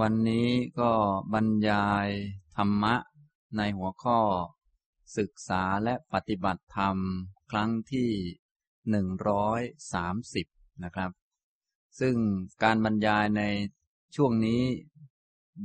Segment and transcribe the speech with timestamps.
[0.00, 0.48] วันนี้
[0.80, 0.92] ก็
[1.34, 2.08] บรรยาย
[2.56, 2.94] ธรรมะ
[3.56, 4.20] ในหัวข้อ
[5.18, 6.96] ศึกษาและปฏิบัติธรรม
[7.50, 8.10] ครั้งที่
[8.90, 9.60] หนึ่งร้อย
[9.92, 10.46] สามสิบ
[10.84, 11.10] นะครับ
[12.00, 12.16] ซึ่ง
[12.62, 13.42] การบรรยายใน
[14.16, 14.62] ช่วงนี้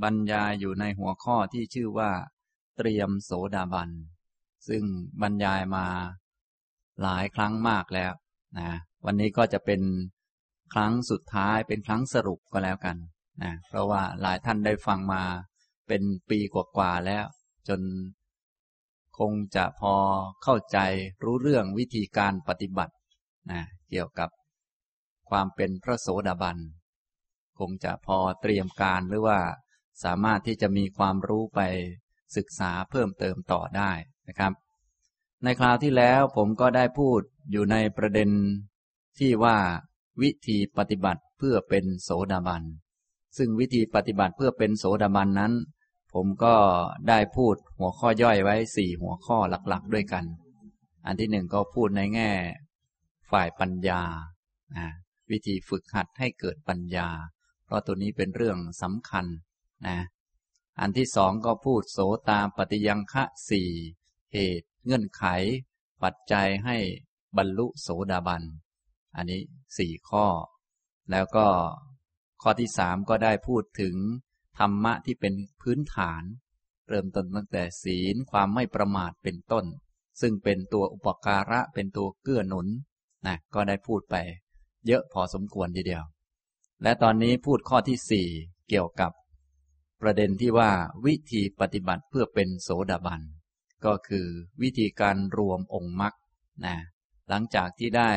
[0.04, 2.12] บรรยายอยู่ในหัวข้อที่ชื่อว่า
[2.78, 3.89] เตรียมโสดาบัน
[4.68, 4.84] ซึ่ง
[5.21, 5.88] บรรยายมา
[7.02, 8.14] หลายครั้งมากแล้ว
[8.59, 8.70] นะ
[9.05, 9.82] วันนี้ก็จะเป็น
[10.73, 12.98] ครั้งสุดท้ายเป็นครั้งสรุปก็แล้วกัน
[13.44, 15.23] นะเพราะว่าหลายท่านได้ฟังมา
[15.88, 17.26] เป็นปีกว่าๆแล้ว
[17.68, 17.82] จน
[19.20, 19.95] คงจะพอ
[20.44, 20.78] เข้าใจ
[21.23, 22.94] รู้เรื่องวิธีการปฏิบัติ
[23.52, 24.30] นะเกี่ยวกับ
[25.30, 26.58] ความเป็นพระโสดาบัน
[27.59, 29.40] คงจะพอเตรียมการหรือว่า
[30.04, 31.59] สามารถที่จะมีความรู้ไป
[32.38, 33.92] ศึกษาเพิ่มเติมต่อได้
[34.28, 34.54] นะครับ
[35.44, 38.30] ในคราวที่แล้วผมก็ได้พูดอยู่ในประเด็น
[39.20, 39.58] ที่ว่า
[40.22, 42.64] วิธีปฏิบัติเพื่อเป็นโสดาบัน
[43.38, 45.54] ซึ่งวิธีปฏิบัติเพื่อเป็นโสดาบันนั้น
[46.13, 46.55] ผมก็
[47.09, 50.25] ได้พูดหัวข้อย่อยไว้สี่หัวข้อหลักๆด้วยกัน
[51.06, 52.31] อันที่หนึ่งก็พูดในแง่
[53.31, 54.02] ฝ่ายปัญญา
[55.31, 57.08] วิธีฝึกหัดให้เกิดปัญญา
[57.66, 59.25] เพราะตัวนี้เป็นเรื่องสำคัญ
[59.88, 59.98] นะ
[60.80, 63.70] อันที่สองก็พูดโสตามปฏิยังคะสี่
[64.33, 65.23] เหตุเงื่อนไข
[66.03, 66.78] ปัจจัยให้
[67.38, 68.44] บรรลุโสดาบัน
[69.16, 69.42] อันนี้
[69.78, 70.25] สี่ข้อ
[71.11, 71.48] แล้วก็
[72.41, 73.95] ข้อที่สามก็ได้พูดถึง
[74.57, 76.23] ธรรมะที่เป็นพื้นฐาน
[76.89, 79.66] เริ่มต้นตั้งแต่ศีลความไม่ประมาทเป็นต้น
[80.21, 82.67] ซึ่งเป็นตัวอุปการะเป็นตัวเกื้อหนุน
[83.25, 84.15] นะก็ได้พูดไป
[84.88, 86.03] เยอะพอสมควรทีเดียว
[86.83, 88.27] และตอนนี้พูดข้อที่สี่
[88.69, 89.11] เกี่ยวกับ
[90.02, 90.71] ประเด็นที่ว่า
[91.05, 93.21] วิธีปฏิบัติเพื่อเป็นโสดาบัน
[93.85, 94.27] ก็คือ
[94.61, 96.13] วิธีการรวมองค์มรรค
[96.65, 96.77] นะ
[97.30, 98.11] หลังจากที่ได้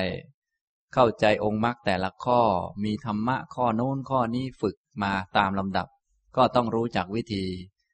[0.94, 2.40] เข้าใจองค์มรรคแต่ละข้อ
[2.84, 5.88] มีธรรมะข้อโน้นข้อนี้ฝึกมาตามลำดับ
[6.36, 7.44] ก็ต้องรู้จักวิธี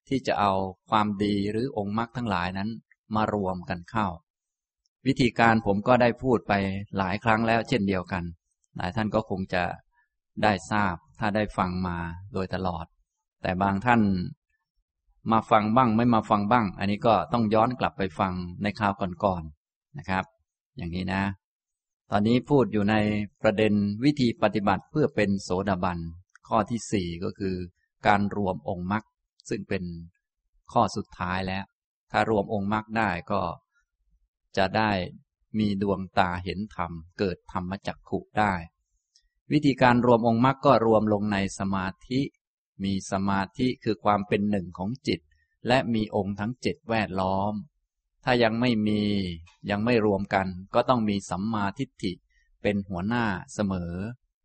[0.08, 0.53] ที่จะเอา
[0.91, 2.70] ความดีหรือองค์มรรคทั้งหลายนั้น
[3.14, 4.06] มารวมกันเข้า
[5.06, 6.53] วิธีการผมก็ได้พูดไป
[6.98, 8.25] หลายครั้งแล้วเช่นเดียวกัน
[8.76, 9.65] หลายท่านก็คงจะ
[10.42, 11.97] ได้ทราบถ้าได้ฟังมา
[12.34, 12.87] โดยตลอด
[13.42, 14.00] แต่บางท่าน
[15.32, 18.32] มาฟังบ้างไม่มาฟังบ้าง อันนี้ก็ต้องย้อนกลับไปฟัง
[18.62, 18.92] ในคราว
[19.25, 20.25] ก่อนๆนะครับ
[20.76, 21.22] อย่างนี้นะ
[22.11, 22.97] ตอนนี้พูดอยู่ใน
[23.43, 23.75] ประเด็น
[24.05, 25.99] วิธีปฏิบัติเพื่อเป็นโสดาบัน
[26.49, 27.56] ข้อที่สี่ก็คือ
[28.06, 29.05] การรวมองค์มรรค
[29.49, 29.84] ซึ่งเป็น
[30.72, 31.65] ข้อสุดท้ายแล้ว
[32.11, 33.43] ถ้ารวมองค์มรรคได้ก็
[34.56, 34.91] จะได้
[35.59, 38.53] มีดวงตาเห็นธรรม เกิดธรรมจักขุได้
[39.53, 42.21] วิธีการรวมองค์มรรคก็รวมลงในสมาธิ
[42.84, 45.21] มีสมาธิคือความเป็นหนึ่งของจิต
[45.66, 47.55] และมีองค์ทั้งเจ็ดแวดล้อม
[48.28, 49.00] ถ้ายังไม่มี
[49.70, 52.12] ยังไม่รวมกัน ก็ต้องมีสัมมาทิฏฐิ
[52.62, 53.92] เป็นหัวหน้าเสมอ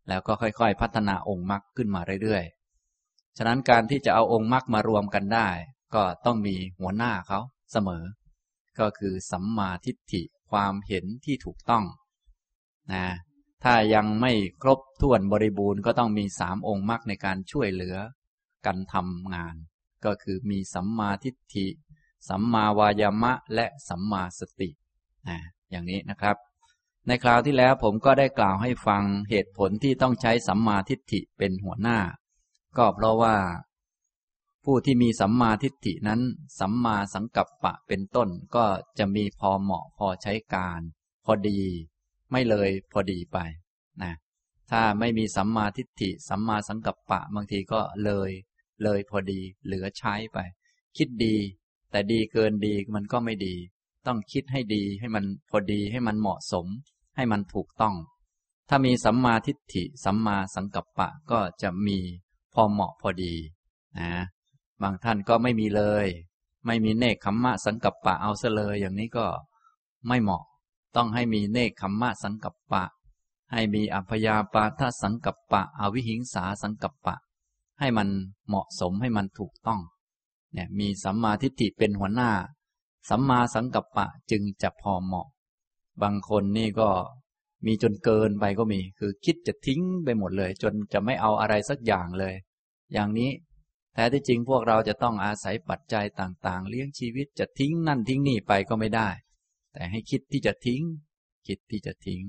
[0.08, 5.48] แล้วก็ค่อยๆ พัฒนาองค์มรรคขึ้นมาเรื่อยๆ ฉะนั้นการที่จะเอาองค์มรรคมารวมกันได้
[5.94, 7.40] ก็ต้องมีหัวหน้าเขา
[7.72, 8.04] เสมอ
[8.78, 11.84] ก็คือสัมมาทิฏฐิความเห็นที่ถูกต้อง
[12.92, 13.06] นะ
[13.64, 14.32] ถ้ายังไม่
[14.62, 17.96] ครบถ้วนบริบูรณ์ก็ต้องมีสามองค์มรรคในการช่วยเหลือ
[18.66, 19.54] กันทำงาน
[20.04, 21.66] ก็คือมีสัมมาทิฏฐิ
[22.28, 24.70] สัมมาวายามะและสัมมาสติ
[25.28, 25.38] นะ
[25.70, 26.36] อย่างนี้นะครับ
[27.06, 31.98] ในคราวที่แล้วผมก็ได้กล่าวให้ฟังเหตุผลที่ต้องใช้สัมมาทิฏฐิเป็นหัวหน้า
[32.78, 33.36] ก็เพราะว่า
[34.64, 36.20] ผู้ที่มีสัมมาทิฏฐินั้น
[36.60, 38.64] สัมมาสังกัปปะเป็นต้นก็
[38.98, 40.80] จะมีพอเหมาะพอใช้การ
[41.24, 41.60] พอดี
[42.30, 43.38] ไม่เลยพอดีไป
[44.02, 44.12] นะ
[44.70, 48.30] ถ้าไม่มีสัมมาทิฏฐิ สัมมาสังกัปปะ บางทีก็เลย
[48.84, 50.38] เลยพอดี เหลือใช้ไป
[50.96, 51.36] คิดดี
[51.92, 53.54] แต่ดีเกินดีมันก็ไม่ดี
[54.06, 56.66] ต้องคิดให้ดีให้มันพอดีให้มันเหมาะสม
[57.16, 57.94] ให้มันถูกต้อง
[58.68, 61.98] ถ้ามีสัมมาทิฏฐิ สัมมาสังกัปปะก็จะมี
[62.54, 63.34] พอเหมาะพอดี
[63.98, 64.12] นะ
[64.82, 66.06] บางท่านก็ไม่มีเลย
[66.66, 69.26] ไม่มีเนคขมมะสังกัปปะเอาซะเลยอย่างนี้ก็
[70.08, 70.44] ไม่เหมาะ
[70.96, 72.84] ต้องให้มีเนคขมมะสังกัปปะ
[73.52, 77.16] ให้มีอัพยาปาทสังกัปปะ อวิหิงสาสังกัปปะ
[77.80, 78.08] ให้มัน
[78.48, 79.80] เหมาะสมให้มันถูกต้อง
[80.52, 82.30] เนี่ยมีสัมมาทิฏฐิเป็นหัวหน้า
[83.08, 85.28] สัมมาสังกัปปะจึงจะพอเหมาะ
[86.02, 86.88] บางคนนี่ก็
[87.66, 92.34] มีจนเกินไปก็มี คือคิดจะทิ้งไปหมดเลย จนจะไม่เอาอะไรสักอย่างเลย
[92.92, 93.30] อย่างนี้
[93.94, 99.08] แท้ที่จริงพวกเราจะต้องอาศัยปัจจัยต่างๆ เลี้ยงชีวิตจะทิ้งนั่นทิ้งนี่ไปก็ไม่ได้
[99.72, 100.82] แต่ให้คิดที่จะทิ้ง
[101.46, 102.22] คิดที่จะทิ้ง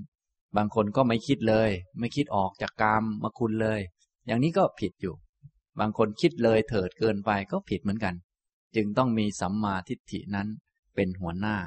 [0.55, 1.69] บางคนก็ไม่คิดเลย
[1.99, 3.79] ไม่คิดออกจากกามมาคุณเลย
[4.27, 5.15] อย่างนี้ก็ผิดอยู่
[5.79, 8.15] บางคนคิดเลยเถิดเกินไปก็ผิดเหมือนกัน
[8.75, 10.47] จึงต้องมีสัมมาทิฏฐินั้น
[10.95, 11.57] เป็นหัวหน้า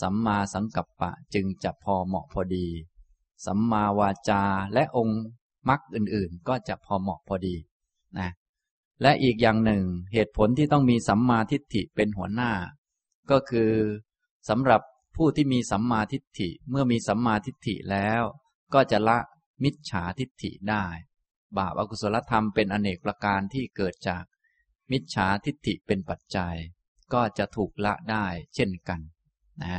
[0.00, 2.66] สัมมาสังกัปปะจึงจะพอเหมาะพอดี
[3.46, 4.42] สัมมาวาจา
[4.74, 5.22] และองค์
[5.68, 7.56] มรรคอื่นๆ ก็จะพอเหมาะพอดี
[8.18, 8.30] นะ
[9.02, 12.52] และอีกอย่างหนึ่งเหตุผลที่ต้องมีสัมมาทิฏฐิเป็นหัวหน้า
[13.30, 13.72] ก็คือ
[14.48, 14.80] สำหรับ
[15.16, 18.22] ผู้ที่มีสัมมาทิฏฐิเมื่อมีสัมมาทิฏฐิแล้ว
[18.74, 19.18] ก็จะละ
[19.62, 20.84] มิจฉาทิฏฐิได้
[21.58, 24.24] บาปอกุศลธรรมเป็นอเนกประการที่เกิดจาก
[24.90, 26.56] มิจฉาทิฏฐิเป็นปัจจัย
[27.12, 29.00] ก็จะถูกละได้เช่นกัน
[29.62, 29.76] นะ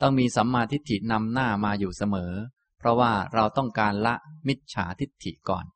[0.00, 2.32] ต้องมีสัมมาทิฏฐินำหน้ามาอยู่เสมอ
[2.78, 4.14] เพราะว่าเราต้องการละ
[4.48, 5.66] มิจฉาทิฏฐิก่อน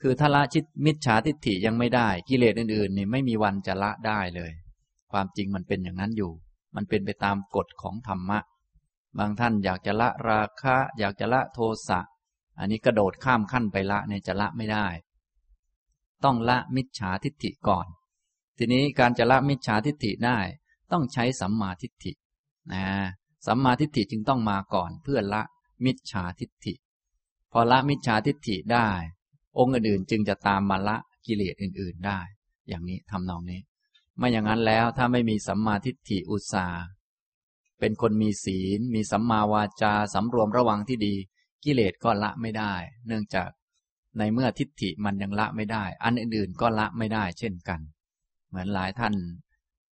[0.00, 4.52] คือถ้าละชิดมิจฉาทิฏฐิยังไม่ได้กิเลสอื่นๆนี่ไม่มีวันจะละได้เลย
[5.12, 6.32] ความจริงมันเป็นอย่างนั้นอยู่
[6.74, 8.38] มันเป็นไปตามกฎของธรรมะ
[9.18, 11.58] บางท่านอยากจะละราคะ อยากจะละโท
[11.88, 12.00] สะ
[12.58, 14.86] อันนี้กระโดดข้ามขั้นไปละเนี่ยจะละไม่ได้
[16.24, 17.86] ต้องละมิจฉาทิฏฐิก่อน
[18.58, 20.38] ทีนี้การจะละมิจฉาทิฏฐิได้
[20.92, 22.12] ต้องใช้สัมมาทิฏฐิ
[22.72, 22.84] นะ
[23.46, 25.42] สัมมาทิฏฐิจึงต้องมาก่อนเพื่อละ
[25.84, 26.74] มิจฉาทิฏฐิ
[27.52, 28.88] พอละมิจฉาทิฏฐิได้
[29.58, 30.96] องค์อื่นๆจึงจะตามมาละ
[31.26, 32.18] กิเลสอื่น ๆได้
[32.68, 33.60] อย่างนี้ทำนองนี้
[34.18, 36.66] ไม่อย่างนั้นแล้วถ้าไม่มีสัมมาทิฏฐิอุตสา
[37.78, 41.14] เป็นคนมีศีล มีสัมมาวาจาสำรวมระวังที่ดี
[41.64, 42.74] กิเลสก็ละไม่ได้
[43.06, 43.48] เนื่องจาก
[44.18, 47.80] ในเมื่อทิฏฐิมันยังละไม่ได้ อันอื่นๆก็ละไม่ได้เช่นกัน
[48.48, 49.14] เหมือนหลายท่าน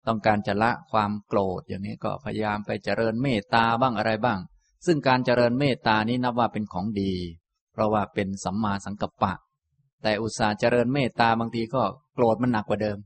[0.06, 4.38] ต้องการจะละความโกรธอย่างนี้ก็พยายามไปเจริญเมตตาบ้างอะไรบ้าง
[4.86, 7.12] ซึ่งการเจริญเมตตานี้นับว่าเป็นของดี
[7.72, 9.32] เพราะว่าเป็นสัมมาสังกัปปะ
[10.02, 11.82] แต่อุตสาห์เจริญเมตตาบางทีก็
[12.14, 12.98] โกรธมันหนักกว่าเดิม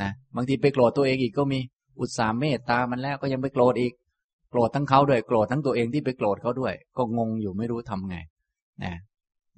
[0.00, 1.58] นะบางทีไปโกรธตัวเองอีกก็มี
[2.00, 4.05] อุตสาห์เมตตามันแล้วก็ยังไปโกรธอีกโก
[4.58, 8.16] รธทั้งเขาด้วยโกรธทั้งตัวเองที่ไปโกรธเขาด้วย ก็งงอยู่ไม่รู้ทำไง
[8.84, 8.94] นะ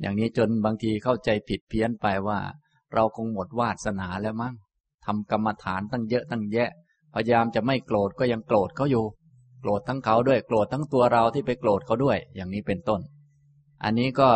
[0.00, 2.38] อย่างนี้จนบางทีเข้าใจผิดเพี้ยนไปว่า
[2.94, 4.54] เราคงหมดวาสนาแล้วมั้ง
[5.06, 6.70] ทำกรรมฐานตั้งเยอะตั้งแยะ
[7.14, 9.04] พยายามจะไม่โกรธก็ยังโกรธเขาอยู่
[9.60, 13.00] โกรธทั้งเขาด้วยโกรธทั้งตัวเราที่ไปโกรธเขาด้วย อย่างนี้เป็นต้น
[13.84, 14.30] อันนี้ก็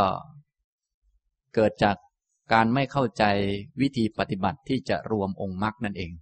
[1.54, 1.96] เกิดจาก
[2.52, 3.24] การไม่เข้าใจ
[3.80, 6.12] วิธีปฏิบัติที่จะรวมองค์มรรคนั่นเอง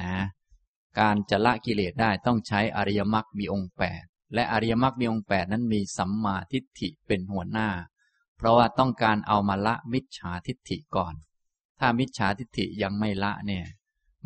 [0.00, 0.12] นะ
[0.98, 4.04] การจะละกิเลสได้ต้องใช้อริยมรรคมีองค์แปด
[4.34, 7.68] และอริยมรรคมีองค์แปดนั้นมีสัมมาทิฏฐิเป็นหัวหน้า
[8.36, 11.14] เพราะว่าต้องการเอามาละมิจฉาทิฏฐิก่อน
[11.80, 13.64] ถ้ามิจฉาทิฏฐิยังไม่ละเนี่ย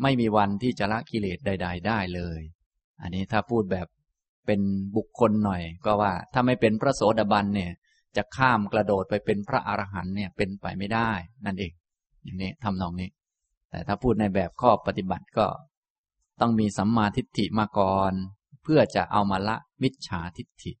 [0.01, 2.41] ไม่มีวันที่จะละกิเลสใด ๆ ได้เลย
[3.01, 3.87] อันนี้ถ้าพูดแบบ
[4.45, 4.61] เป็น
[4.95, 7.71] บุคคลหน่อย ก็ว่าถ้าไม่เป็นพระโสดาบันเนี่ย
[8.17, 11.11] จะข้ามกระโดดไปเป็นพระอรหันเนี่ยเป็นไปไม่ได้
[11.45, 11.71] นั่นเอง
[12.23, 13.09] อย่างนี้ทำนองนี้
[13.69, 15.45] แต่ถ้าพูดในแบบข้อปฏิบัติก็
[16.43, 18.13] ต้องมีสัมมาทิฏฐิมาก่อน
[18.63, 20.71] เพื่อจะเอามาละมิจฉาทิฏฐิ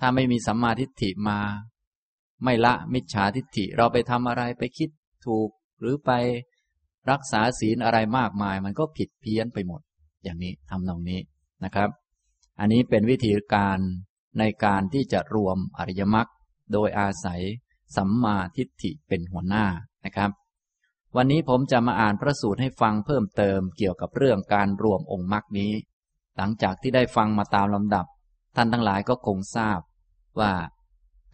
[0.00, 1.40] ถ้าไม่มีสัมมาทิฏฐิมา
[2.44, 4.90] ไม่ละมิจฉาทิฏฐิเราไปทำอะไรไปคิด
[5.26, 5.48] ถูก
[5.80, 6.10] หรือไป
[7.10, 9.80] รักษาศีลอะไรมากมาย มันก็ผิดเพี้ยนไปหมด
[10.24, 11.20] อย่างนี้ทำนองนี้
[11.64, 11.90] นะครับ
[12.60, 13.78] อันนี้เป็นวิธีการ
[14.38, 16.30] ในการที่จะรวมอริยมรรค
[16.72, 17.42] โดยอาศัย
[17.96, 19.66] สัมมาทิฏฐิเป็นหัวหน้า
[20.04, 20.30] นะครับ
[21.16, 25.72] วันนี้ผมจะมาอ่านพระสูตรให้ฟังเพิ่มเติมเกี่ยวกับเรื่องการรวมองค์มรรคนี้
[26.36, 28.06] หลังจากที่ได้ฟังมาตามลำดับ
[28.56, 29.80] ท่านทั้งหลายก็คงทราบ
[30.40, 30.52] ว่า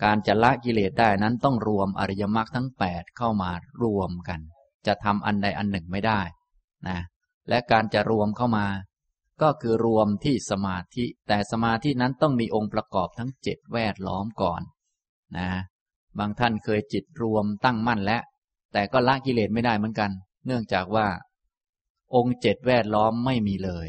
[0.04, 3.50] การจะละกิเลสได้นั้นต้องรวมอริยมรรคทั้งแปดเข้ามา
[3.82, 4.40] รวมกัน
[4.86, 6.20] จะทำอันใดอันหนึ่งไม่ได้
[6.88, 6.98] นะ
[7.48, 8.66] และการจะรวมเข้ามา
[9.42, 14.62] ก็คือรวมที่สมาธิ แต่สมาธินั้นต้องมีองค์ประกอบทั้งเจ็ดแวดล้อมก่อน
[15.36, 15.48] นะ
[16.18, 18.22] บางท่านเคยจิตรวมตั้งมั่นแล้ว
[18.72, 20.10] แต่ก็ละกิเลสไม่ได้เหมือนกัน
[20.46, 21.08] เนื่องจากว่า
[22.14, 23.88] องค์เจ็ดแวดล้อมไม่มีเลย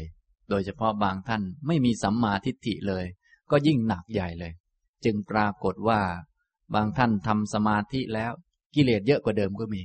[0.50, 3.04] โดยเฉพาะบางท่านไม่มีสัมมาทิฏฐิเลย
[3.50, 4.52] ก็ยิ่งหนักใหญ่เลย
[5.04, 6.00] จึงปรากฏว่า
[6.74, 8.32] บางท่านทำสมาธิแล้ว
[8.74, 9.80] กิเลสเยอะกว่าเดิมก็มี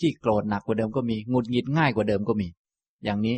[0.00, 2.48] ที่โกรธหนักกว่าเดิมก็มีงุดหงิดง่ายกว่าเดิมก็มี
[3.04, 3.36] อย่างนี้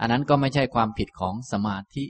[0.00, 2.04] อันนั้นก็ไม่ใช่ความผิดของสมาธิ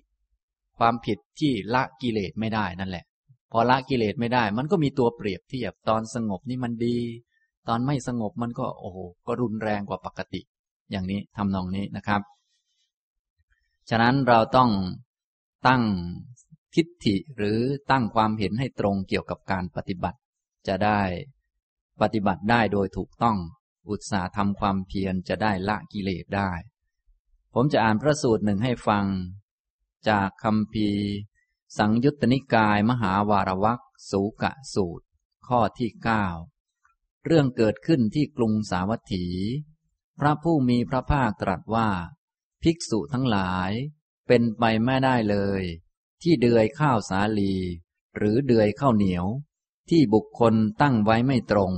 [0.78, 3.05] ความผิดที่ละกิเลสไม่ได้นั่นแหละ
[3.52, 6.97] พอละกิเลสไม่ได้ มันก็มีตัวเปรียบเทียบตอนสงบนี่มันดี
[7.68, 10.40] ตอนไม่สงบมันก็โอ้โหก็รุนแรงกว่าปกติ
[10.90, 12.23] อย่างนี้ทำนองนี้นะครับ
[13.90, 14.70] ฉะนั้นเราต้อง
[15.66, 15.82] ตั้ง
[16.75, 17.58] ทิฏฐิหรือ
[17.90, 20.18] ตั้งความเห็นให้ตรงเกี่ยวกับการปฏิบัติ
[20.68, 21.00] จะได้
[22.00, 23.38] ปฏิบัติได้โดยถูกต้อง
[23.88, 26.50] อุตสาห์ทำความเพียรจะได้ละกิเลสได้
[27.54, 29.06] ผมจะอ่านพระสูตรหนึ่งให้ฟัง
[30.08, 30.88] จากคำพี
[31.78, 33.80] สังยุตตนิกายมหาวารวัก
[34.11, 35.04] สูกะสูตร
[35.49, 36.26] ข้อที่เก้า
[37.28, 39.26] เรื่องเกิดขึ้นที่กรุงสาวัตถี
[40.18, 41.88] พระผู้มีพระภาคตรัสว่า
[42.62, 43.71] ภิกษุทั้งหลาย
[44.26, 45.62] เป็นไปไม่ได้เลย
[46.23, 47.54] ที่เดือยข้าวสาลี
[48.16, 49.26] หรือเดือยข้าวเหนียว
[49.90, 51.73] ที่บุคคลตั้งไว้ไม่ตรง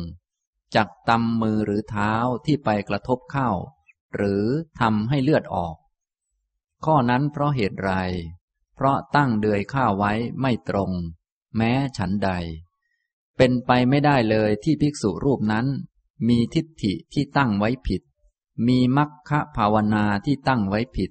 [0.75, 2.13] จักตำมือหรือเท้า
[2.47, 3.51] ที่ไปกระทบเข้า
[4.15, 4.45] หรือ
[4.81, 5.77] ทำให้เลือดออก
[6.85, 7.93] ข้อนั้นเพราะเหตุไร
[8.75, 10.91] เพราะตั้งเดือยข้าวไว้ไม่ตรง
[11.57, 12.31] แม้ฉันใด
[13.39, 15.67] เป็นไปไม่ได้เลยที่ภิกษุรูปนั้น
[16.29, 18.03] มีทิฏฐิที่ตั้งไว้ผิด
[18.67, 21.11] มีมัคคะภาวนาที่ตั้งไว้ผิด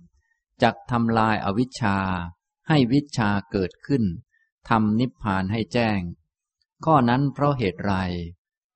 [0.62, 1.98] จักทำลายอวิชชา
[2.68, 4.04] ให้วิชาเกิดขึ้น
[4.70, 6.00] ทำนิพพานให้แจ้ง
[6.86, 7.94] ข้อนั้นเพราะเหตุไร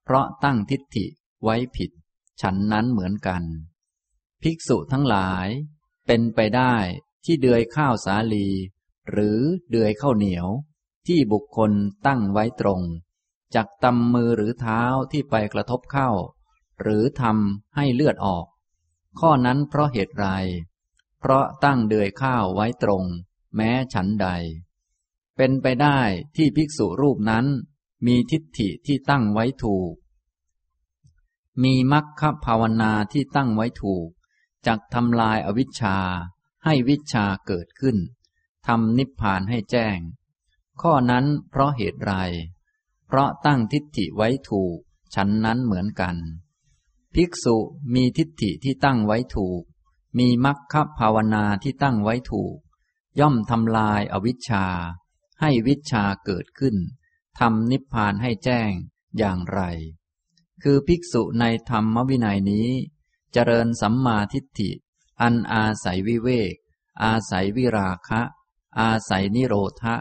[0.03, 1.05] เพราะตั้งทิฏฐิ
[1.43, 1.91] ไว้ผิด
[2.41, 3.43] ฉันนั้นเหมือนกัน
[4.41, 5.47] ภิกษุทั้งหลาย
[6.07, 6.75] เป็นไปได้
[7.25, 8.47] ที่เดือยข้าวสาลี
[9.11, 9.39] หรือ
[9.69, 10.47] เดือยข้าวเหนียว
[11.07, 11.71] ที่บุคคล
[12.07, 12.81] ตั้งไว้ตรง
[13.55, 14.81] จักตำมือหรือเท้า
[15.11, 16.09] ที่ไปกระทบเข้า
[16.81, 18.45] หรือทำให้เลือดออก
[19.19, 20.27] ข้อนั้นเพราะเหตุไร
[21.19, 23.03] เพราะตั้งเดือยข้าวไว้ตรง
[23.55, 24.27] แม้ฉันใด
[25.37, 25.99] เป็นไปได้
[26.35, 27.45] ที่ภิกษุรูปนั้น
[28.05, 29.93] มีทิฏฐิที่ตั้งไว้ถูก
[31.63, 34.07] มีมัคคภาวนาที่ตั้งไว้ถูก
[34.67, 35.97] จักทำลายอวิชชา
[36.65, 37.97] ให้วิชาเกิดขึ้น
[38.67, 39.97] ทำนิพพานให้แจ้ง
[40.81, 42.13] ข้อนั้นเพราะเหตุไร
[43.13, 44.77] เพราะตั้งทิฏฐิไว้ถูก
[45.15, 46.15] ฉันนั้นเหมือนกัน
[47.15, 47.57] ภิกษุ
[47.93, 49.63] มีทิฏฐิที่ตั้งไว้ถูก
[50.19, 52.57] มีมัคคภาวนาที่ตั้งไว้ถูก
[53.19, 54.65] ย่อมทำลายอวิชชา
[55.41, 56.75] ให้วิชาเกิดขึ้น
[57.39, 58.71] ทำนิพพานให้แจ้ง
[59.17, 59.61] อย่างไร
[60.63, 62.69] คือภิกษุในธรรมวินัยนี้
[63.33, 64.71] เจริญสัมมาทิฏฐิ
[65.21, 66.55] อันอาศัยวิเวก
[67.03, 68.21] อาศัยวิราคะ
[68.79, 69.95] อาศัยนิโรธะ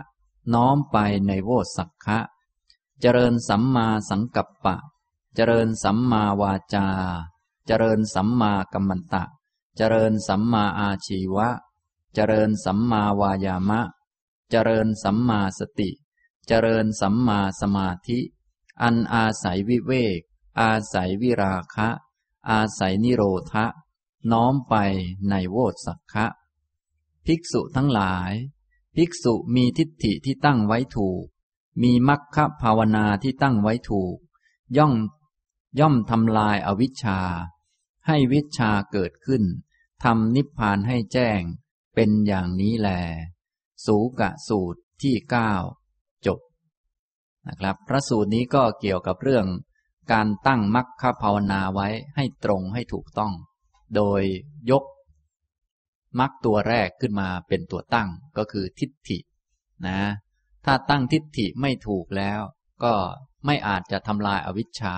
[0.55, 2.21] น้อมไปในโวสักคะ
[3.00, 4.76] เจริญสัมมาสังกัปปะ
[5.35, 6.87] เจริญสัมมาวาจา
[7.66, 9.25] เจริญสัมมากัมมันตะ
[9.76, 11.49] เจริญสัมมาอาชีวะ
[12.14, 13.80] เจริญสัมมาวายามะ
[14.50, 15.90] เจริญสัมมาสติ
[16.47, 18.19] เจริญสัมมาสมาธิ
[18.83, 20.21] อันอาศัยวิเวก
[20.61, 21.88] อาศัยวิราคะ
[22.50, 23.66] อาศัยนิโรธะ
[24.30, 24.75] น้อมไป
[25.30, 26.26] ในโวสักคะ
[27.26, 28.33] ภิกษุทั้งหลาย
[28.97, 31.25] ภิกษุมีทิฏฐิที่ตั้งไว้ถูก
[31.83, 34.17] มีมัคคภาวนาที่ตั้งไว้ถูก
[34.77, 34.95] ย่อม
[35.81, 37.21] ย่อมทำลายอวิชชา
[38.07, 39.43] ให้วิชาเกิดขึ้น
[40.05, 41.41] ทำนิพพานให้แจ้ง
[41.95, 42.89] เป็นอย่างนี้แล
[43.87, 45.53] สูกะสูตรที่เก้า
[46.27, 46.41] จบ
[47.47, 49.47] นะครับ พระสูตรนี้ก็เกี่ยวกับเรื่อง
[50.12, 53.33] การตั้งมัคคภาวนาไว้ให้ตรงให้ถูกต้อง
[53.97, 54.23] โดย
[54.71, 54.85] ยก
[56.19, 59.19] มัคตัวแรกขึ้นมาเป็นตัวตั้งก็คือทิฏฐิ
[59.87, 59.99] นะ
[60.64, 62.40] ถ้าตั้งทิฏฐิไม่ถูกแล้ว
[62.85, 62.95] ก็
[63.47, 64.97] ไม่อาจจะทำลายอวิชชา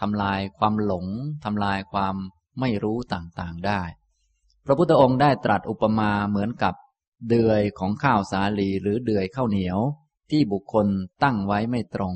[0.00, 1.06] ทำลายความหลง
[1.44, 2.16] ทำลายความ
[2.60, 3.82] ไม่รู้ต่างๆได้
[4.64, 6.74] พระพุทธองค์ได้ตรัสอุปมาเหมือนกับ
[7.28, 9.78] เดือยของข้าวสาลีหรือเดือยข้าวเหนียว
[10.30, 10.86] ที่บุคคล
[11.22, 12.14] ตั้งไว้ไม่ตรง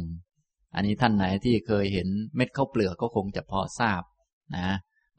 [0.74, 4.02] อันนี้ท่านไหนที่เคยเห็นเม็ดข้าวเปลือกก็คงจะพอทราบ
[4.56, 4.68] นะ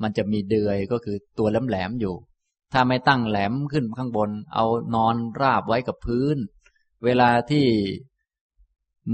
[0.02, 2.16] มันจะมีเดือยก็คือตัวแหลมๆอยู่
[2.74, 6.38] ถ้าไม่ตั้งแหลมขึ้นข้างบน เอานอนราบไว้กับพื้น
[7.06, 7.66] เวลาที่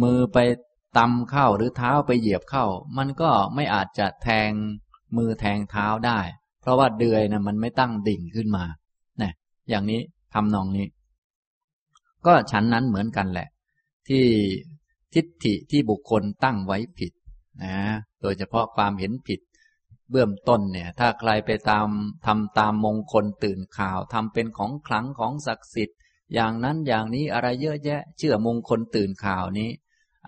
[0.02, 0.38] มือไป
[0.98, 2.66] ตำเข้าหรือเท้าไปเหยียบเข้า
[2.98, 4.52] มันก็ไม่อาจจะแทง
[5.18, 6.20] มือแทงเท้าได้
[6.62, 8.66] เพราะว่าเดือยนะมันไม่ตั้งดิ่งขึ้นมา
[9.20, 9.34] เนี่ย
[9.70, 10.02] อย่างนี้
[10.34, 10.88] ทำนองนี้
[12.26, 13.48] ก็ฉันนั้นเหมือนกันแหละ
[14.08, 14.26] ที่
[15.14, 17.12] ทิฏฐิที่บุคคลตั้งไว้ผิด
[17.64, 17.76] นะ
[18.22, 19.40] โดยเฉพาะความเห็นผิด
[20.12, 21.88] เบื้องต้นเนี่ย ถ้าใครไปตาม
[22.26, 26.00] ทำตามมงคลตื่นข่าวทำเป็นของขลังของศักดิ์สิทธิ์
[26.34, 29.70] อย่างนั้นอย่างนี้อะไรเยอะแยะ เชื่อมงคลตื่นข่าวนี้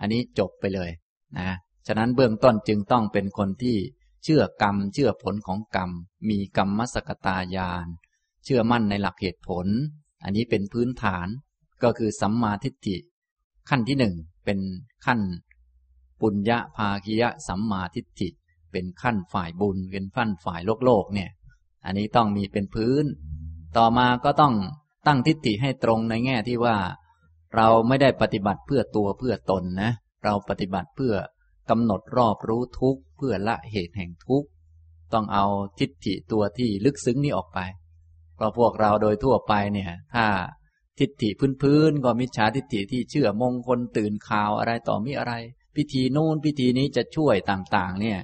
[0.00, 0.90] อันนี้จบไปเลย
[1.38, 1.50] นะ
[1.86, 3.76] ฉะนั้นเบื้องต้นจึงต้องเป็นคนที่
[4.24, 5.90] เชื่อกรรม เชื่อผลของกรรม
[6.28, 7.86] มีกรรมมสกตายาน
[8.44, 9.66] เชื่อมั่นในหลักเหตุผล
[10.24, 11.26] อันนี้เป็นพื้นฐาน
[11.82, 12.96] ก็คือสัมมาทิฏฐิ
[13.68, 14.58] ขั้นที่หนึ่งเป็น
[15.06, 15.20] ขั้น
[16.20, 18.28] ปุญญาภาคิยะสัมมาทิฏฐิ
[18.72, 21.30] เป็นขั้นฝ่ายบุญเป็นขั้นฝ่ายโลกโลกเนี่ย
[21.84, 23.04] อันนี้ต้องมีเป็นพื้น
[23.76, 24.54] ต่อมาก็ต้อง
[25.06, 26.76] ตั้งทิฏฐิให้ตรงในแง่ที่ว่า
[27.56, 29.90] เราไม่ได้ปฏิบัติเพื่อตัวเพื่อตนนะ
[30.24, 31.14] เราปฏิบัติเพื่อ
[31.70, 34.48] กำหนดรอบรู้ทุกข์เพื่อละเหตุแห่งทุกข์
[35.12, 35.46] ต้องเอา
[35.78, 37.58] ทิฏฐิตัวที่ลึกซึ้งนี้ออกไป
[38.34, 40.26] เพราะพวกเราโดยทั่วไปเนี่ย ถ้า
[40.98, 41.28] ทิฏฐิ
[41.62, 45.34] พื้นๆก็มิจฉาทิฏฐิที่เชื่อมงคลตื่นข่าวอะไรต่อมีอะไร
[45.76, 48.18] พิธีนู่นพิธีนี้จะช่วยต่างๆ เนี่ย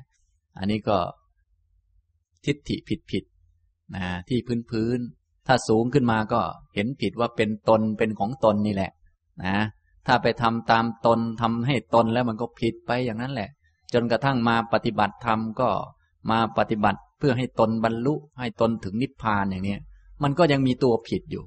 [0.59, 0.99] อันนี้ก็
[2.45, 2.77] ทิฏฐิ
[3.11, 4.99] ผิดๆนะที่พื้น
[5.53, 6.41] ถ้าสูงขึ้นมาก็
[6.75, 8.91] เห็นผิดว่าเป็นตนเป็นของตนนี่แหละ
[9.45, 9.57] นะ
[10.07, 13.51] ถ้าไปทำตามตนทำให้ตนแล้วมันก็ผิดไปอย่างนั้นแหละ
[13.93, 15.69] จนกระทั่งมาปฏิบัติธรรมก็
[16.31, 19.77] มาปฏิบัติเพื่อให้ตนบรรลุ ให้ตนถึงนิพพานอย่างนี้
[20.23, 21.45] มันก็ยังมีตัวผิดอยู่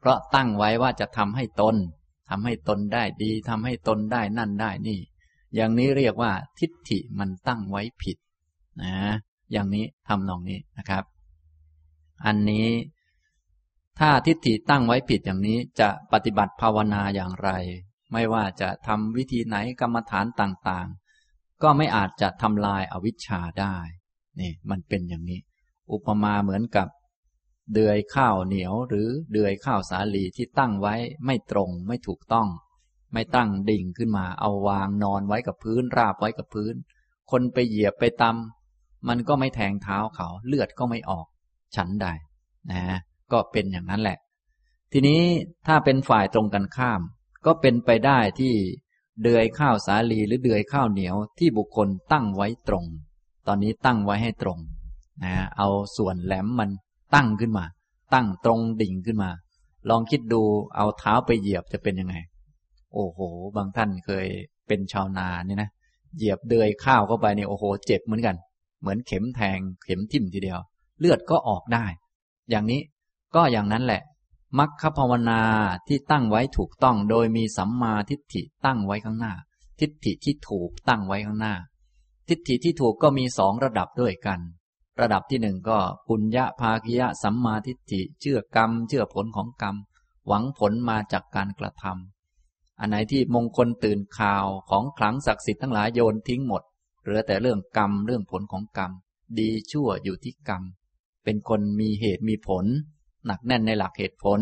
[0.00, 1.76] เพราะตั้งไว้ว่าจะทำให้ตน
[2.30, 4.98] ทำให้ตนได้ดีทำให้ตนได้นั่นได้นี่
[5.54, 8.16] อย่างนี้เรียกว่าทิฏฐิมันตั้งไว้ผิด
[8.82, 8.94] นะ
[9.52, 11.04] อย่างนี้ทำนองนี้นะครับ
[12.26, 12.66] อันนี้
[13.98, 17.50] ถ้าทิฏฐิตั้งไว้ผิดอย่างนี้จะปฏิบัติภาวนาอย่างไร
[18.12, 23.76] ไม่ว่าจะทำวิธีไหนกรรมฐานต่างๆ ก็ไม่อาจจะทำลายอาวิชชาได้
[24.40, 25.40] นี่มันเป็นอย่างนี้
[25.92, 26.88] อุปมาเหมือนกับ
[27.72, 30.94] เดือยข้าวเหนียว หรือเดือยข้าวสาลีที่ตั้งไว้
[31.26, 32.48] ไม่ตรงไม่ถูกต้อง
[33.12, 36.74] ไม่ตั้งดิ่งขึ้นมาเอาวางนอนไว้กับพื้นราบไว้กับพื้น
[37.30, 41.26] คนไปเหยียบไปตำมันก็ไม่แทงเท้าเขาเลือดก็ไม่ออก
[41.76, 42.06] ฉันใด
[42.72, 42.98] นะ
[43.32, 44.18] ก็เป็นอย่างนั้นแหละ
[44.92, 45.22] ทีนี้
[45.66, 47.00] ถ้าเป็นฝ่ายตรงกันข้าม
[47.46, 48.54] ก็เป็นไปได้ที่
[49.22, 52.84] เดือยข้าวสาลีหรือเดือยข้าวเหนียวที่บุคคลตั้งไว้ตรง
[53.46, 54.58] ตอนนี้ตั้งไว้ให้ตรง
[55.24, 56.70] นะเอาส่วนแหลมมัน
[57.14, 57.64] ตั้งขึ้นมา
[58.14, 59.30] ตั้งตรงดิ่งขึ้นมา
[59.90, 60.42] ลองคิดดู
[60.76, 62.14] เอาเท้าไปเหยียบจะเป็นยังไง
[62.92, 63.18] โอ้โห
[63.56, 64.26] บางท่านเคย
[64.68, 65.70] เป็นชาวนาเนี่ยนะ
[66.16, 68.36] เหยียบเดือยข้าวเข้าไปเนี่ยโอ้โห เจ็บเหมือนกัน
[68.80, 70.60] เหมือนเข็มแทงเข็มทิ่มทีเดียว
[71.00, 71.84] เลือดก็ออกได้
[72.50, 72.80] อย่างนี้
[73.34, 74.02] ก็อย่างนั้นแหละ
[74.58, 75.40] มัคคภาวนา
[75.88, 79.34] ที่ตั้งไว้ถูกต้องโดยมีสัมมาทิฏฐิตั้งไว้ข้างหน้า
[79.80, 81.54] ทิฏฐิที่ถูกตั้งไว้ข้างหน้า
[82.28, 84.40] ทิฏฐิที่ถูกก็มีสองระดับด้วยกัน
[85.00, 89.76] ระดับที่หนึ่งก็ปุญญาภาคิยะสัมมาทิฏฐิเชื่อกรรม เชื่อผลของกรรม
[90.26, 96.62] หวังผลมาจากการกระทำอันไหนที่มงคลตื่นข่าวของขลังศักดิ์สิทธิ์ทั้งหลายโยนทิ้งหมด
[97.02, 98.90] เหลือแต่เรื่องกรรมเรื่องผลของกรรม
[99.38, 100.62] ดีชั่วอยู่ที่กรรม
[101.24, 102.66] เป็นคนมีเหตุมีผล
[103.26, 104.40] หนักแน่นในหลักเหตุผล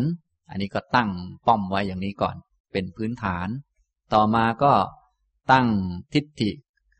[0.49, 1.09] อันนี้ก็ตั้ง
[1.47, 2.35] ป้อมไว้อย่างนี้ก่อน
[2.71, 3.47] เป็นพื้นฐาน
[4.13, 4.73] ต่อมาก็
[5.51, 5.67] ตั้ง
[6.13, 6.51] ทิฏฐิ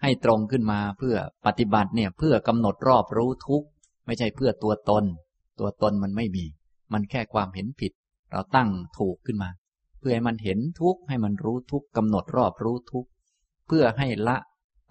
[0.02, 3.64] ให้ตรงขึ้นมาเพื่อปฏิบัติเนี่ยเพื่อกำหนดรอบรู้ทุก
[4.06, 5.04] ไม่ใช่เพื่อตัวตน
[5.60, 6.46] ตัวตนมันไม่มี
[6.94, 7.92] มันแค่ความเห็นผิด
[8.32, 9.50] เราตั้งถูกขึ้นมา
[10.00, 13.06] เพื่อให้มันเห็นทุกให้มันรู้ทุกกำหนดรอบรู้ทุก
[13.68, 14.38] เพื่อให้ละ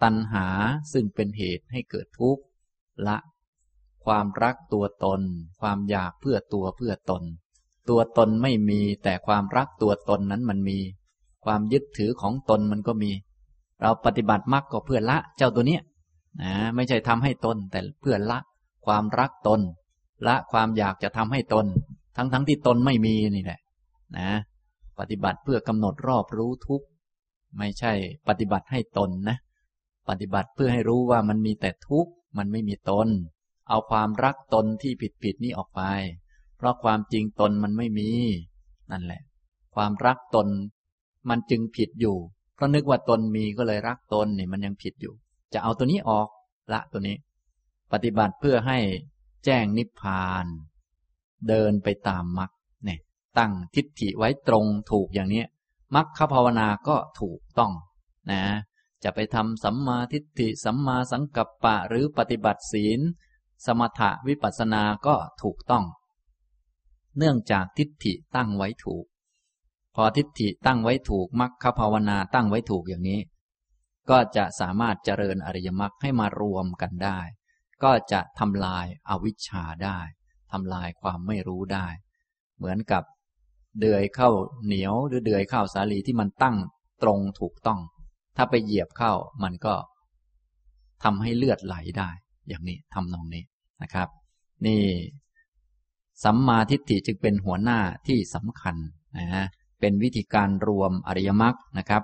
[0.03, 0.47] ตัณหา
[0.93, 2.43] ซึ่งเป็นเหตุให้เกิดทุกข์
[3.07, 3.17] ละ
[4.07, 5.21] ความรักตัวตน
[5.61, 7.23] ความอยากเพื่อตัวเพื่อตน
[7.89, 10.79] ตัวตนไม่มีแต่ความรักตัวตนนั้นมันมี
[11.45, 13.11] ความยึดถือของตนมันก็มี
[13.83, 15.83] เราปฏิบัติมรรคก็เพื่อละเจ้าตัวเนี้ย
[16.43, 18.39] นะไม่ใช่ทำให้ตนแต่เพื่อละ
[18.87, 19.61] ความรักตน
[20.27, 21.67] ละความอยากจะทำให้ตน
[22.17, 23.61] ทั้งทั้งที่ตนไม่มีนี่แหละ
[24.19, 24.29] นะ
[24.99, 26.83] ปฏิบัติเพื่อกำหนดรอบรู้ทุก
[27.59, 27.93] ไม่ใช่
[28.29, 29.37] ปฏิบัติให้ตนนะ
[30.09, 33.09] ปฏิบัติเพื่อให้รู้ว่ามันมีแต่ทุกข์มันไม่มีตน
[33.69, 35.83] เอาความรักตนที่ผิดผิดนี้ออกไป
[36.57, 38.11] เพราะความจริงตนมันไม่มี
[38.91, 39.23] นั่นแหละ
[39.75, 40.49] ความรักตน
[41.29, 42.17] มันจึงผิดอยู่
[42.55, 45.15] เพราะนึกว่าตนมีก็เลยรักตนนี่มันยังผิดอยู่
[45.53, 46.29] จะเอาตัวนี้ออก
[46.73, 47.17] ละตัวนี้
[47.93, 48.79] ปฏิบัติเพื่อให้
[49.45, 50.47] แจ้งนิพพาน
[51.49, 52.51] เดินไปตามมรรค
[52.85, 52.99] เนี่ย
[53.39, 55.45] ตั้งทิฏฐิไว้ตรงถูกอย่างนี้
[55.95, 57.73] มรรคภาวนาก็ถูกต้อง
[58.31, 58.43] นะ
[59.05, 63.01] จะไปทำสัมมาทิฏฐิสัมมาสังกัปปะหรือปฏิบัติศีล
[63.67, 65.85] สมถะวิปัสสนาก็ถูกต้อง
[67.19, 69.05] เนื่องจากทิฏฐิตั้งไว้ถูก
[69.95, 73.21] พอทิฏฐิตั้งไว้ถูกมรรคภาวนาตั้งไว้ถูกอย่างนี้
[74.11, 77.21] ก็จะสามารถเจริญอริยมรรคให้มารวมกันได้
[77.83, 79.99] ก็จะทำลายอาวิชชาได้
[80.53, 81.87] ทำลายความไม่รู้ได้
[82.57, 83.03] เหมือนกับ
[83.81, 84.31] เดือยเข้า
[84.65, 86.57] เหนียวหรือเดือยเข้าสาลีที่มันตั้ง
[87.03, 87.81] ตรงถูกต้อง
[88.37, 89.75] ถ้าไปเหยียบเข้ามันก็
[91.05, 92.11] ทำให้เลือดไหลได้
[92.49, 93.45] อย่างนี้ทำนองนี้
[93.83, 94.09] นะครับ
[94.67, 94.83] นี่
[96.25, 98.77] สัมมาทิฏฐิจึงเป็นหัวหน้าที่สำคัญ
[99.19, 99.45] นะฮะ
[99.81, 102.03] เป็นวิธีการรวมอริยมรรคนะครับ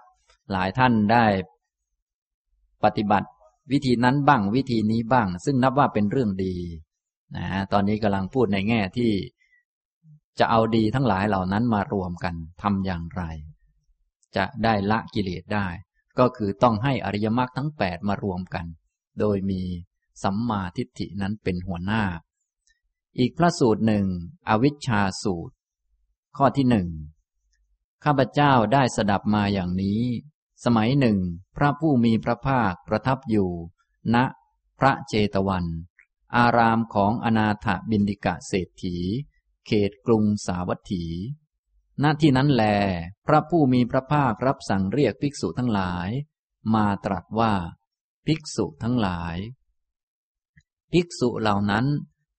[0.52, 1.24] หลายท่านได้
[2.84, 3.28] ปฏิบัติ
[3.72, 6.54] วิธีนั้นบ้างวิธีนี้บ้าง ซึ่งนับว่าเป็นเรื่องดี
[7.36, 9.12] นะตอนนี้กำลังพูดในแง่ที่
[10.38, 13.22] จะเอาดีทั้งหลายเหล่านั้นมารวมกันทำอย่างไร
[14.36, 15.66] จะได้ละกิเลสได้
[16.18, 18.66] ก็คือต้องให้อริยมรรคทั้งแปดมารวมกัน
[19.20, 19.62] โดยมี
[20.22, 22.04] สัมมาทิฏฐินั้นเป็นหัวหน้า
[23.18, 24.06] อีกพระสูตรหนึ่ง
[24.48, 25.54] อวิชชาสูตร
[26.36, 26.88] ข้อที่หนึ่ง
[28.04, 30.02] ข้าพเจ้าได้สดับมาอย่างนี้
[30.64, 31.18] สมัยหนึ่ง
[31.56, 33.50] พระผู้มีพระภาคประทับอยู่
[34.14, 34.16] ณ
[34.78, 35.66] พระเจตวัน
[36.36, 38.96] อารามของอนาถบินดิกะเศรษฐี
[39.66, 41.04] เขตกรุงสาวัตถี
[42.02, 42.64] ณ ที่นั้นแล
[43.26, 46.08] พระผู้มีพระภาครับสั่งเรียกภิกษุทั้งหลาย
[46.74, 47.52] มาตรัสว่า
[48.26, 49.36] ภิกษุทั้งหลาย
[50.92, 51.86] ภิกษุเหล่านั้น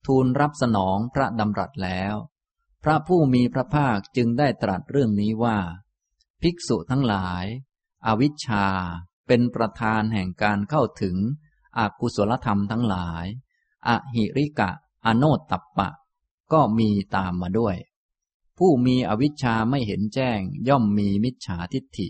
[0.05, 2.15] ทูลรับสนองพระดำรัสแล้ว
[2.83, 5.57] พระผู้มีพระภาคจึงได้ตรัสเรื่องนี้ว่า
[6.41, 7.45] ภิกษุทั้งหลาย
[8.05, 8.65] อวิชชา
[9.27, 11.17] เป็นประธานแห่งการเข้าถึง
[11.77, 13.25] อกุศลธรรมทั้งหลาย
[13.88, 14.71] อหิริกะ
[15.05, 15.89] อโนตตัปปะ
[16.53, 17.75] ก็มีตามมาด้วย
[18.57, 22.07] ผู้มีอวิชชาไม่เห็นแจ้ง ย่อมมีมิจฉาทิฏฐิ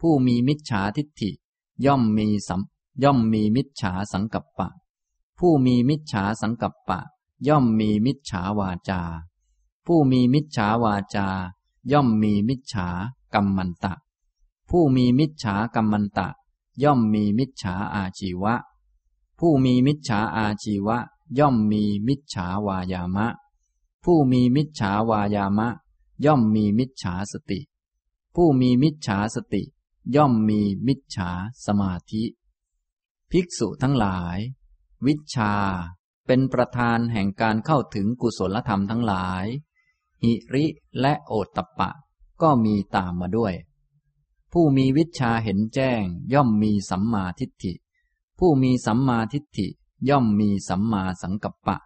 [0.00, 1.30] ผู้มีมิจฉาทิฏฐิ
[1.86, 2.60] ย่อมมีสัม
[3.04, 4.68] ย่อมมีมิจฉาสังกัปปะ
[5.38, 7.00] ผู้มีมิจฉาสังกัปปะ
[7.48, 9.02] ย่อมมีมิจฉาวาจา
[9.86, 11.28] ผู้มีมิจฉาวาจา
[11.92, 12.88] ย่อมมีมิจฉา
[13.34, 13.94] กรรมันตะ
[14.70, 16.28] ผู้มีมิจฉากรรมันตะ
[16.82, 18.54] ย่อมมีมิจฉาอาชีวะ
[19.38, 20.98] ผู้มีมิจฉาอาชีวะ
[21.38, 23.26] ย่อมมีมิจฉาวายามะ
[24.04, 25.68] ผู้มีมิจฉาวายามะ
[26.24, 27.60] ย่อมมีมิจฉาสติ
[28.34, 29.62] ผู้มีมิจฉาสติ
[30.16, 31.30] ย่อมมีมิจฉา
[31.66, 32.24] สมาธิ
[33.30, 34.38] ภิกษุทั้งหลาย
[35.06, 35.54] วิชา
[36.26, 39.44] เป็นประธานแห่งการเข้าถึงกุศลธรรมทั้งหลาย
[40.22, 40.64] หิริ
[41.00, 41.90] และโอตตะปะ
[42.42, 43.54] ก็มีตามมาด้วย
[44.52, 47.72] ผู้มีวิชาเห็นแจ้ง ย่อมมีสัมมาทิฏฐิ
[48.38, 49.66] ผู้มีสัมมาทิฏฐิ
[50.08, 51.78] ย่อมมีสัมมาสังกัปปะ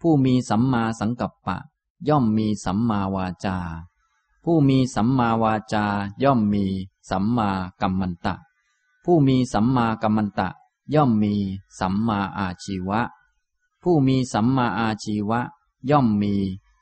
[0.00, 1.56] ผู้มีสัมมาสังกัปปะ
[2.08, 3.58] ย่อมมีสัมมาวาจา
[4.44, 5.84] ผู้มีสัมมาวาจา
[6.22, 6.64] ย่อมมี
[7.10, 8.34] สัมมากัมมันตะ
[9.04, 10.48] ผู้มีสัมมากัมมันตะ
[10.94, 11.34] ย่อมมี
[11.78, 13.00] สัมมาอาชีวะ
[13.82, 15.40] ผู้มีสัมมาอาชีวะ
[15.90, 16.34] ย่อมมี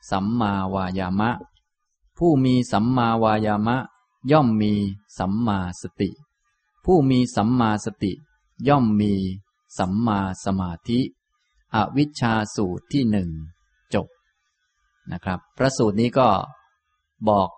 [0.09, 1.31] สัมมาวายามะ
[2.17, 3.77] ผู้มีสัมมาวายามะ
[4.31, 4.73] ย่อมมี
[5.17, 6.09] สัมมาสติ
[6.85, 8.13] ผู้มีสัมมาสติ
[8.67, 9.13] ย่อมมี
[9.77, 10.99] สัมมาสมาธิ
[11.75, 13.29] อวิชชาสูตรที่หนึ่ง
[13.93, 14.07] จบ
[15.11, 16.29] นะครับ พระสูตรนี้ก็
[17.29, 17.49] บอก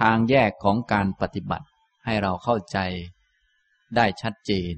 [0.00, 1.66] ทางแยกของการปฏิบัติ
[2.04, 2.78] ให้เราเข้าใจ
[3.96, 4.74] ได้ชัดเจน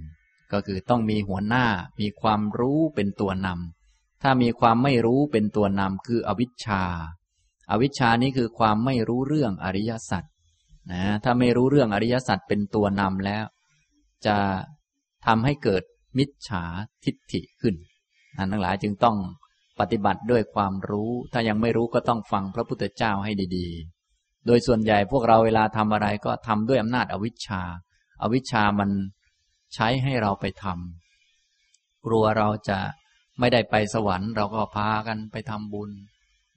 [0.53, 1.67] ก็คือต้องมีหัวหน้า
[2.01, 6.83] มีความรู้เป็นตัวนำถ้ามีความไม่รู้เป็นตัวนำคืออวิชชา
[7.71, 10.25] อวิชชานี้คือความไม่รู้เรื่องอริยสัจ
[10.93, 13.45] นะถ้าไม่รู้เรื่องอริยสัจเป็นตัวนำแล้ว
[14.27, 14.37] จะ
[15.27, 15.83] ทำให้เกิด
[16.19, 16.65] มิจฉา
[17.05, 17.75] ทิฏฐิขึ้น
[18.37, 19.17] นั่นทั้งหลายจึงต้อง
[19.81, 23.69] ปฏิบัติด้วยความรู้ ถ้ายังไม่รู้ก็ต้องฟังพระพุทธเจ้าให้ดี
[24.07, 27.63] ๆ โดยส่วนใหญ่พวกเราเวลาทำอะไรก็ทำด้วยอำนาจอวิชชา
[28.23, 28.91] อวิชชามัน
[29.75, 32.79] ใช้ให้เราไปทำกลัวเราจะ
[33.39, 35.91] ไม่ได้ไปสวรรค์เราก็พากันไปทำบุญ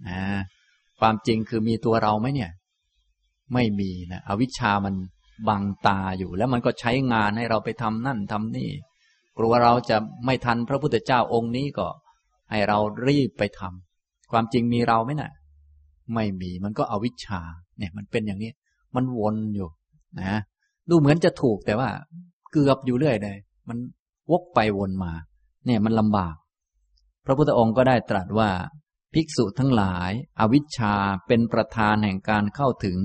[0.07, 0.21] นะ
[0.99, 2.51] ความจริงคือมีตัวเราไหมเนี่ย
[3.53, 4.95] ไม่มีนะอวิชชามัน
[5.47, 8.69] บังตาอยู่ แล้วมันก็ใช้งานให้เราไปทำนั่นทำนี่
[9.37, 11.87] กลัวเราจะไม่ทันพระพุทธเจ้าองค์นี้ก็
[12.51, 15.31] ให้เรารีบไปทำความจริงมีเราไหมนะ่ะ
[16.13, 17.41] ไม่มีมันก็อวิชชา
[17.77, 18.51] เนี่ย มันเป็นอย่างนี้
[18.95, 19.69] มันวนอยู่
[20.21, 20.39] นะ
[20.89, 21.89] ดูเหมือนจะถูกแต่ว่า
[22.51, 23.77] เกือบอยู่เรื่อยเลย มัน
[24.31, 25.13] วกไปวนมา
[25.65, 26.35] เนี่ยมันลำบาก
[27.25, 28.49] พระพุทธองค์ก็ได้ตรัสว่า
[29.13, 30.95] ภิกษุทั้งหลาย อวิชชา
[31.27, 32.97] เป็นประธานแห่งการเข้าถึง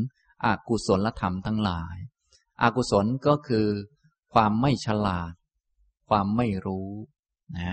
[0.44, 1.96] อกุศลธรรมทั้งหลาย
[2.62, 3.66] อกุศลก็คือ
[4.34, 5.32] ความไม่ฉลาด
[6.08, 6.90] ความไม่รู้
[7.58, 7.60] น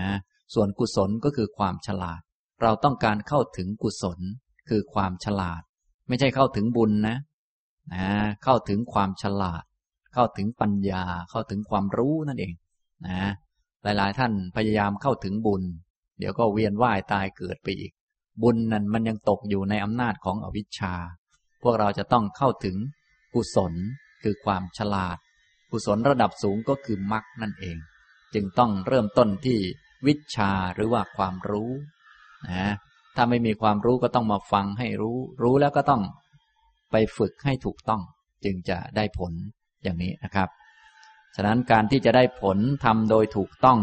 [0.54, 2.20] ส่วนกุศลก็คือความฉลาด
[2.62, 4.18] เราต้องการเข้าถึงกุศล
[4.68, 5.62] คือความฉลาด
[6.08, 7.16] ไม่ใช่เข้าถึงบุญนะ
[7.94, 8.06] นะ
[8.44, 9.64] เข้าถึงความฉลาด
[10.16, 12.54] เข้าถึงปัญญาเข้าถึงความรู้นั่นเอง
[13.06, 13.32] นะ
[13.82, 15.62] หลายๆ ท่านพยายามเข้าถึงบุญ
[16.18, 17.92] เดี๋ยวก็เวียนว่ายตายเกิดไปอีก
[18.42, 20.94] บุญนั้นมันยังตกอยู่ในอำนาจของอวิชชา
[21.62, 22.76] พวกเราจะต้องเข้าถึง
[23.34, 23.74] กุศล
[24.22, 25.18] คือความฉลาด
[25.70, 27.76] กุศลระดับสูงก็คือมรรคนั่นเอง
[28.34, 29.58] จึงต้องเริ่มต้นที่
[30.06, 31.70] วิชาหรือว่าความรู้
[32.48, 32.74] นะ
[33.16, 36.02] ถ้าไม่มีความรู้ก็ต้องมาฟังให้รู้ รู้แล้วก็ต้อง
[36.92, 38.02] ไปฝึกให้ถูกต้อง
[38.44, 39.32] จึงจะได้ผล
[39.86, 40.48] อย่างนี้นะครับ
[41.36, 43.78] ฉะนั้นการที่จะได้ผลทำโดยถูกต้อง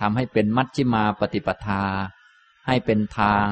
[0.00, 1.82] ทำให้เป็นมัชฌิมาปฏิปทา
[2.66, 3.48] ให้เป็นทาง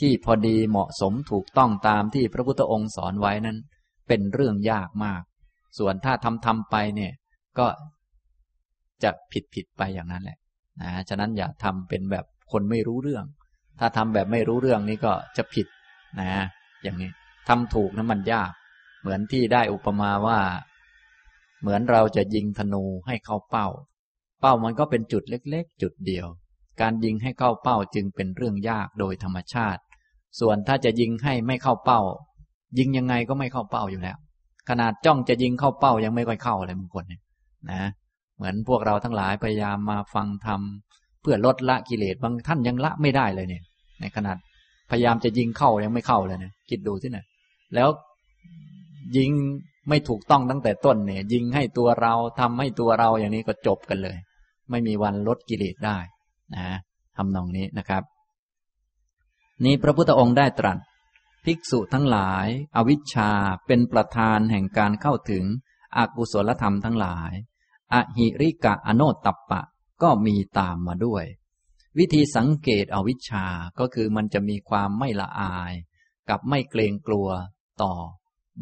[0.00, 3.58] ที่พอดีเหมาะสมถูกต้องตามที่พระพุทธองค์สอนไว้นั้น
[4.08, 5.22] เป็นเรื่องยากมาก
[5.78, 7.12] ส่วนถ้าทำทำไปเนี่ย
[7.58, 7.66] ก็
[9.02, 10.38] จะผิดผิดไปอย่างนั้นแหละ
[10.82, 13.24] นะฉะนั้นอย่าทำเป็นแบบคนไม่รู้เรื่อง
[13.80, 15.66] ถ้าทำแบบไม่รู้เรื่องนี้ก็จะผิด
[16.20, 16.30] นะ
[16.82, 17.10] อย่างนี้
[17.48, 18.50] ทำถูกนั้นมันยาก
[19.00, 20.38] เหมือนที่ได้อุปมาว่า
[21.64, 23.68] เหมือนเราจะยิงธนูให้เข้าเป้า
[24.40, 26.26] เป้ามันก็เป็นจุดเล็กๆ จุดเดียว
[26.80, 29.80] การยิงให้เข้าเป้าจึงเป็นเรื่องยากโดยธรรมชาติ
[30.40, 32.00] ส่วนถ้าจะยิงให้ไม่เข้าเป้า
[32.78, 34.16] ยิงยังไงก็ไม่เข้าเป้าอยู่แล้ว
[34.68, 37.20] ขนาดจ้องจะยิงเข้าเป้ายังไม่ค่อยเข้าเลยบางคนเนี่ย
[37.70, 37.90] นะ
[38.36, 40.60] เหมือนพวกเราทั้งหลายพยายามมาฟังธรรม
[41.22, 43.62] เพื่อลดละกิเลสบางท่านยังละไม่ได้เลยเนี่ย
[44.00, 44.36] ในขนาด
[44.90, 47.24] พยายามจะยิงเข้ายังไม่เข้าเลยเนี่ยคิดดูสิเนี่ย
[47.74, 47.88] แล้ว
[49.16, 49.30] ยิง
[49.88, 54.18] ไม่ถูกต้องตั้งแต่ต้นเนี่ย ยิงให้ตัวเราทำให้ตัวเราอย่างนี้ก็จบกันเลย
[54.70, 55.98] ไม่มีวันลดกิเลสได้
[56.54, 56.66] นะ
[57.16, 58.02] ทำนองนี้นะครับ
[59.64, 60.78] นี้พระพุทธองค์ได้ตรัส
[61.44, 63.30] ภิกษุทั้งหลาย อวิชชา
[63.66, 65.44] เป็นประธานแห่งการเข้าถึง
[65.96, 67.32] อกุศลธรรมทั้งหลาย
[67.94, 69.62] อหิริกะอโนตัปปะ
[70.02, 71.24] ก็มีตามมาด้วย
[71.98, 73.46] วิธีสังเกตอวิชชา
[73.78, 75.72] ก็คือมันจะมีความไม่ละอาย
[76.28, 77.28] กับไม่เกรงกลัว
[77.82, 77.94] ต่อ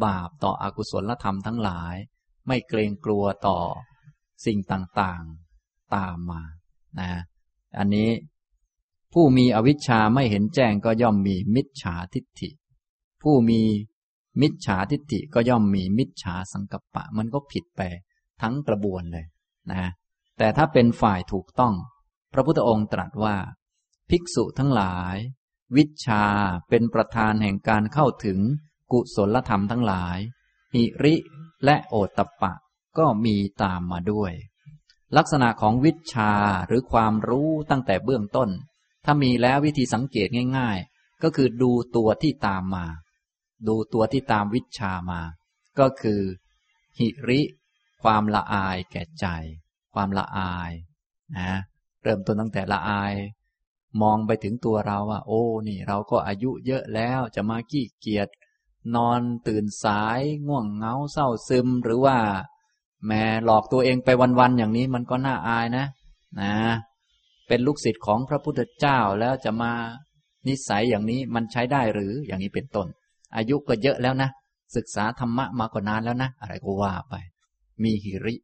[0.04, 1.94] บาปต่ออกุศลธรรมทั้งหลาย
[2.46, 3.58] ไม่เกรงกลัวต่อ
[4.44, 6.42] สิ่งต่างๆตามมา
[7.00, 7.12] นะ
[7.78, 8.10] อันนี้
[9.12, 12.50] ผู้มีอวิชชาไม่เห็นแจ้งก็ย่อมมีมิจฉาทิฏฐิ
[13.22, 13.60] ผู้มี
[14.40, 17.80] มิจฉาทิฏฐิก็ย่อมมีมิจฉาสังกัปปะ มันก็ผิดไป
[18.40, 19.26] ทั้งกระบวนเลย
[19.70, 19.90] นะ
[20.38, 21.74] แต่ถ้าเป็นฝ่ายถูกต้อง
[22.32, 23.36] พระพุทธองค์ตรัสว่า
[24.10, 25.16] ภิกษุทั้งหลาย
[25.76, 26.24] วิชา
[26.68, 28.38] เป็นประธานแห่งการเข้าถึง
[28.92, 30.18] กุศลธรรมทั้งหลาย
[30.74, 31.14] หิริ
[31.64, 32.52] และโอตปะ
[32.98, 34.32] ก็มีตามมาด้วย
[35.16, 36.32] ลักษณะของวิชา
[36.66, 38.50] หรือความรู้ตั้งแต่เบื้องต้น
[39.04, 40.28] ถ้ามีแล้ววิธีสังเกต
[40.58, 42.86] ง่าย ๆ ก็คือดูตัวที่ตามมา
[43.68, 45.20] ดูตัวที่ตามวิชามา
[45.78, 46.20] ก็คือ
[46.98, 47.40] หิริ
[48.02, 49.26] ความละอายแก่ใจ
[49.94, 50.72] ความละอาย
[51.38, 51.52] นะ
[52.02, 53.14] เริ่มต้นตั้งแต่ละอาย
[54.02, 58.28] มองไปถึงตัวเราว่า โอ้นี่ เราก็อายุเยอะแล้วจะมาขี้เกียจ
[58.96, 62.18] นอนตื่นสาย ง่วงเงาเศร้าซึม หรือว่า
[63.06, 65.86] แม่หลอกตัวเองไปวัน ๆ อย่างนี้มันก็น่าอายนะ
[66.40, 66.52] นะ
[67.48, 69.72] เป็นลูกศิษย์ของพระพุทธเจ้าแล้วจะมา
[70.48, 72.86] นิสัยอย่างนี้มันใช้ได้หรืออย่างนี้เป็นต้น
[73.36, 74.30] อายุก็เยอะแล้วนะ
[74.76, 77.14] ศึกษาธรรมะมาก็นานแล้วนะ อะไรก็ว่าไป
[77.82, 78.34] มีหิริ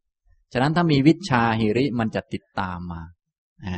[0.53, 3.01] ฉะนั้นถ้ามีวิชาหิริมันจะติดตามมา
[3.65, 3.77] อ่า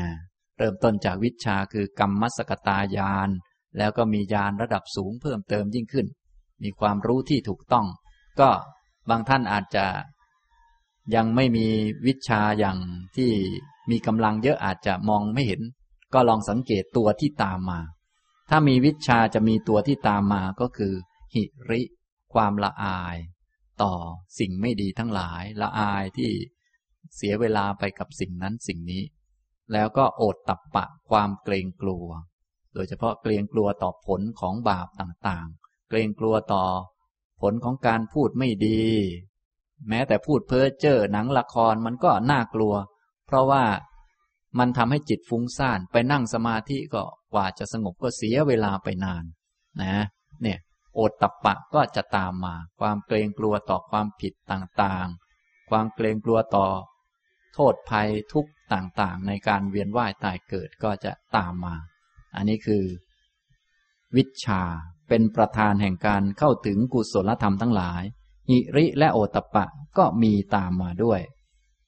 [0.57, 3.29] เริ่มต้นจากวิชาคือกรรมสกตายาน
[3.77, 6.07] แล้วก็มียานระดับสูงเพิ่มเติมยิ่งขึ้น
[6.63, 7.87] มีความรู้ที่ถูกต้อง
[8.39, 8.49] ก็
[9.09, 9.85] บางท่านอาจจะ
[11.15, 11.67] ยังไม่มี
[12.07, 12.77] วิชาอย่าง
[13.15, 13.31] ที่
[13.91, 15.61] มีกำลังเยอะอาจจะมองไม่เห็น
[16.13, 17.79] ก็ลองสังเกตตัวที่ตามมา
[18.49, 20.93] ถ้ามีวิชาจะมีตัวที่ตามมาก็คือ
[21.33, 21.81] หิริ
[22.33, 23.17] ความละอาย
[23.81, 23.93] ต่อ
[24.39, 26.31] สิ่งไม่ดีทั้งหลายละอายที่
[27.15, 29.03] เสียเวลาไปกับสิ่งนั้นสิ่งนี้
[29.73, 32.07] แล้วก็โอดตับปะความเกรงกลัว
[32.73, 35.47] โดยเฉพาะเกรงกลัวต่อผลของบาปต่าง
[35.91, 36.65] เกรงกลัวต่อ
[37.41, 38.81] ผลของการพูดไม่ดี
[39.89, 42.73] แม้แต่พูดเพ้อเจ้อหนังละครมันก็น่ากลัว
[43.27, 43.63] เพราะว่า
[44.59, 49.23] มันทำให้จิตฟุ้งซ่านไปนั่งสมาธิก็กว่าจะสงบก็เสียเวลาไปนาน
[49.81, 49.95] นะ
[50.41, 50.59] เนี่ย
[50.95, 56.67] โอดตับปะก็จะตามมา ความเกรงกลัวต่อความผิดต่างๆ ความเกรงกลัวต่อ
[57.53, 61.75] โทษภัยทุกต่างๆ ในการเวียนว่ายตายเกิดก็จะตามมา
[62.35, 62.83] อันนี้คือ
[64.15, 64.61] วิชา
[65.13, 68.03] เป็นประธานแห่งการเข้าถึงกุศลธรรมทั้งหลาย
[68.49, 69.65] หิริและโอตปะ
[69.97, 71.21] ก็มีตามมาด้วย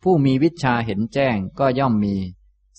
[0.03, 2.15] ผู้มีวิชาเห็นแจ้งก็ย่อมมี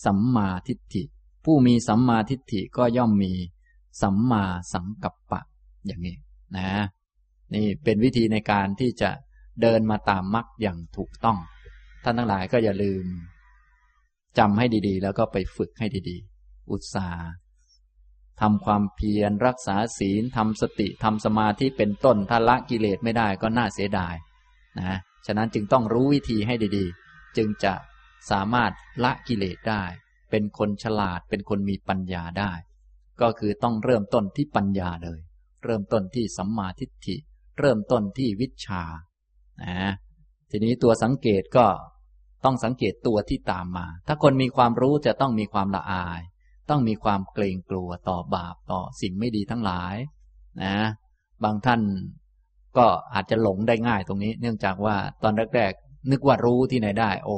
[0.04, 1.02] สัมมาทิฏฐิ
[1.44, 3.33] ผู้มีสัมมาทิฏฐิก็ย่อมมี
[4.02, 5.40] สัมมาสังกัปปะ
[5.87, 6.16] อย่างนี้
[6.57, 6.68] นะ
[7.54, 9.11] นี่เป็นวิธีในการที่จะ
[9.61, 11.38] เดินมาตามมรรคอย่างถูกต้อง
[12.04, 13.04] ท่านทั้งหลายก็อย่าลืม
[14.38, 17.28] จำให้ดีๆ แล้วก็ไปฝึกให้ดีๆ อุตสาห์
[18.40, 24.14] ทำความเพียรรักษาศีลทำสติทำสมาธิเป็นต้นถ้าละกิเลสไม่ได้ก็น่าเสียดาย
[24.79, 27.75] นะฉะนั้นจึงต้องรู้วิธีให้ดีๆ จึงจะ
[28.31, 28.70] สามารถ
[29.05, 29.85] ละกิเลสได้
[30.31, 32.53] เป็นคนฉลาดเป็นคนมีปัญญาได้
[33.20, 35.20] ก็คือต้องเริ่มต้นที่ปัญญาเลย
[35.64, 37.16] เริ่มต้นที่สัมมาทิฏฐิ
[37.59, 38.83] เริ่มต้นที่วิชา
[39.62, 39.92] นะ
[40.51, 41.66] ทีนี้ตัวสังเกตก็
[42.44, 46.20] ต้องสังเกตตัวที่ตามมา ถ้าคนมีความรู้จะต้องมีความละอาย
[46.70, 49.96] ต้องมีความเกรงกลัวต่อบาปต่อสิ่งไม่ดีทั้งหลาย
[50.62, 50.77] นะ
[51.44, 51.81] บางท่าน
[52.77, 57.37] ก็อาจจะหลงได้ง่ายตรงนี้ เนื่องจากว่าตอนแรกๆนึกว่ารู้ที่ไหนได้ โอ้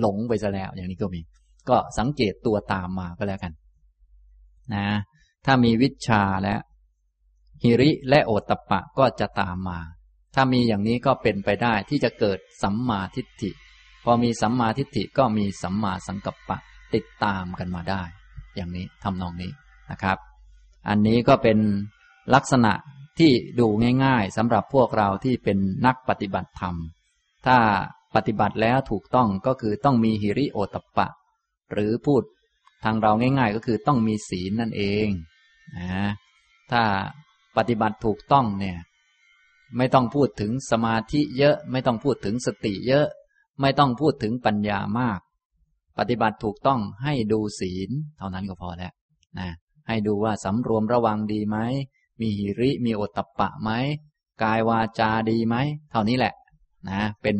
[0.00, 1.20] หลงไปซะแล้วอย่างนี้ก็มี
[1.68, 3.52] ก็สังเกตตัวตามมาก็แล้วกัน
[4.74, 4.86] นะ
[5.46, 6.54] ถ้ามีวิชาและ
[7.62, 9.78] ฮิริและโอตตะปะก็จะตามมา
[10.34, 13.50] ถ้ามีอย่างนี้ก็เป็นไปได้ที่จะเกิดสัมมาทิฏฐิ
[14.04, 16.58] พอมีสัมมาทิฏฐิก็มีสัมมาสังกัปปะ
[16.94, 18.02] ติดตามกันมาได้
[18.56, 19.50] อย่างนี้ทำนองนี้
[19.90, 20.18] นะครับ
[20.88, 21.58] อันนี้ก็เป็น
[22.34, 22.72] ลักษณะ
[23.18, 23.66] ที่ดู
[24.04, 26.74] ง่ายๆสำหรับพวกเราที่เป็นนักปฏิบัติธรรม
[27.46, 27.56] ถ้า
[28.14, 31.08] ปฏิบัติแล้วถูกต้องก็คือต้องมีหิริโอตปะ
[31.72, 32.22] หรือพูด
[32.84, 35.08] ทางเราง่าย ๆ ก็คือต้องมีศีลนั่นเอง
[35.78, 36.10] นะ
[36.70, 36.82] ถ้า
[37.56, 38.78] ปฏิบัติถูกต้องเนี่ย
[39.76, 43.06] ไม่ต้องพูดถึงสมาธิเยอะ ไม่ต้องพูดถึงสติเยอะ
[43.60, 45.20] ไม่ต้องพูดถึงปัญญามาก
[46.00, 48.92] ปฏิบัติถูกต้องให้ดูศีล เท่านั้นก็พอแล้ว
[49.38, 49.48] นะ
[49.88, 51.58] ให้ดูว่าสำรวมระวังดีไหม
[52.20, 53.70] มีหิริมีโอตตะปะไหม
[54.42, 55.56] กายวาจาดีไหม
[55.90, 56.34] เท่านี้แหละ
[56.90, 57.36] นะเป็น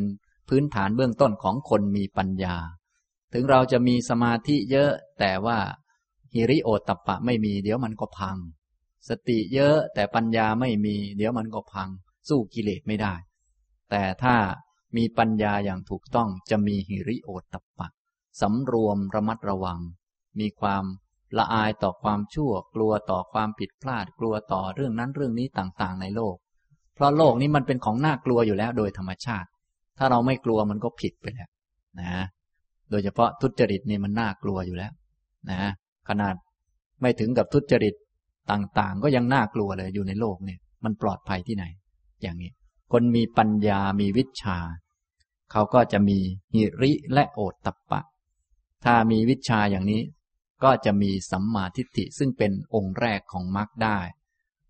[0.49, 2.57] พื้นฐานเบื้องต้นของคนมีปัญญา
[3.33, 5.59] ถึงเราจะมีสมาธิเยอะ แต่ว่า
[6.35, 8.37] หิริโอตตะปะไม่มีเดี๋ยวมันก็พัง
[9.09, 11.89] สติเยอะแต่ปัญญาไม่มี เดี๋ยวมันก็พัง
[12.29, 13.15] สู้กิเลสไม่ได้
[13.91, 14.37] แต่ถ้า
[14.97, 17.89] มีปัญญาอย่างถูกต้องจะมีหิริโอตตะปะ
[18.41, 19.79] สำรวมระมัดระวัง
[20.41, 20.85] มีความ
[21.39, 26.37] ละอายต่อความชั่ว กลัวต่อความผิดพลาด กลัวต่อเรื่องนั้นเรื่องนี้ต่างๆ ในโลก
[26.95, 29.49] เพราะโลกนี้มันเป็นของน่ากลัวอยู่แล้วโดยธรรมชาติ
[29.99, 31.49] ถ้าเราไม่กลัวมันก็ผิดไปแล้ว
[32.01, 32.25] นะ
[32.91, 34.93] โดยเฉพาะทุจริตนี่มันน่ากลัวอยู่แล้ว
[35.51, 35.71] นะ
[36.09, 36.35] ขนาด
[37.01, 37.95] ไม่ถึงกับทุจริต
[38.51, 41.65] ต่างๆ ก็ยังน่ากลัวเลยอยู่ในโลกเนี่ย มันปลอดภัยที่ไหน
[42.23, 42.51] อย่างนี้
[42.93, 44.59] คนมีปัญญามีวิชา
[45.53, 46.19] เขาก็จะมี
[46.55, 48.01] หิริและโอตตะปะ
[48.85, 50.03] ถ้ามีวิชาอย่างนี้
[50.65, 53.99] ก็จะมีสัมมาทิฏฐิซึ่งเป็นองค์แรกของมรรคได้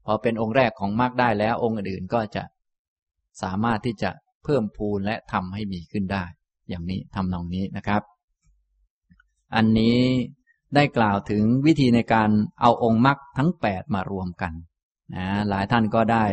[0.04, 2.42] พอเป็นองค์แรกของมรรคได้แล้วองค์อื่นก็จะ
[3.42, 4.10] สามารถที่จะ
[4.44, 6.24] เพิ่มพูนและทำให้มีขึ้นได้
[6.68, 8.02] อย่างนี้ทำนองนี้นะครับ
[9.54, 9.98] อันนี้
[10.74, 14.52] ได้กล่าวถึงวิธีในการเอาองค์มรรคทั้ง 8 มารวมกัน
[15.14, 16.24] นะหลายท่านก็ได้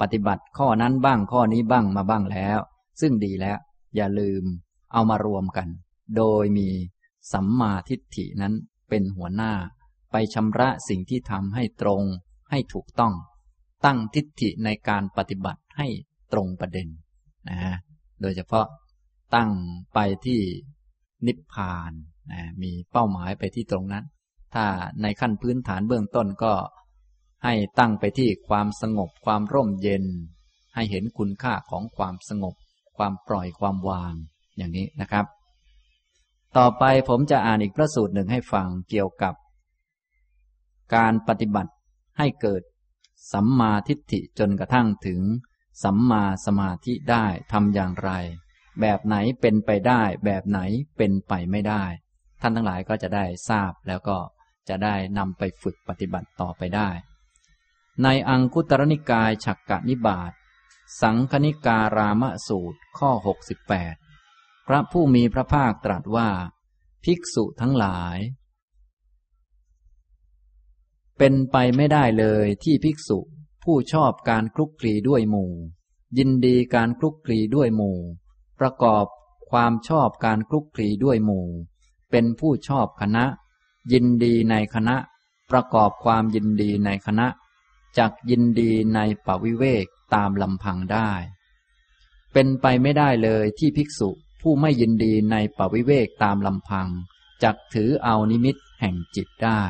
[0.00, 2.58] ปฏิบัติข้อนั้นบ้างข้อนี้บ้างมาบ้างแล้ว
[3.00, 3.58] ซึ่งดีแล้ว
[3.96, 4.44] อย่าลืม
[4.92, 5.68] เอามารวมกัน
[6.16, 6.68] โดยมี
[7.32, 8.54] สัมมาทิฏฐินั้น
[8.88, 9.52] เป็นหัวหน้า
[10.12, 12.02] ไปชำระสิ่งที่ทำให้ตรง
[12.50, 13.14] ให้ถูกต้อง
[13.84, 15.88] ตั้งทิฏฐิในการปฏิบัติให้
[16.32, 16.88] ตรงประเด็น
[17.48, 17.76] นะฮะ
[18.20, 18.66] โดยเฉพาะ
[19.34, 19.50] ตั้ง
[19.94, 20.40] ไปที่
[21.26, 21.92] นิพพาน
[22.32, 24.04] นะมีเป้าหมายไปที่ตรงนั้น
[24.54, 24.66] ถ้า
[25.02, 26.54] ในขั้นพื้นฐานเบื้องต้นก็
[27.44, 30.04] ให้ตั้งไปที่ความสงบความร่มเย็น
[30.74, 32.54] ให้เห็นคุณค่าของความสงบ
[32.96, 34.14] ความปล่อยความวาง
[34.56, 35.26] อย่างนี้นะครับ
[36.56, 39.34] ต่อไปผมจะอ่านอีกพระสูตรหนึ่งให้ฟังเกี่ยวกับ
[40.94, 41.72] การปฏิบัติ
[42.18, 42.62] ให้เกิด
[43.32, 45.20] สัมมาทิฏฐิจนกระทั่งถึง
[45.84, 48.10] สัมมาสมาธิได้ทำอย่างไร
[48.80, 50.60] แบบไหนเป็นไปได้ แบบไหน
[50.96, 51.84] เป็นไปไม่ได้
[52.40, 54.18] ท่านทั้งหลายก็จะได้ทราบแล้วก็
[54.68, 56.90] จะได้นำไปฝึกปฏิบัติต่อไปได้
[58.02, 60.32] ในอังคุตรนิกายฉักกะนิบาต
[61.02, 64.05] สังคณิการามสูตรข้อ 68
[64.66, 66.28] พระผู้มีพระภาคตรัสว่า
[67.04, 68.18] ภิกษุทั้งหลาย
[71.18, 73.18] เป็นไปไม่ได้เลยที่ภิกษุ
[73.64, 75.52] ผู้ชอบการคลุกคลีด้วยหมู่
[76.18, 77.98] ยินดีการคลุกคลีด้วยหมู่
[78.60, 79.06] ประกอบ
[79.50, 81.46] ความชอบการคลุกคลีด้วยหมู่
[82.10, 83.24] เป็นผู้ชอบคณะ
[83.92, 84.96] ยินดีในคณะ
[85.50, 87.26] ประกอบความยินดีในคณะ
[87.98, 91.10] จักยินดีในปวิเวกตามลำพังได้
[92.32, 94.10] เป็นไปไม่ได้เลยที่ภิกษุ
[94.48, 96.88] ผู้ไม่ยินดีในปวิเวกตามลำพัง
[97.42, 99.62] จักถือเอานิมิตแห่งจิตได้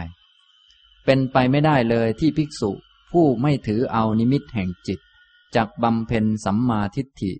[1.04, 2.70] เป็นไปไม่ได้เลยที่ภิกษุ
[3.12, 5.00] ผู้ไม่ถือเอานิมิตแห่งจิต
[5.56, 7.32] จักบำเพ็ญสัมมาทิฏฐิ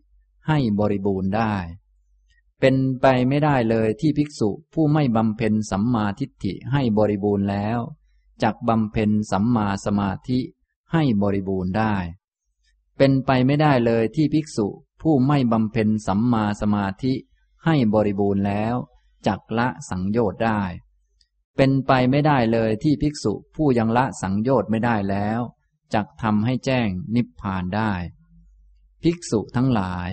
[0.49, 1.55] ให้บริบูรณ์ได้
[2.61, 7.79] เป็นไปไม่ได้เลยที่ภิกษุผู้ไม่บำเพ็ญสัมมาทิฏฐิให้บริบูรณ์แล้ว
[8.43, 10.41] จักบำเพ็ญสัมมาสมาธิ
[10.93, 11.95] ให้บริบูรณ์ได้
[12.97, 14.69] เป็นไปไม่ได้เลยที่ภิกษุ
[15.03, 17.13] ผู้ไม่บำเพ็ญสัมมาสมาธิ
[17.67, 18.75] ให้บริบูรณ์แล้ว
[19.27, 20.63] จักละสังโยชน์ได้
[21.57, 25.41] เป็นไปไม่ได้เลยที่ภิกษุผู้ยังละสังโยชน์ไม่ได้แล้ว
[25.95, 27.93] จักทำให้แจ้งนิพพานได้
[29.03, 30.11] ภิกษุทั้งหลาย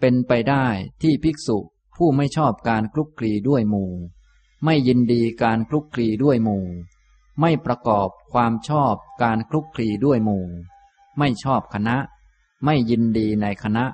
[0.00, 0.66] เป็นไปได้
[1.02, 1.58] ที่ภิกษุ
[1.96, 3.92] ผู้ไม่ชอบการคลุกคลีด้วยหมู่
[4.64, 6.64] ไม่ยินดีการคลุกคลีด้วยหมู่
[7.40, 10.46] ไม่ประกอบความชอบการคลุกคลีด้วยหมู่
[11.18, 11.96] ไม่ชอบคณะ
[12.64, 13.84] ไม่ยินดีในคณะ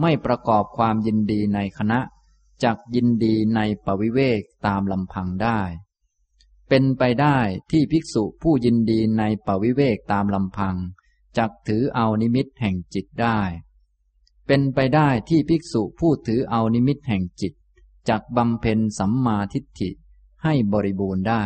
[0.00, 1.98] ไม่ประกอบความยินดีในคณะ
[2.64, 5.60] จักยินดีในปวิเวกตามลำพังได้
[6.68, 7.38] เป็นไปได้
[7.70, 10.76] ที่ภิกษุผู้ยินดีในปวิเวกตามลำพัง
[11.38, 13.40] จักถือเอานิมิตแห่งจิตได้
[14.46, 17.52] เป็นไปได้ที่ภิกษุผู้ถือเอานิมิตแห่งจิต
[18.08, 19.90] จักบำเพ็ญสัมมาทิฏฐิ
[20.44, 21.44] ให้บริบูรณ์ได้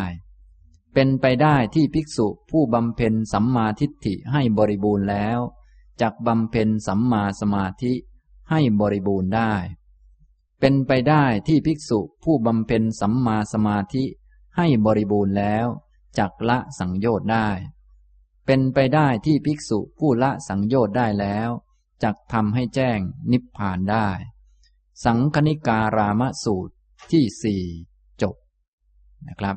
[0.95, 5.39] เป็นไปได้ที่ภิกษุผู้บำเพ็ญสัมมาทิฏฐิให้บริบูรณ์แล้ว
[6.01, 7.93] จักบำเพ็ญสัมมาสมาธิ
[8.51, 9.53] ให้บริบูรณ์ได้
[10.61, 14.05] เป็นไปได้ที่ภิกษุผู้บำเพ็ญสัมมาสมาธิ
[14.57, 15.67] ให้บริบูรณ์แล้ว
[16.19, 17.49] จักละสังโยชน์ได้
[18.47, 21.51] เป็นไปได้ที่ภิกษุผู้ละสังโยชน์ได้แล้ว
[22.03, 22.99] จักทำให้แจ้ง
[23.33, 24.09] นิพพานได้
[25.05, 26.75] สังคณิการามสูตร
[27.13, 27.63] ที่สี่
[28.23, 28.35] จบ
[29.29, 29.57] นะครับ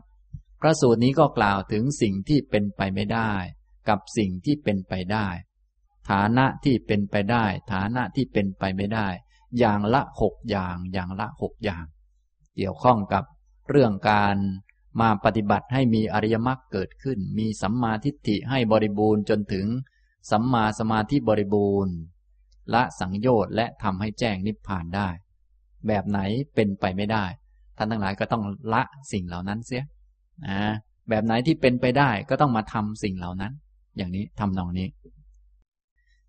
[0.62, 3.32] พระสูตรนี้ก็กล่าวถึงสิ่งที่เป็นไปไม่ได้
[3.90, 5.28] กับสิ่งที่เป็นไปได้
[6.10, 9.08] ฐานะที่เป็นไปได้ ฐานะที่เป็นไปไม่ได้
[9.60, 11.86] อย่างละหกอย่าง อย่างละหกอย่าง
[12.56, 13.24] เกี่ยวข้องกับ
[13.70, 14.36] เรื่องการ
[15.02, 19.66] มาปฏิบัติให้มีอริยมรรคเกิดขึ้น มีสัมมาทิฏฐิให้บริบูรณ์จนถึง
[20.32, 21.94] สัมมาสมาธิบริบูรณ์
[22.74, 25.10] ละสังโยชน์และทำให้แจ้งนิพพานได้
[25.88, 26.20] แบบไหน
[26.56, 27.26] เป็นไปไม่ได้
[27.78, 28.44] ท่านทั้งหลายก็ต้อง
[28.74, 29.84] ละสิ่งเหล่านั้นเสีย
[30.48, 30.62] นะ
[31.10, 33.54] แบบไหนที่เป็นไปได้ก็ต้องมาทำสิ่งเหล่านั้น
[33.98, 34.88] อย่างนี้ทำนองนี้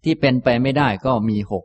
[0.04, 1.64] ที่เป็นไปไม่ได้ก็มีหก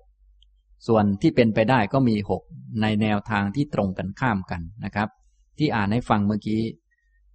[0.88, 2.42] ส่วนที่เป็นไปได้ก็มีหก
[2.82, 5.10] ในแนวทางที่ตรงกันข้ามกันนะครับ
[5.58, 6.62] ที่อ่านให้ฟังเมื่อกี้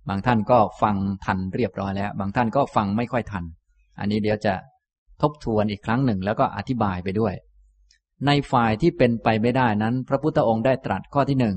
[0.08, 3.44] บางท่านก็ฟังทันเรียบร้อยแล้ว บางท่านก็ฟังไม่ค่อยทัน
[3.98, 4.54] อันนี้เดี๋ยวจะ
[5.22, 7.34] ทบทวนอีกครั้งหนึ่งแล้วก็อธิบายไปด้วย
[8.26, 11.56] ในฝ่ายที่เป็นไปไม่ได้นั้น พระพุทธองค์ได้ตรัสข้อที่หนึ่ง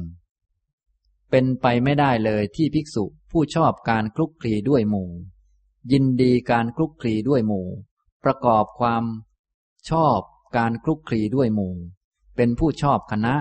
[1.31, 5.09] เป็นไปไม่ได้เลยที่ภิกษุผู้ชอบการคลุกคลีด้วยหมู่
[5.91, 7.67] ยินดีการคลุกคลีด้วยหมู่
[8.23, 9.03] ประกอบความ
[9.89, 10.19] ชอบ
[10.55, 11.75] การคลุกคลีด้วยหมู่
[12.35, 13.33] เป็นผู้ชอบคณะ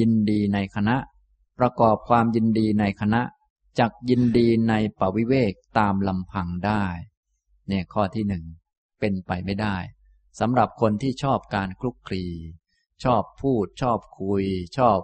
[0.00, 0.96] ยินดีในคณะ
[1.58, 3.22] ประกอบความยินดีในคณะ
[3.78, 6.84] จักยินดีในปวิเวกตามลำพังได้
[7.68, 8.44] เนี่ยข้อที่หนึ่ง
[9.00, 9.76] เป็นไปไม่ได้
[10.40, 12.24] สำหรับคนที่ชอบการคลุกคลี
[13.04, 14.44] ชอบพูดชอบคุย
[14.78, 14.98] ชอบ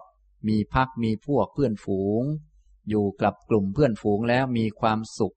[0.48, 2.22] มีพักมีพวกเพื่อนฝูง
[2.88, 5.36] อยู่กับกลุ่มเพื่อนฝูงแล้วมีความสุข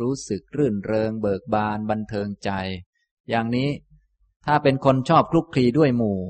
[0.00, 2.50] รู้สึกรื่นเริงเบิกบานบันเทิงใจ
[3.28, 3.68] อย่างนี้
[4.46, 6.20] ถ้าเป็นคนชอบคลุกคลีด้วยหมู่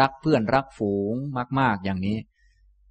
[0.00, 1.14] รักเพื่อนรักฝูง
[1.60, 2.18] มาก ๆ อย่างนี้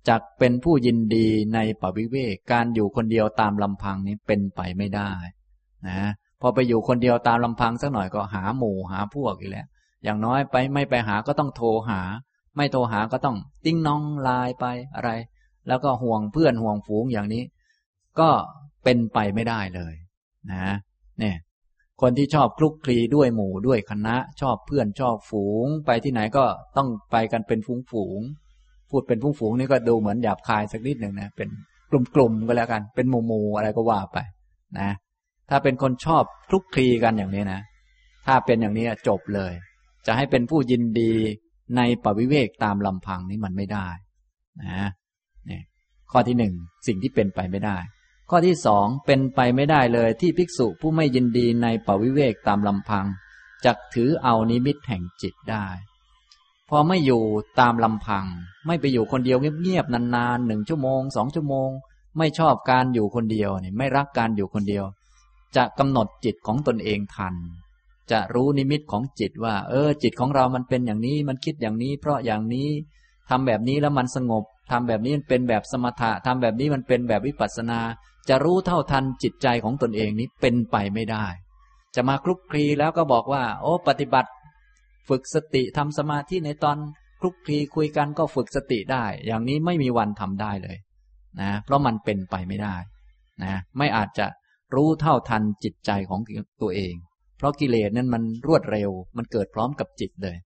[0.09, 5.11] จักเป็นผู้ยินดีในปวิเวกการอยู่คนเดียวตามลำพังนี้เป็นไปไม่ได้
[5.87, 6.01] นะ
[6.41, 9.67] พอไปอยู่คนเดียวตามลำพังสักหน่อยก็หาหมู่หาพวกอีกแล้ว
[10.03, 12.01] อย่างน้อยไปไม่ไปหาก็ต้องโทรหา
[12.57, 14.65] ไม่โทรหาก็ต้องติ้งน้องไลน์ไป
[14.95, 15.11] อะไร
[15.67, 17.43] แล้วก็ห่วงเพื่อนห่วงฝูงอย่างนี้
[18.19, 18.29] ก็
[18.83, 19.93] เป็นไปไม่ได้เลย
[20.51, 20.73] นะ
[21.19, 21.37] เนี่ย
[22.01, 26.45] คนที่ชอบคลุกคลีด้วยหมู่ด้วยคณะ ชอบเพื่อนชอบฝูง ไปที่ไหนก็
[26.77, 28.19] ต้องไปกันเป็นฝูงฝูง
[28.89, 31.49] พูดเป็นฝูงฝูงนี่ก็ดูเหมือนหยาบคายสักนิดหนึ่งนะเป็น
[31.91, 34.17] กลุ่มๆก็แล้วกัน เป็นหมู่หมู่อะไรก็ว่าไป
[34.79, 34.89] นะ
[35.49, 37.61] ถ้าเป็นคนชอบคลุกคลีกันอย่างนี้นะ
[38.25, 39.53] ถ้าเป็นอย่างนี้จบเลย
[40.05, 41.13] จะให้เป็นผู้ยินดี
[41.77, 43.87] ในปวิเวกตามลำพังนี้มันไม่ได้
[44.63, 44.89] นะ
[45.49, 45.61] นี่
[46.11, 46.53] ข้อที่หนึ่ง
[46.87, 47.77] สิ่งที่เป็นไปไม่ได้
[48.33, 53.05] ข้อที่สองเป็นไปไม่ได้เลยที่ภิกษุผู้ไม่ยินดีในปวิเวกตามลำพัง
[53.65, 55.65] จักถือเอานิมิตแห่งจิตได้
[56.69, 57.23] พอไม่อยู่
[57.59, 58.25] ตามลำพัง
[58.67, 61.69] ไม่ไปอยู่คนเดียวเงียบๆนานๆหนึ่งชั่วโมงสองชั่วโมง
[62.17, 64.85] ไม่ชอบการอยู่คนเดียวนี่ไม่รักการอยู่คนเดียว
[65.55, 67.35] จะกำหนดจิตของตนเองทัน
[68.11, 72.69] จะรู้นิมิตของจิตว่า เออ จิตของเรามันเป็นอย่างนี้มันคิดอย่างนี้ เพราะอย่างนี้
[73.29, 77.79] ทำแบบนี้แล้วมันสงบทำแบบนี้มันเป็นแบบสมถะทำแบบนี้มันเป็นแบบวิปัสสนา
[78.29, 81.25] จะรู้เท่าทันจิตใจของตนเองนี้เป็นไปไม่ได้
[81.95, 84.31] จะมาคลุกคลีแล้วก็บอกว่า โอ้ ปฏิบัติ
[85.09, 86.77] ฝึกสติทำสมาธิในตอน
[87.21, 90.77] คลุกคลีคุยกันก็ฝึกสติได้ อย่างนี้ไม่มีวันทำได้เลย
[91.41, 92.75] นะ เพราะมันเป็นไปไม่ได้
[93.43, 94.25] นะไม่อาจจะ
[94.75, 96.21] รู้เท่าทันจิตใจของ
[96.61, 96.93] ตัวเอง
[97.37, 100.37] เพราะกิเลสนั้นมันรวดเร็ว มันเกิดพร้อมกับจิตเลย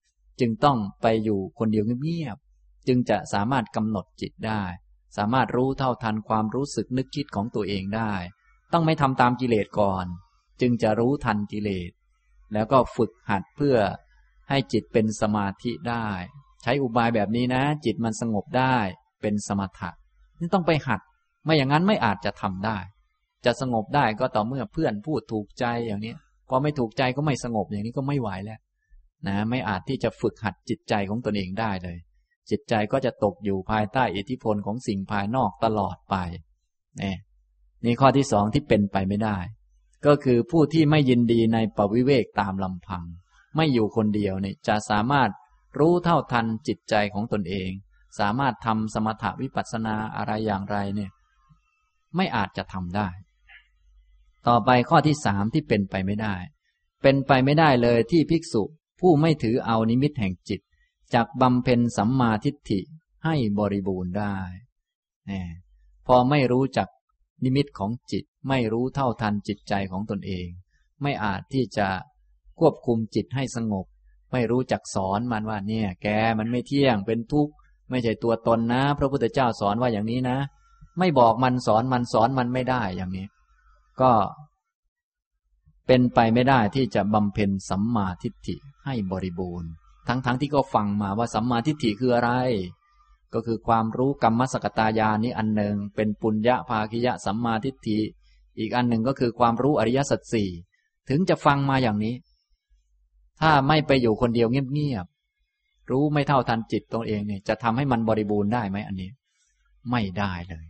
[0.40, 4.62] จึงต้องไปอยู่คนเดียวเงียบๆจึงจะสามารถกำหนดจิตได้
[5.16, 8.12] สามารถรู้เท่าทันความรู้สึกนึกคิดของตัวเองได้
[8.72, 10.06] ต้องไม่ทำตามกิเลสก่อน
[10.60, 11.90] จึงจะรู้ทันกิเลส
[12.52, 13.76] แล้วก็ฝึกหัดเพื่อ
[14.48, 16.06] ให้จิตเป็นสมาธิได้
[16.62, 18.76] ใช้อุบายแบบนี้นะ จิตมันสงบได้
[19.22, 19.90] เป็นสมถะ
[20.40, 21.00] นี่ต้องไปหัด
[21.44, 22.78] ไม่อย่างนั้นไม่อาจจะทำได้
[23.44, 26.14] จะสงบได้ก็ต่อเมื่อเพื่อนพูดถูกใจอย่างนี้
[26.48, 28.60] พอไม่ถูกใจก็ไม่สงบอย่างนี้ก็ไม่ไหวแล้ว
[29.26, 31.98] นะ ไม่อาจที่จะฝึกหัดจิตใจของตนเองได้เลย
[32.50, 36.16] จิตใจก็จะตกอยู่ภายใต้อิทธิพลของสิ่งภายนอกตลอดไป
[37.02, 37.14] นี่
[37.84, 39.38] นี่ข้อที่สองที่เป็นไปไม่ได้
[40.06, 43.04] ก็คือผู้ที่ไม่ยินดีในปวิเวกตามลำพัง
[43.56, 45.30] ไม่อยู่คนเดียวเนี่ยจะสามารถ
[45.78, 47.70] รู้เท่าทันจิตใจของตนเอง
[48.18, 51.10] สามารถทำสมถวิปัสสนาอะไรอย่างไรเนี่ย
[52.16, 53.08] ไม่อาจจะทำได้
[54.48, 56.34] ต่อไปข้อที่สามที่เป็นไปไม่ได้
[57.02, 58.62] เป็นไปไม่ได้เลยที่ภิกษุ
[59.00, 60.60] ผู้ไม่ถือเอานิมิตแห่งจิต
[61.14, 62.80] จากบำเพ็ญสัมมาทิฏฐิ
[63.24, 64.36] ให้บริบูรณ์ได้
[65.30, 65.42] นี่
[66.06, 66.88] พอไม่รู้จัก
[67.44, 70.46] นิมิตของจิต ไม่รู้เท่าทันจิตใจของตนเอง
[71.02, 71.88] ไม่อาจที่จะ
[72.58, 73.86] ควบคุมจิตให้สงบ
[74.32, 76.08] ไม่รู้จักสอนมันว่าเนี่ย แก
[76.38, 77.52] มันไม่เที่ยงเป็นทุกข์
[77.90, 80.38] ไม่ใช่ตัวตนนะ พระพุทธเจ้าสอนว่าอย่างนี้นะ
[80.98, 83.26] ไม่บอกมันสอนมันสอนมันไม่ได้อย่างนี้
[84.00, 84.12] ก็
[85.86, 89.70] เป็นไปไม่ได้ที่จะบำเพ็ญสัมมาทิฏฐิให้บริบูรณ์
[90.08, 92.30] ทั้งๆทที่ก็ฟังมาว่าสัมมาทิฏฐิคืออะไร
[93.34, 97.98] ก็คือความรู้กรรมสกตายานี้อันหนึ่ง เป็นปุญญาภาคิยะสัมมาทิฏฐิ
[98.58, 100.50] อีกอันหนึ่งก็คือความรู้อริยสัจสี่
[101.08, 102.14] ถึงจะฟังมาอย่างนี้
[103.40, 109.10] ถ้าไม่ไปอยู่คนเดียวเงียบๆรู้ไม่เท่าทันจิตตัวเองเนี่ยจะทำให้มันบริบูรณ์ได้ไหมอันนี้
[109.90, 110.66] ไม่ได้เลย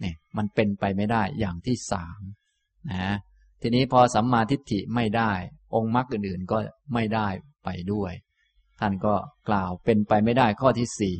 [0.00, 2.20] เนี่ยมันเป็นไปไม่ได้อย่างที่สาม
[2.90, 3.16] นะ
[3.62, 5.32] ทีนี้พอสัมมาทิฏฐิไม่ได้
[5.74, 6.58] องค์มรรคอื่นๆก็
[6.94, 7.28] ไม่ได้
[7.64, 8.12] ไปด้วย
[8.80, 9.14] ท่านก็
[9.48, 11.16] กล่าวเป็นไปไม่ได้ข้อที่สี่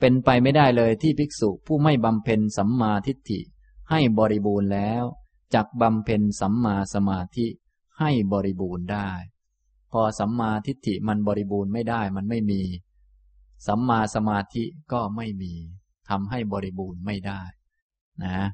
[0.00, 3.40] เป็นไปไม่ได้เลยที่ภิกษุผู้ไม่บำเพ็ญสัมมาทิฏฐิ
[3.90, 5.04] ให้บริบูรณ์แล้ว
[5.54, 7.46] จักบำเพ็ญสัมมาสมาธิ
[8.00, 9.10] ให้บริบูรณ์ได้
[9.92, 12.62] พอสัมมาทิฏฐิมันบริบูรณ์ไม่ได้มันไม่มี
[13.66, 15.52] สัมมาสมาธิก็ไม่มี
[16.08, 17.40] ทำให้บริบูรณ์ไม่ได้
[18.24, 18.48] นะ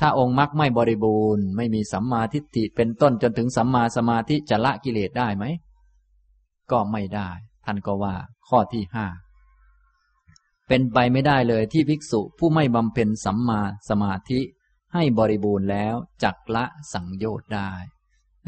[0.00, 5.44] ถ้าองค์มรรคไม่บริบูรณ์ ไม่มีสัมมาทิฏฐิเป็นต้นจนถึงสัมมาสมาธิจะละกิเลสได้ไหม
[6.72, 7.30] ก็ไม่ได้
[7.64, 8.14] ท่านก็ว่า
[8.48, 9.06] ข้อที่ห้า
[10.68, 14.40] เป็นไปไม่ได้เลยที่ภิกษุผู้ไม่บำเพ็ญสัมมาสมาธิ
[14.94, 17.72] ให้บริบูรณ์แล้วจักละสังโยชน์ได้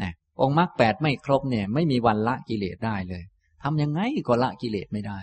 [0.01, 0.11] นะ
[0.41, 3.23] องค์มรรคแปดไม่ครบเนี่ย ไม่มีวันละกิเลสได้เลย
[3.63, 5.17] ทำยังไงก็ละกิเลสไม่ได้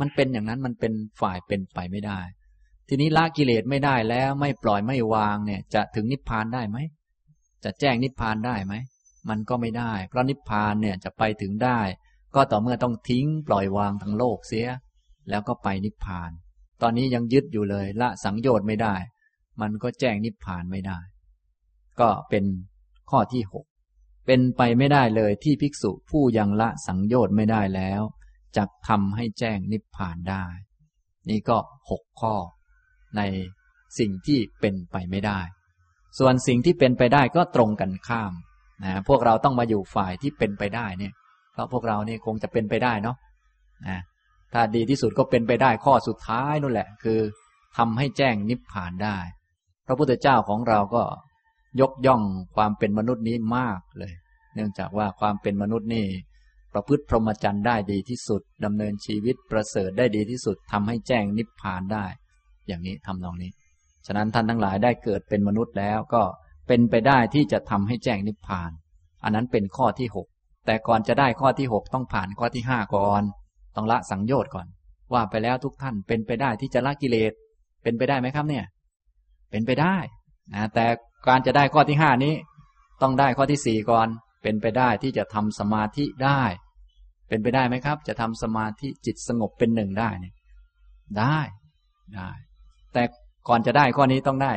[0.00, 2.20] มันเป็นอย่างนั้นมันเป็นฝ่ายเป็นไปไม่ได้
[2.88, 6.78] ทีนี้ละกิเลสไม่ได้แล้วไม่ปล่อยไม่วางเนี่ย จะถึงนิพพานได้ไหม
[7.64, 8.74] จะแจ้งนิพพานได้ไหม
[9.28, 11.80] มันก็ไม่ได้ เพราะนิพพานเนี่ยจะไปถึงได้
[12.34, 14.68] ก็ต่อเมื่อต้องทิ้งปล่อยวางทั้งโลกเสีย
[15.30, 16.30] แล้วก็ไปนิพพาน
[16.82, 18.94] ตอนนี้ยังยึดอยู่เลย ละสังโยชน์ไม่ได้
[19.60, 20.98] มันก็แจ้งนิพพานไม่ได้
[22.00, 22.44] ก็เป็น
[23.10, 23.64] ข้อที่หก
[24.26, 28.02] เป็นไปไม่ได้เลยที่ภิกษุผู้ยังละสังโยชน์ไม่ได้แล้ว
[28.56, 30.44] จะทำให้แจ้งนิพพานได้
[31.28, 31.58] นี่ก็
[31.90, 32.34] หกข้อ
[33.16, 33.20] ใน
[33.98, 35.40] สิ่งที่เป็นไปไม่ได้
[36.18, 38.32] ส่วนสิ่งที่เป็นไปได้ก็ตรงกันข้าม
[38.84, 41.12] นะพวกเราต้องมาอยู่ฝ่ายที่เป็นไปได้เนี่ย
[41.54, 43.16] เพราะพวกเรานี่คงจะเป็นไปได้เนาะ
[43.88, 44.00] นะ
[44.52, 47.20] ถ้าดีที่สุดก็เป็นไปได้ข้อสุดท้ายนั่นแหละ คือ
[47.76, 49.18] ทำให้แจ้งนิพพานได้
[49.86, 51.02] พระพุทธเจ้าของเราก็
[51.80, 52.22] ยกย่อง
[52.56, 54.12] ความเป็นมนุษย์นี้มากเลย
[54.54, 56.06] เนื่องจากว่าความเป็นมนุษย์นี่
[56.72, 62.06] ประพฤติพรหมจรรย์ได้ดีที่สุดดำเนินชีวิตประเสริฐได้ดีที่สุดทำให้แจ้งนิพพานได้
[62.66, 63.50] อย่างนี้ทำนองนี้
[64.06, 66.22] ฉะนั้นท่านทั้งหลายได้เกิดเป็นมนุษย์แล้วก็
[66.68, 68.70] เป็นไปได้ที่จะทำให้แจ้งนิพพาน
[69.24, 70.26] อันนั้นเป็นข้อที่หก
[70.66, 73.22] แต่ก่อนจะได้ข้อที่หกต้องผ่านข้อที่ห้าก่อน
[73.76, 74.66] ต้องละสังโยชน์ก่อน
[75.12, 77.32] ว่าไปแล้วทุกท่านเป็นไปได้ที่จะละกิเลส
[77.82, 78.64] เป็นไปได้ไหมครับเนี่ย
[79.50, 79.96] เป็นไปได้
[80.54, 80.86] นะแต่
[81.28, 82.34] การจะได้ข้อที่ห้านี้
[83.02, 84.08] ต้องได้ข้อที่สี่ก่อน
[84.42, 86.42] เป็นไปได้ที่จะทำสมาธิได้
[87.28, 90.34] เป็นไปได้ไหมครับ จะทำสมาธิจิตสงบเป็นหนึ่งได้เนี่ย
[91.18, 91.38] ได้
[92.14, 92.30] ได้
[92.92, 93.02] แต่
[93.48, 94.52] ก่อนจะได้ข้อนี้ต้องได้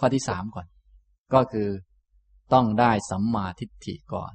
[0.00, 0.66] ข้อที่สามก่อน
[1.34, 1.68] ก็คือ
[2.52, 4.32] ต้องได้สัมมาทิฏฐิก่อน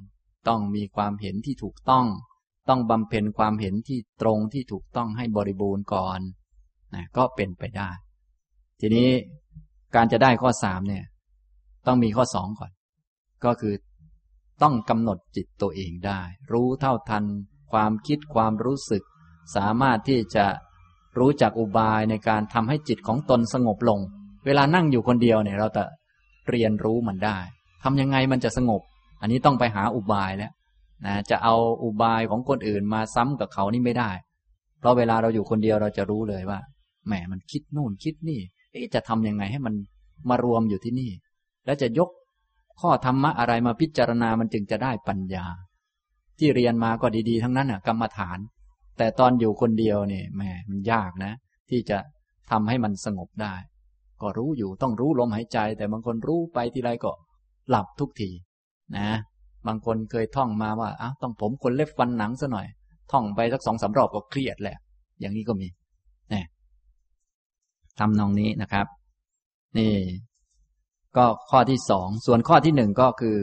[0.48, 2.06] ต้องมีความเห็นที่ถูกต้อง
[2.68, 6.20] ต้องบำเพ็ญความเห็นที่ตรงที่ถูกต้องให้บริบูรณ์ก่อน
[6.94, 7.90] นะก็เป็นไปได้
[8.80, 9.10] ทีนี้
[9.94, 11.04] การจะได้ข้อสามเนี่ย
[11.86, 12.72] ต้องมีข้อสองก่อน
[13.44, 13.74] ก็คือ
[14.62, 16.20] ต้องกำหนดจิตตัวเองได้
[16.52, 17.24] รู้เท่าทัน
[17.72, 19.02] ความคิดความรู้สึก
[19.56, 20.46] สามารถที่จะ
[21.18, 24.00] รู้จักอุบายในการทำให้จิตของตนสงบลง
[24.46, 25.84] เวลานั่งอยู่คนเดียวเนี่ย เราจะ
[26.50, 27.38] เรียนรู้มันได้
[27.82, 28.82] ทำยังไงมันจะสงบ
[29.22, 30.52] อันนี้ต้องไปหาอุบายแล้ว
[31.06, 34.10] นะจะเอาอุบายของคนอื่นมาซ้ำกับเขานี่ไม่ได้
[34.78, 36.58] เพราะเวลาเราอยู่คนเดียวเราจะรู้เลยว่า
[37.06, 38.40] แหมมันคิดนู่นคิดนี่
[38.94, 39.74] จะทำยังไงให้มัน
[40.30, 41.10] มารวมอยู่ที่นี่
[41.66, 42.08] แล้วจะยก
[42.80, 45.46] ข้อธรรมะอะไรมาพิจารณามันจึงจะได้ปัญญา
[46.38, 48.38] ที่เรียนมาก็ดีๆ ทั้งนั้นอะกรรมฐาน
[48.98, 51.32] แต่ตอนอยู่คนเดียวเนี่ยแหมมันยากนะ
[51.70, 51.98] ที่จะ
[52.50, 53.54] ทำให้มันสงบได้
[54.22, 57.12] ก็รู้อยู่ต้องรู้ลมหายใจ แต่บางคนรู้ไปทีไรก็
[57.70, 58.30] หลับทุกที
[58.96, 59.08] นะ
[59.66, 62.66] บางคนเคยท่องมาว่าอ้าวต้องผมคนเล็บฟันหนังซะหน่อย
[63.12, 64.76] ท่องไปสักสองสารอบก็เครียดแหละ
[65.20, 65.68] อย่างนี้ก็มี
[66.32, 66.42] นี่
[67.98, 68.86] ทำนองนี้นะครับ
[69.78, 69.94] นี่
[71.16, 73.38] ก็ข้อที่สองส่วนข้อที่หนึ่งก็คือ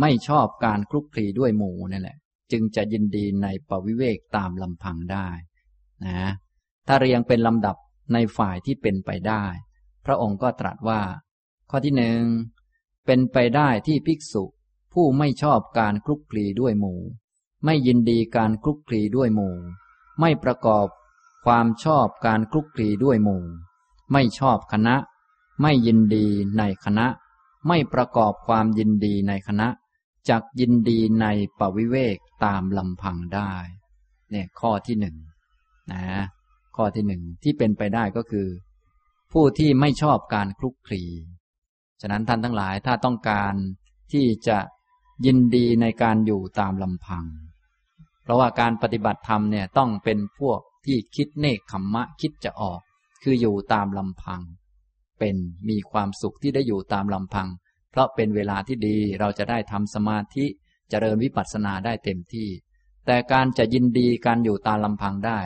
[0.00, 2.16] ไม่ชอบการคลุกคลีด้วยหมูนี่แหละ
[2.52, 5.28] จึงจะยินดีในปวิเวกตามลำพังได้
[6.06, 6.30] นะ
[6.86, 7.76] ถ้าเรียงเป็นลำดับ
[8.12, 9.44] ในฝ่ายที่เป็นไปได้
[10.06, 11.00] พระองค์ก็ตรัสว่า
[11.70, 12.20] ข้อที่หนึ่ง
[13.06, 14.44] เป็นไปได้ที่ภิกษุ
[14.92, 17.00] ผู้ไม่ชอบการคลุกคลีด้วยหมู่
[17.64, 19.56] ไม่ยินดีการคลุกคลีด้วยหมู่
[20.20, 20.86] ไม่ประกอบ
[21.44, 23.44] ความชอบการคลุกคลีด้วยหมู่
[24.12, 24.96] ไม่ชอบคณะ
[25.62, 26.26] ไม่ยินดี
[26.58, 27.06] ในคณะ
[27.68, 29.68] ไม่ประกอบความยินดีในคณะ
[30.28, 31.26] จักยินดีใน
[31.58, 33.52] ปวิเวกตามลำพังได้
[34.30, 35.16] เนี่ยข้อที่หนึ่ง
[35.92, 36.04] นะ
[36.76, 38.48] ข้อที่หนึ่งที่เป็นไปได้ก็คือ
[39.32, 41.02] ผู้ที่ไม่ชอบการคลุกคลี
[42.00, 43.54] ฉะนั้นท่านทั้งหลายถ้าต้องการ
[44.12, 44.58] ที่จะ
[45.26, 47.24] ยินดีในการอยู่ตามลำพัง
[48.22, 52.80] เพราะว่าการปฏิบัติธรรมเนี่ยต้องเป็นพวกที่คิดเนคขมมะคิดจะออก
[53.22, 54.40] คืออยู่ตามลำพัง
[55.18, 55.36] เป็น
[55.68, 57.48] มีความสุขที่ได้อยู่ตามลำพัง
[57.90, 60.50] เพราะเป็นเวลาที่ดีเราจะได้ทำสมาธิจ
[60.90, 62.48] เจริญวิปัสสนาได้เต็มที่
[63.06, 65.40] แต่การจะยินดีการอยู่ตามลำพังได้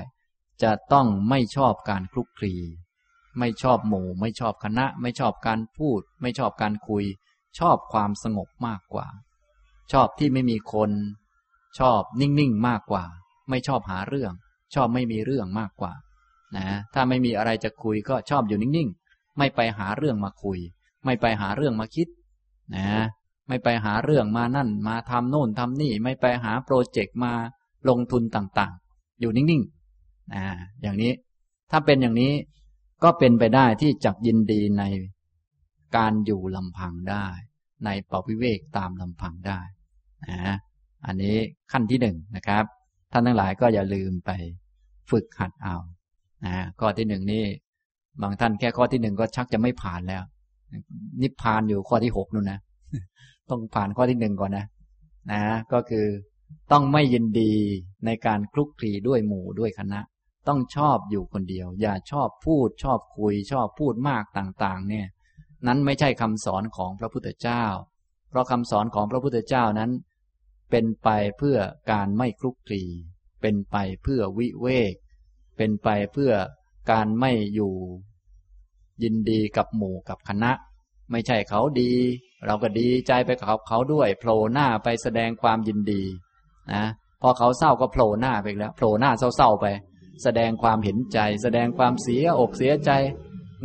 [0.63, 2.55] จะต้องไม่ชอบการคลุกคลี
[3.39, 7.05] ไม่ชอบหมู่ ไม่ชอบคณะ ไม่ชอบการพูด ไม่ชอบการคุย
[7.59, 9.07] ชอบความสงบมากกว่า
[9.93, 10.91] ชอบที่ไม่มีคน
[11.79, 13.05] ชอบนิ่งๆมากกว่า
[13.51, 14.33] ไม่ชอบหาเรื่อง
[14.75, 15.93] ชอบไม่มีเรื่องมากกว่า
[16.57, 20.59] นะ ถ้าไม่มีอะไรจะคุยก็ชอบอยู่นิ่งๆ ไม่ไปหาเรื่องมาคุย
[21.05, 22.09] ไม่ไปหาเรื่องมาคิด
[22.77, 22.87] นะ
[23.49, 27.33] ไม่ไปหาเรื่องมานั่น มาทำโน่นทำนี่ ไม่ไปหาโปรเจกต์มา
[27.89, 30.45] ลงทุนต่างๆ อยู่นิ่งๆ นะ
[30.83, 31.13] อย่างนี้
[31.71, 32.33] ถ้าเป็นอย่างนี้
[33.03, 34.83] ก็เป็นไปได้ที่จักยินดีใน
[35.97, 37.27] การอยู่ลำพังได้
[37.85, 39.61] ในปวิเวกตามลำพังได้
[40.31, 40.57] นะ
[41.07, 41.37] อันนี้
[41.73, 42.65] ขั้นที่หนึ่งนะครับ
[43.13, 44.31] ท่านทั้งหลายก็อย่าลืมไป
[45.11, 45.77] ฝึกหัดเอา
[46.45, 47.45] นะข้อที่หนึ่งนี่
[48.23, 50.23] บางท่านแค่ข้อที่หนึ่งก็ชักจะไม่ผ่านแล้ว
[51.23, 52.61] นิพพานอยู่ข้อที่หกนู่นนะ
[53.51, 54.67] ต้องผ่านข้อที่หนึ่งก่อนนะ
[55.33, 55.43] นะ
[55.73, 56.07] ก็คือ
[56.73, 57.53] ต้องไม่ยินดี
[58.07, 60.01] ในการคลุกคลีด้วยหมู่ด้วยคณะ
[60.49, 65.07] ต้องชอบอยู่คนเดียว อย่าชอบพูดชอบคุย ชอบพูดมากต่างๆ เนี่ย
[65.67, 67.65] นั้นไม่ใช่คำสอนของพระพุทธเจ้า
[68.29, 69.91] เพราะคำสอนของพระพุทธเจ้านั้น
[70.71, 71.59] เป็นไปเพื่อ
[71.93, 72.85] การไม่คลุกคลี
[73.43, 74.95] เป็นไปเพื่อวิเวก
[75.57, 76.33] เป็นไปเพื่อ
[76.91, 77.75] การไม่อยู่
[79.03, 80.53] ยินดีกับหมู่กับคณะ
[81.11, 81.93] ไม่ใช่เขาดี
[82.47, 86.03] เราก็ดีใจไปกับเขาด้วยโผล่หน้าไปแสดงความยินดี
[86.73, 86.85] นะ
[87.23, 89.67] พอเขาเศร้าก็โผล่หน้าไปแล้วโผล่หน้าเศร้าๆไป
[90.23, 92.91] แสดงความเห็นใจ แสดงความเสียอกเสียใจ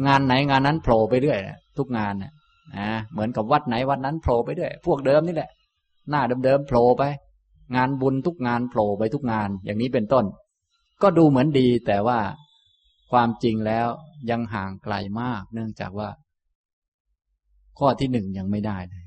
[0.07, 1.39] งานไหนงานนั้นโผล่ไปเรื่อย
[1.77, 2.31] ทุกงานนะ
[3.11, 5.49] เหมือนกับวัดไหนวัดนั้นโผล่ไปด้วยพวกเดิมนี่แหละ
[6.09, 7.03] หน้าเดิมๆโผล่ไป
[7.75, 10.25] งานบุญทุกงานโผล่ไปทุกงาน อย่างนี้เป็นต้น
[11.01, 12.19] ก็ดูเหมือนดีแต่ว่า
[13.11, 13.87] ความจริงแล้ว
[14.29, 16.09] ยังห่างไกลมาก เนื่องจากว่า
[17.79, 19.05] ข้อที่หนึ่งยังไม่ได้เลย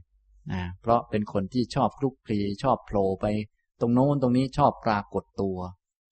[0.53, 3.27] นะเพราะเป็นคนที่ชอบคลุกคลีชอบโผล่ไป
[3.81, 5.59] ตรงโน้นตรงนี้ชอบปรากฏตัว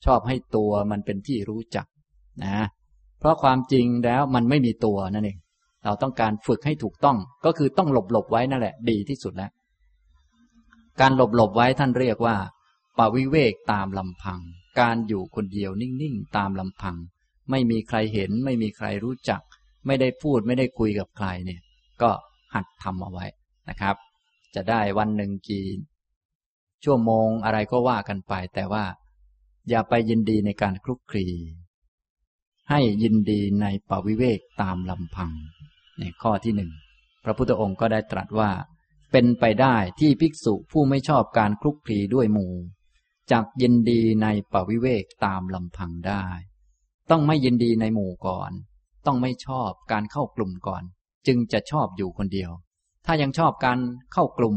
[0.05, 1.87] ชอบให้ตัวมันเป็นที่รู้จัก
[2.45, 2.67] นะ
[3.19, 5.39] เพราะความจริงแล้วมันไม่มีตัวนั่นเอง
[5.85, 9.51] เราต้องการฝึกให้ถูกต้อง ก็คือต้องหลบหลบไว้นั่นแหละ ดีที่สุดแล้ว
[11.01, 12.37] การหลบหลบไว้ท่านเรียกว่า
[12.99, 14.41] ปวิเวกตามลำพัง
[14.81, 16.97] การอยู่คนเดียวนิ่งๆตามลำพัง
[17.51, 19.41] ไม่มีใครเห็น ไม่มีใครรู้จัก
[19.87, 21.61] ไม่ได้พูดไม่ได้คุยกับใครเนี่ย
[22.03, 22.11] ก็
[22.55, 23.27] หัดทำเอาไว้
[23.69, 23.97] นะครับ
[24.55, 25.67] จะได้วันหนึ่งกี่
[26.85, 28.85] ชั่วโมงอะไรก็ว่ากันไป แต่ว่า
[29.69, 31.27] อย่าไปยินดีในการคลุกคลี
[32.71, 35.33] ให้ยินดีในปวิเวกตามลำพัง
[36.01, 36.73] ในข้อที่หนึ่ง
[37.25, 38.51] พระพุทธองค์ก็ได้ตรัสว่า
[39.13, 42.53] เป็นไปได้ที่ภิกษุผู้ไม่ชอบการคลุกคลีด้วยหมู่
[43.33, 46.27] จักยินดีในปวิเวกตามลำพังได้
[47.11, 48.51] ต้องไม่ยินดีในหมู่ก่อน
[49.07, 50.83] ต้องไม่ชอบการเข้ากลุ่มก่อน
[51.27, 52.51] จึงจะชอบอยู่คนเดียว
[53.07, 53.79] ถ้ายังชอบการ
[54.13, 54.57] เข้ากลุ่ม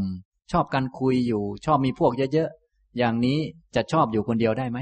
[0.52, 3.40] ชอบการคุยอยู่ ชอบมีพวกเยอะๆอย่างนี้
[3.76, 4.80] จะชอบอยู่คนเดียวได้ไหม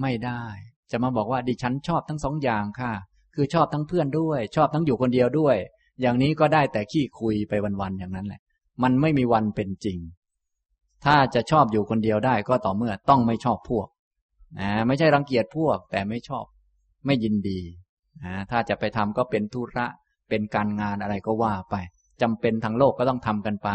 [0.00, 0.44] ไม่ได้
[0.90, 2.92] จะมาบอกว่าดิฉันชอบทั้งสองอย่างค่ะ
[3.34, 5.56] คือชอบทั้งเพื่อนด้วย ชอบทั้งอยู่คนเดียวด้วย
[6.00, 8.40] อย่างนี้ก็ได้แต่ขี้คุยไปวันๆอย่างนั้นแหละ
[8.82, 9.98] มันไม่มีวันเป็นจริง
[11.04, 13.88] ถ้าจะชอบอยู่คนเดียวได้ก็ต่อเมื่อต้องไม่ชอบพวก
[14.58, 16.44] นะไม่ใช่รังเกียจพวก แต่ไม่ชอบ
[17.06, 17.60] ไม่ยินดี
[18.24, 19.86] นะถ้าจะไปทำก็เป็นธุระ
[20.28, 21.74] เป็นการงานอะไรก็ว่าไป
[22.22, 23.68] จำเป็นทางโลกก็ต้องทำกันไป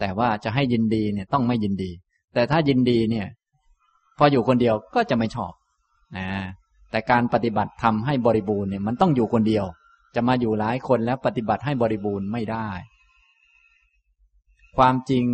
[0.00, 1.90] แต่ว่าจะให้ยินดีเนี่ยต้องไม่ยินดี
[2.34, 3.26] แต่ถ้ายินดีเนี่ย
[4.18, 5.52] พออยู่คนเดียวก็จะไม่ชอบ
[6.16, 6.26] นะ
[6.90, 9.64] แต่การปฏิบัติทำให้บริบูรณ์เนี่ยมันต้องอยู่คนเดียว
[10.14, 12.68] จะมาอยู่หลายคนแล้วปฏิบัติให้บริบูรณ์ไม่ได้
[14.76, 15.24] ความจริง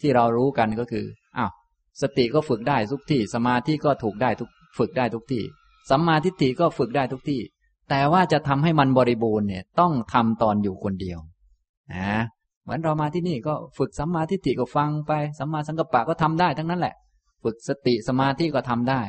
[0.00, 1.06] ที่เรารู้กันก็คือ
[1.36, 1.50] อ้าว
[2.02, 5.42] สติก็ฝึกได้ทุกที่ สมาธิก็ถูกได้ทุกฝึกได้ทุกที่
[5.90, 7.40] สัมมาทิฏฐิก็ฝึกได้ทุกที่
[7.90, 11.18] แต่ว่าจะทำให้มันบริบูรณ์เนี่ย ต้องทำตอนอยู่คนเดียว
[11.94, 12.22] นะ
[12.62, 16.94] เหมือนเรามาที่นี่ก็ฝึกสัมมาทิฏฐิก็ฟังไปสัมมาสังกัปปะก็ทำได้ทั้งนั้นแหละ
[17.44, 19.02] ฝึกสติสมาธิก็ทำได้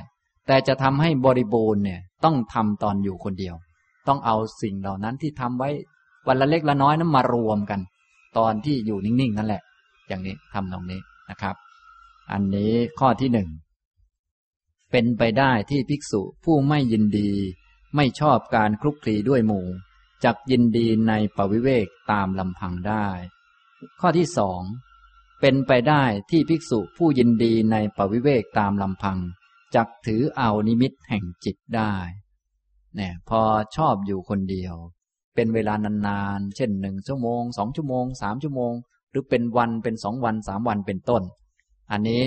[0.47, 3.55] แต่จะทำให้บริบูรณ์เนี่ยต้องทำตอนอยู่คนเดียว
[4.07, 5.69] ต้องเอาสิ่งเหล่านั้นที่ทำไว้
[6.27, 7.79] วันละเล็กละน้อยนั้นมารวมกัน
[8.37, 9.61] ตอนที่อยู่นิ่งๆนั่นแหละ
[10.07, 11.55] อย่างนี้ทำตรงนี้นะครับ
[12.31, 13.49] อันนี้ข้อที่หนึ่ง
[14.91, 17.31] เป็นไปได้ที่ภิกษุผู้ไม่ยินดี
[17.95, 19.65] ไม่ชอบการคลุกคลีด้วยหมู่
[20.23, 23.07] จักยินดีในปวิเวกตามลำพังได้
[24.01, 24.61] ข้อที่สอง
[25.47, 29.17] เป็นไปได้ที่ภิกษุผู้ยินดีในปวิเวกตามลำพัง
[29.75, 31.93] จักถือเอานิมิตแห่งจิตได้
[32.95, 33.41] เนี่ยพอ
[33.75, 34.75] ชอบอยู่คนเดียว
[35.35, 35.73] เป็นเวลา
[36.07, 38.73] นานๆ เช่นหนึ่งชั่วโมงสองชั่วโมงสามชั่วโมง
[39.11, 41.23] หรือเป็นวันเป็นสองวันสามวันเป็นต้น
[41.91, 42.23] อันนี้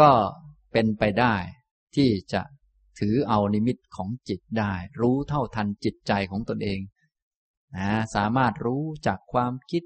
[0.00, 0.10] ก็
[0.72, 1.34] เป็นไปได้
[1.96, 2.42] ที่จะ
[2.98, 6.80] ถือเอานิมิตของจิตได้ รู้เท่าทันจิตใจของตนเอง
[7.76, 9.82] นะสามารถรู้จากความคิด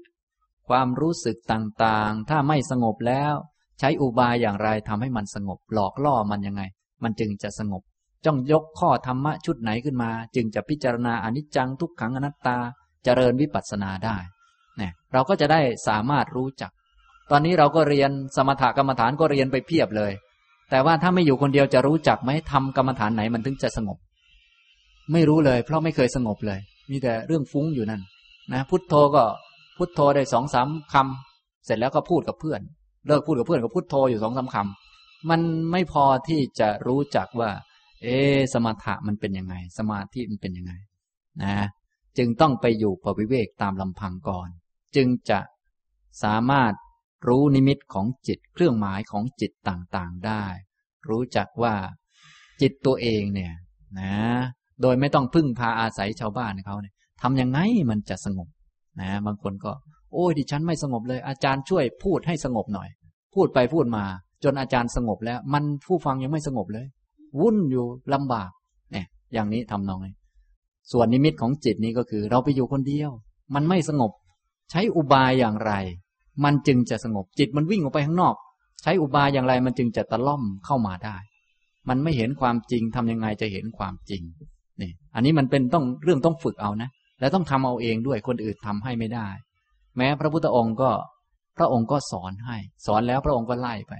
[0.69, 3.33] ความรู้สึกต่างๆ ถ้าไม่สงบแล้ว
[3.79, 6.61] ใช้อุบายอย่างไรทำให้มันสงบ หลอกล่อมันยังไง
[7.03, 7.81] มันจึงจะสงบ
[8.25, 12.57] จ้องยกข้อธรรมะชุดไหนขึ้นมา จึงจะพิจารณาอนิจจังทุกขังอนัตตา
[13.03, 14.17] เจริญวิปัสสนาได้
[14.77, 16.71] เนี่ยเราก็จะได้สามารถรู้จัก
[17.31, 20.11] ตอนนี้เราก็เรียนสมถกรรมฐานก็เรียนไปเพียบเลย
[20.69, 23.97] แต่ว่าถ้าไม่อยู่คนเดียวจะรู้จักไหมทำกรรมฐานไหนมันถึงจะสงบ
[25.11, 26.59] ไม่รู้เลย เพราะไม่เคยสงบเลย
[26.91, 28.01] มีแต่เรื่องฟุ้งอยู่นั่น
[28.53, 29.23] นะพุทโธก็
[29.79, 32.61] พุทโธได้สองสามคำเสร็จแล้วก็พูดกับเพื่อน
[33.07, 37.49] เลิกพูดกับเพื่อนก็พุทโธอยู่สองสาคำมันไม่พอที่จะรู้จักว่า
[38.03, 38.07] เอ
[38.53, 40.73] สมถะมันเป็นยังไง สมาธิมันเป็นยังไง
[41.43, 41.55] นะ
[42.17, 44.49] จึงต้องไปอยู่ปวิเวกตามลำพังก่อน
[44.95, 45.39] จึงจะ
[46.23, 46.73] สามารถ
[47.27, 50.43] รู้นิมิตของจิตเครื่องหมายของจิตต่างๆได้
[51.09, 51.75] รู้จักว่า
[52.61, 53.53] จิตตัวเองเนี่ย
[53.99, 54.13] นะ
[54.81, 57.59] โดยไม่ต้องพึ่งพาอาศัยชาวบ้านเขาเนี่ยทำยังไง
[57.89, 58.47] มันจะสงบ
[59.01, 59.71] นะบางคนก็
[60.13, 62.89] โอ้ยดิฉันไม่สงบเลย อาจารย์ช่วยพูดให้สงบหน่อย
[63.35, 64.03] พูดไปพูดมา
[64.43, 66.87] จนอาจารย์สงบแล้ว มันผู้ฟังยังไม่สงบเลย
[67.39, 68.49] วุ่นอยู่ลำบาก
[68.91, 68.97] แหม
[69.33, 70.13] อย่างนี้ทำนองนี้
[70.91, 73.11] ส่วนนิมิตของจิตนี้ก็คือ เราไปอยู่คนเดียว
[73.55, 74.11] มันไม่สงบ
[74.71, 75.73] ใช้อุบายอย่างไร
[76.43, 78.35] มันจึงจะสงบจิตมันวิ่งออกไปข้างนอก
[78.81, 81.17] ใช้อุบายอย่างไรมันจึงจะตะล่อมเข้ามาได้
[81.89, 84.21] มันไม่เห็นความจริงทำยังไงจะเห็นความจริง
[84.81, 86.89] นี่อันนี้มันเป็นต้องเรื่องต้องฝึกเอานะ
[87.19, 89.29] และต้องทำเอาเองด้วยคนอื่นทำให้ไม่ได้
[89.97, 90.91] แม้พระพุทธองค์ก็
[91.57, 93.93] พระองค์ก็สอนให้ สอนแล้วพระองค์ก็ไล่ไป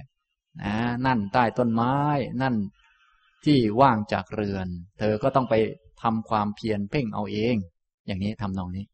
[0.62, 0.74] นะ
[1.06, 1.94] นั่นใต้ต้นไม้
[2.42, 2.54] นั่น
[3.44, 4.66] ที่ว่างจากเรือน
[4.98, 5.54] เธอก็ต้องไป
[6.02, 7.56] ทำความเพียรเพ่งเอาเอง
[8.06, 8.84] อย่างนี้ทำนองนี้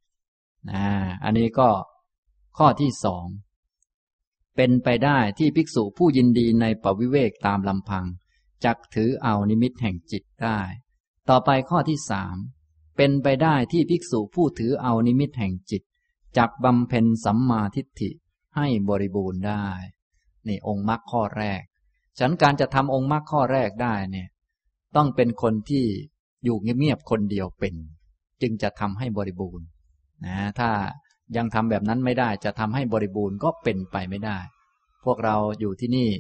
[0.70, 0.84] นะ
[1.24, 1.68] อันนี้ก็
[2.58, 3.26] ข้อที่สอง
[4.56, 8.04] เป็นไปได้ที่ภิกษุผู้ยินดีในปวิเวกตามลำพัง
[8.64, 10.60] จักถือเอานิมิตแห่งจิตได้
[11.28, 12.36] ต่อไปข้อที่สาม
[12.96, 15.82] เป็นไปได้ที่ภิกษุผู้ถือเอานิมิตแห่งจิต
[16.36, 18.10] จักบำเพ็ญสัมมาทิฏฐิ
[18.56, 19.66] ให้บริบูรณ์ได้
[20.46, 21.62] นี่องค์มรรคข้อแรก
[22.18, 24.28] ฉันการจะทำองค์มรรคข้อแรกได้เนี่ย
[24.96, 25.84] ต้องเป็นคนที่
[26.44, 27.74] อยู่เงียบๆคนเดียวเป็น
[28.42, 29.66] จึงจะทำให้บริบูรณ์
[30.26, 30.70] นะถ้า
[31.36, 34.38] ยังทำแบบนั้นไม่ได้จะทำให้บริบูรณ์ก็เป็นไปไม่ได้
[35.04, 36.10] พวกเราอยู่ที่นี่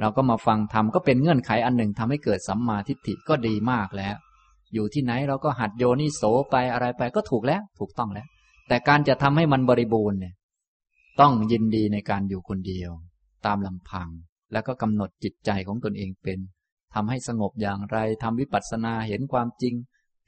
[0.00, 4.16] เราก็มาฟังทำก็เป็นเงื่อนไขอันหนึ่งทำให้เกิดสัมมาทิฏฐิก็ดีมากแล้ว
[4.74, 8.26] อยู่ที่ไหนเราก็หัดโยนิโสไปอะไรไปก็ถูกแล้ว ถูกต้องแล้ว
[8.68, 10.34] แต่การจะทำให้มันบริบูรณ์เนี่ย
[11.20, 12.90] ต้องยินดีในการอยู่คนเดียว
[13.46, 14.08] ตามลำพัง
[14.52, 16.38] แล้วก็กำหนดจิตใจของตนเองเป็น
[16.94, 19.74] ทำให้สงบอย่างไรทำวิปัสสนาเห็นความจริง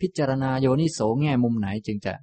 [0.01, 2.15] พิจารณาโยนิโสแง่มุมไหนจึงจะ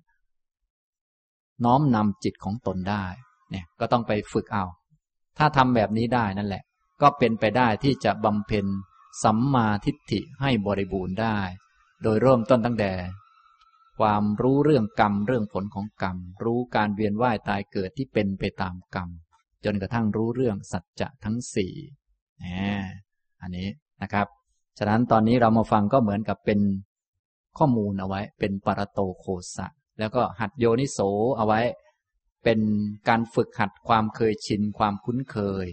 [1.66, 3.06] น้อมนำจิตของตนได้
[3.52, 4.66] เนี่ย ก็ต้องไปฝึกเอา
[5.38, 6.64] ถ้าทำแบบนี้ได้นั่นแหละ
[7.02, 8.66] ก็เป็นไปได้ที่จะบำเพ็ญ
[9.24, 11.38] สัมมาทิฏฐิให้บริบูรณ์ได้
[12.06, 12.92] โดยเริ่มต้นตั้งแต่
[14.00, 19.10] ความรู้เรื่องกรรมเรื่องผลของกรรม รู้การเวียนว่ายตายเกิดที่เป็นไปตามกรรม
[19.66, 21.74] จนกระทั่งรู้เรื่องสัจจะทั้งสี่
[23.42, 23.68] อันนี้
[24.02, 24.28] นะครับ
[24.78, 26.60] ฉะนั้นตอนนี้เรามาฟังก็เหมือนกับเป็น
[27.58, 29.26] ข้อมูลเอาไว้ เป็นปรโตโค
[29.56, 29.68] สะ
[30.00, 31.00] แล้วก็หัดโยนิโส
[31.38, 31.62] เอาไว้
[32.44, 32.60] เป็น
[33.10, 35.66] การฝึกหัดความเคยชินความคุ้นเคย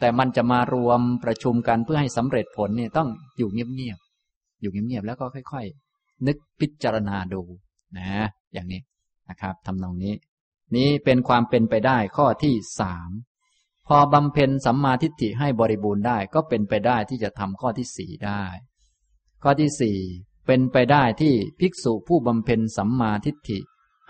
[0.00, 3.08] แต่มันจะมารวมประชุมกันเพื่อให้สำเร็จผลเนี่ยต้อง
[3.38, 3.98] อยู่เงียบ
[4.60, 7.42] อยู่เงียบๆแล้วก็ค่อย ๆ นึกพิจารณาดู
[7.98, 8.80] นะ อย่างนี้
[9.30, 10.14] นะครับทำนองนี้
[10.76, 13.10] นี้เป็นความเป็นไปได้ข้อที่สาม
[13.86, 18.44] พอบำเพ็ญสัมมาทิฏฐิให้บริบูรณ์ได้ก็เป็นไปได้ที่จะทำข้อที่สี่ได้
[19.42, 19.98] ข้อที่สี่
[20.46, 23.58] เป็นไปได้ที่ภิกษุผู้บำเพ็ญสัมมาทิฏฐิ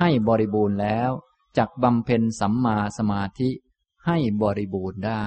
[0.00, 1.10] ให้บริบูรณ์แล้ว
[1.58, 3.50] จักบำเพ็ญสัมมาสมาธิ
[4.06, 5.26] ให้บริบูรณ์ได้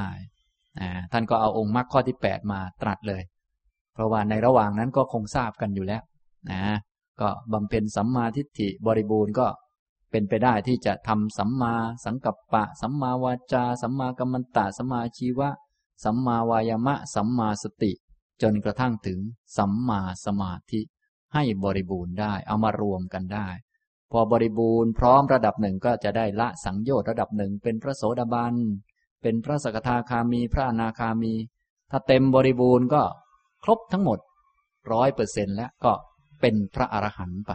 [1.12, 3.22] ท่านก็เอาองค์มรรคข้อที่แปดมาตรัสเลย
[4.02, 6.02] ราะว่าในระหว่างนั้นก็คงทราบกันอยู่แล้ว
[6.52, 6.62] นะ
[7.22, 9.48] ก็บำเพ็ญสัมมาทิฏฐิบริบูรณ์ก็
[10.12, 11.74] เป็นไปได้ที่จะทำสัมมา
[12.06, 15.50] สังกัปปะ สัมมาวาจา สัมมากัมมันตะ สัมมาชีวะ
[16.04, 17.92] สัมมาวายามะ สัมมาสติ
[18.42, 19.20] จนกระทั่งถึง
[19.58, 20.82] สัมมาสมาธิ
[21.34, 23.48] ให้บริบูรณ์ได้ เอามารวมกันได้
[24.12, 28.56] พอบริบูรณ์พร้อมระดับหนึ่งก็จะได้ละสังโยชน์ระดับหนึ่งเป็นพระโสดาบัน
[29.22, 31.34] เป็นพระสกทาคามี พระอนาคามี
[31.92, 33.02] ถ้าเต็มบริบูรณ์ก็
[33.64, 34.20] ครบทั้งหมด
[34.92, 35.92] ร้อยเปอร์เซ็นแล้วก็
[36.42, 37.52] เป็นพระอรหันต์ไป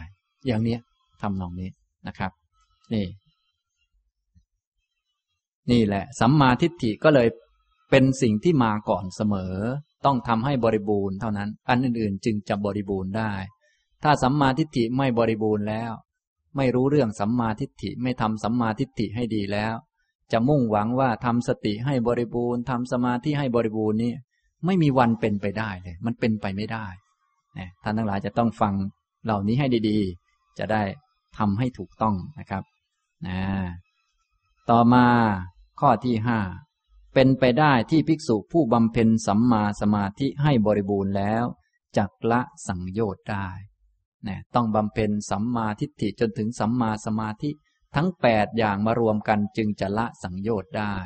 [0.47, 0.79] อย่างนี้
[1.23, 1.71] ทำนองนี้
[2.07, 2.33] นะครับ
[2.95, 3.07] นี่
[5.71, 7.29] นี่แหละ สัมมาทิฏฐิก็เลย
[7.91, 9.55] เป็นสิ่งที่มาก่อนเสมอ
[10.05, 13.33] ต้องทำให้บริบูรณ์เท่านั้น อันอื่น ๆ จึงจะบริบูรณ์ได้
[14.03, 15.93] ถ้าสัมมาทิฏฐิไม่บริบูรณ์แล้ว
[16.57, 19.75] ไม่รู้เรื่องสัมมาทิฏฐิไม่ทำสัมมาทิฏฐิให้ดีแล้ว
[20.33, 24.13] จะมุ่งหวังว่าทำสติให้บริบูรณ์ทำสมาธิให้บริบูรณ์นี่
[24.65, 26.87] ไม่มีวันเป็นไปได้เลย มันเป็นไปไม่ได้
[27.83, 28.75] ท่านทั้งหลายจะต้องฟัง
[29.25, 30.83] เหล่านี้ให้ดีๆ จะได้
[31.39, 32.63] ทำให้ถูกต้องนะครับ
[33.27, 33.41] นะ
[34.71, 35.07] ต่อมา
[35.81, 36.41] ข้อที่ห้า
[37.15, 41.45] เป็นไปได้ที่ภิกษุผู้บำเพ็ญสัมมาสมาธิให้บริบูรณ์แล้ว
[41.97, 43.49] จักละสังโยชน์ได้
[44.29, 47.51] นะต้องบำเพ็ญสัมมาทิฏฐิจนถึงสัมมาสมาธิ
[47.95, 50.97] ทั้งแปดอย่างมารวมกันจึงจะละสังโยชน์ได้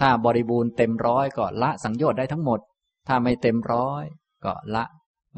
[0.00, 2.60] ถ้าบริบูรณ์เต็มร้อยก็ละสังโยชน์ได้ทั้งหมด
[3.08, 4.04] ถ้าไม่เต็มร้อย
[4.44, 4.84] ก็ละ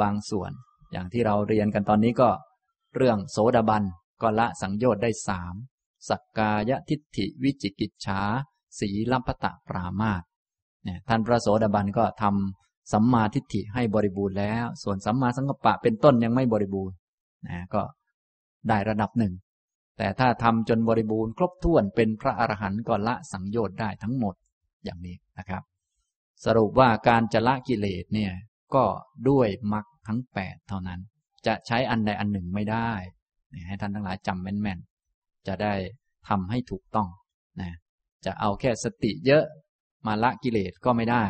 [0.03, 0.51] บางส่วน
[0.93, 2.31] อย่างที่เราเรียนกันตอนนี้ก็
[2.97, 3.83] เรื่องโสดาบัน
[4.23, 5.55] ก็ละสังโยชน์ได้สาม
[6.09, 8.21] สักกายทิฏฐิวิจิกิจฉา
[8.79, 10.23] สีลัมพตะปรามาต
[10.85, 16.97] เนี่ยท่านพระโสดาบันก็ทำสัมมาทิฏฐิให้บริบูรณ์แล้ว ส่วนสัมมาสังกัปปะเป็นต้นยังไม่บริบูรณ์
[17.47, 17.83] นะก็
[18.69, 19.35] ได้ระดับหนึ่ง
[19.99, 24.35] แต่ถ้าทำจนบริบูรณ์ครบถ้วนเป็นพระอรหันต์ก็ละสังโยชน์ได้ทั้งหมด
[24.85, 25.63] อย่างนี้นะครับ
[26.45, 28.33] สรุปว่าการจะละกิเลสเนี่ย
[28.75, 28.85] ก็
[29.29, 31.01] ด้วยมรรคทั้งแปดเท่านั้น
[31.47, 32.91] จะใช้อันใดอันหนึ่งไม่ได้
[33.69, 35.75] ให้ท่านทั้งหลายจำแม่นๆ จะได้
[36.29, 37.09] ทำให้ถูกต้อง
[37.61, 37.73] นะ
[38.25, 39.45] จะเอาแค่สติเยอะ
[40.07, 41.25] มาละกิเลสก็ไม่ได้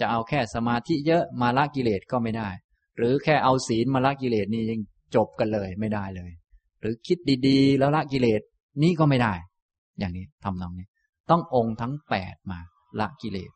[0.00, 2.48] จะเอาแค่สมาธิเยอะมาละกิเลสก็ไม่ได้
[2.96, 4.80] หรือแค่เอาศีลมาละกิเลสนี่ยัง
[5.14, 6.30] จบกันเลยไม่ได้เลย
[6.80, 7.18] หรือคิด
[7.48, 8.40] ดีๆ แล้วละกิเลส
[8.82, 9.34] นี่ก็ไม่ได้
[9.98, 10.86] อย่างนี้ทำนองนี้
[11.30, 12.60] ต้ององค์ทั้งแปดมา
[13.00, 13.50] ละกิเลส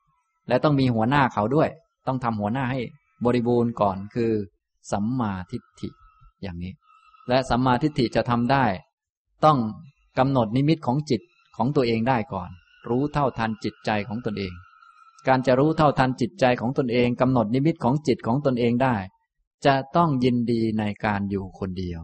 [0.48, 1.68] และต้องมีหัวหน้าเขาด้วย
[2.06, 2.80] ต้องทำหัวหน้าให้
[3.24, 4.32] บริบูรณ์ก่อนคือ
[4.92, 5.88] สัมมาทิฏฐิ
[6.42, 6.72] อย่างนี้
[7.28, 8.64] และสัมมาทิฏฐิจะทำได้
[9.44, 9.58] ต้อง
[10.18, 11.22] กำหนดนิมิตของจิต
[11.56, 12.50] ของตัวเองได้ก่อน
[12.88, 14.52] รู้เท่าทันจิตใจของตนเอง
[15.28, 18.96] การจะรู้เท่าทันจิตใจของตนเองกำหนดนิมิตของจิตของตนเองได้
[19.66, 22.00] จะต้องยินดีในการอยู่คนเดียว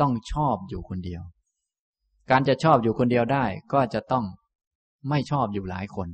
[0.00, 1.22] ต้องชอบอยู่คนเดียว
[2.30, 4.24] การจะชอบอยู่คนเดียวได้ก็จะต้อง
[5.08, 6.08] ไม่ชอบอยู่หลายคน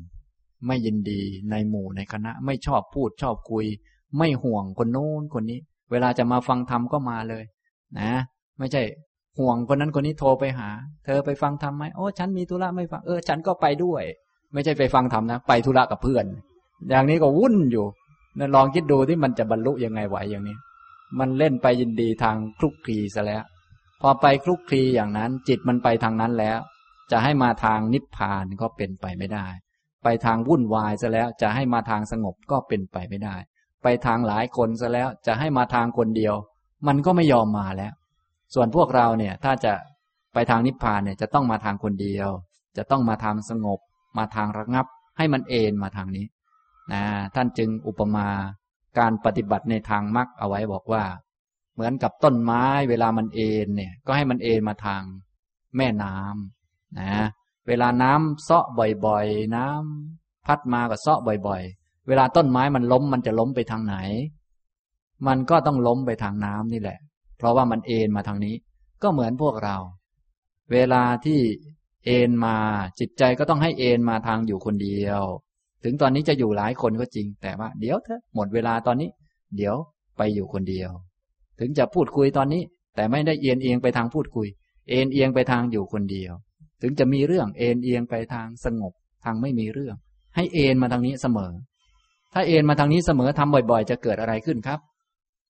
[0.66, 3.66] ไม่ยินดีในหมู่ในคณะ ไม่ชอบพูดชอบคุย
[4.18, 5.58] ไม่ห่วงคนโน้นคนนี้
[5.90, 7.44] เวลาจะมาฟังธรรมก็มาเลย
[7.98, 8.10] นะ
[8.58, 8.82] ไม่ใช่
[9.38, 10.68] ห่วงคนนั้นคนนี้โทรไปหา
[11.04, 14.02] เธอไปฟังธรรมไหมโอ้ฉันมีธุระไม่ฟังเออฉันก็ไปด้วย
[14.52, 16.24] ไม่ใช่ไปฟังธรรมนะ ไปธุระกับเพื่อน
[16.90, 17.86] อย่างนี้ก็วุ่นอยู่
[18.38, 20.56] นั่นลองคิดดูที่มันจะบรรลุยังไงไหวอย่างนี้
[21.18, 23.42] มันเล่นไปยินดีทางคลุกคลีซะแล้ว
[24.00, 26.58] พอไปคลุกคลีอย่างนั้น จิตมันไปทางนั้นแล้ว
[27.10, 29.46] จะให้มาทางนิพพานก็เป็นไปไม่ได้
[30.02, 33.36] ไปทางวุ่นวายซะแล้วจะให้มาทางสงบก็เป็นไปไม่ได้
[33.82, 36.34] ไปทางหลายคนซะแล้วจะให้มาทางคนเดียว
[36.86, 37.92] มันก็ไม่ยอมมาแล้ว
[38.54, 39.72] ส่วนพวกเราเนี่ยถ้าจะ
[40.34, 42.28] ไปทางนิพพานเนี่ยจะต้องมาทางคนเดียว
[42.76, 43.78] จะต้องมาทางสงบ
[44.18, 44.86] มาทางระงับ
[45.18, 46.26] ให้มันเอ็นมาทางนี้
[46.92, 47.02] นะ
[47.34, 48.28] ท่านจึงอุปมา
[48.98, 51.04] การปฏิบัติในทางมรรคเอาไว้บอกว่า
[51.74, 55.02] เหมือนกับต้นไม้เวลามันเอ็นเนี่ยก็ให้มันเอ็นมาทาง
[55.76, 57.26] แม่น้ำนะ
[57.70, 58.66] เวลาน้ำเซาะ
[59.06, 63.96] บ่อยๆ น้ำพัดมาก็เซาะบ่อยๆ เวลาต้นไม้มันล้มมันจะล้มไปทางไหน
[65.26, 66.98] มันก็ต้องล้มไปทางน้ำนี่แหละ
[67.38, 68.54] เพราะว่ามันเอ็นมาทางนี้
[69.02, 69.76] ก็เหมือนพวกเรา
[70.72, 71.40] เวลาที่
[72.06, 72.56] เอ็นมา
[72.98, 75.22] จิตใจก็ต้องให้เอ็นมาทางอยู่คนเดียว
[75.84, 79.10] ถึงตอนนี้จะอยู่หลายคนก็จริง แต่ว่าเดี๋ยวเถอะหมดเวลาตอนนี้
[79.56, 79.76] เดี๋ยว
[80.16, 80.90] ไปอยู่คนเดียว
[81.58, 82.62] ถึงจะพูดคุยตอนนี้
[82.96, 84.48] แต่ไม่ได้เอียนเอียงไปทางพูดคุย
[84.88, 86.32] เอ็นเอียงไปทางอยู่คนเดียว
[86.82, 88.92] ถึงจะมีเรื่องเอ็นเอียงไปทางสงบ
[89.24, 89.96] ทางไม่มีเรื่อง
[90.36, 91.52] ให้เอ็นมาทางนี้เสมอ
[92.34, 94.80] ถ้าเอ็นมาทางนี้เสมอทำบ่อยๆ จะเกิดอะไรขึ้นครับ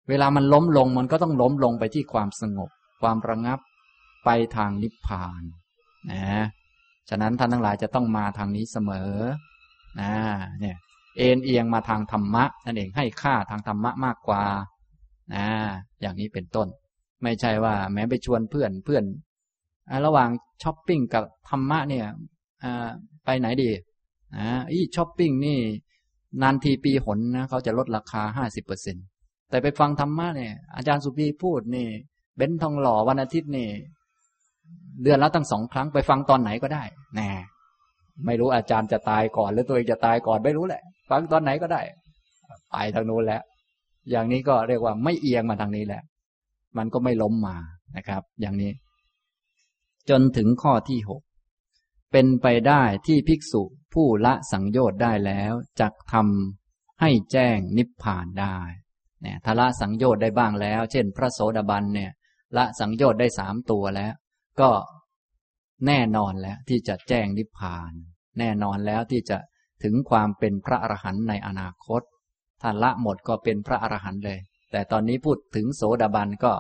[0.09, 2.71] เวลามันล้มลงมันก็ต้องล้มลงไปที่ความสงบ
[3.03, 3.59] ความระงับ
[4.25, 5.43] ไปทางนิพพาน
[6.13, 6.45] นะ
[7.09, 9.13] ฉะนั้นท่านทั้งหลายจะต้องมาทางนี้เสมอ
[10.01, 10.13] นะ
[10.61, 10.77] เนี่ย
[11.17, 14.45] เอนเอียงมาทางธรรมะนั่นเองให้ค่าทางธรรมะมากกว่า
[15.35, 15.47] นะ
[16.01, 16.69] อย่างนี้เป็นต้น
[17.23, 19.05] ไม่ใช่ว่าแม้ไปชวนเพื่อนเพื่อน
[20.07, 20.29] ระหว่าง
[20.63, 22.07] ช้อปปิ้งกับธรรมะเนี่ย
[23.25, 23.71] ไปไหนดี
[24.37, 25.59] นะอีช้อปปิ้งนี่
[26.43, 29.01] นานทีปีหนนะเขาจะลดราคาห้าสิบเปอร์เซ็นต์
[29.51, 31.89] แต่ไปฟังธรรมะเนี่ยอาจารย์สุภีพูดนี่
[32.37, 33.69] เบ้นทองหล่อวันอาทิตย์นี่
[35.03, 36.85] เดือนละตั้งสองครั้งไปฟังตอนไหนก็ได้
[37.17, 37.31] แน่
[38.27, 41.83] ไม่รู้อาจารย์จะตายก่อน หรือตัวเองจะตายก่อนไม่รู้แหละ ฟังตอนไหนก็ได้
[42.71, 43.43] ไปทางนู้นแล้ว
[44.11, 46.03] อย่างนี้ก็เรียกว่าไม่เอียงมาทางนี้แหละ
[46.79, 47.57] มันก็ไม่ล้มมา
[47.97, 48.71] นะครับ อย่างนี้
[50.09, 51.23] จนถึงข้อที่หก
[52.13, 53.63] เป็นไปได้ที่ภิกษุ
[53.95, 58.59] ผู้ละสังโยชน์ได้แล้วจักทำให้แจ้งนิพพานได้
[59.23, 62.11] เนี่ยถ้าละสังโยชน์ได้บ้างแล้ว เช่น พระโสดาบันเนี่ย
[62.57, 64.13] ละสังโยชน์ได้สามตัวแล้ว
[64.61, 64.71] ก็
[65.87, 67.93] แน่นอนแล้วที่จะแจ้งนิพพาน
[68.39, 69.39] แน่นอนแล้วที่จะ
[69.83, 72.03] ถึงความเป็นพระอรหันต์ในอนาคต
[72.61, 74.39] ถ้าละหมดก็เป็นพระอรหันต์เลย
[74.71, 76.53] แต่ตอนนี้พูดถึงโสดาบันก็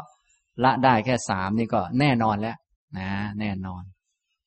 [0.65, 2.57] ละได้แค่สามนี่ก็แน่นอนแล้ว
[2.99, 3.83] นะ แน่นอน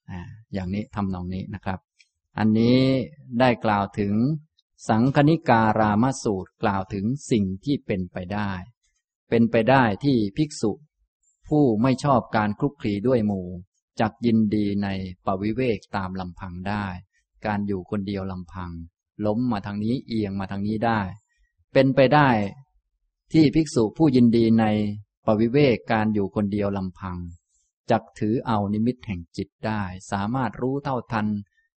[0.09, 0.19] อ่า
[0.53, 1.79] อย่างนี้ทำนองนี้นะครับ
[2.37, 2.79] อันนี้
[3.39, 4.13] ได้กล่าวถึง
[4.89, 8.51] สังคณิการามสูตรกล่าวถึงสิ่งที่เป็นไปได้
[9.29, 10.71] เป็นไปได้ที่ภิกษุ
[11.47, 13.47] ผู้ไม่ชอบการคลุกคลีด้วยหมู่
[13.99, 14.87] จักยินดีใน
[15.25, 16.85] ปวิเวกตามลำพังได้
[17.45, 18.71] การอยู่คนเดียวลำพัง
[19.25, 20.99] ล้มมาทางนี้เอียงมาทางนี้ได้
[21.73, 22.29] เป็นไปได้
[23.33, 24.65] ที่ภิกษุผู้ยินดีใน
[25.25, 27.17] ปวิเวกการอยู่คนเดียวลำพัง
[27.93, 31.27] จักถือเอานิมิตแห่งจิตได้ สามารถรู้เท่าทัน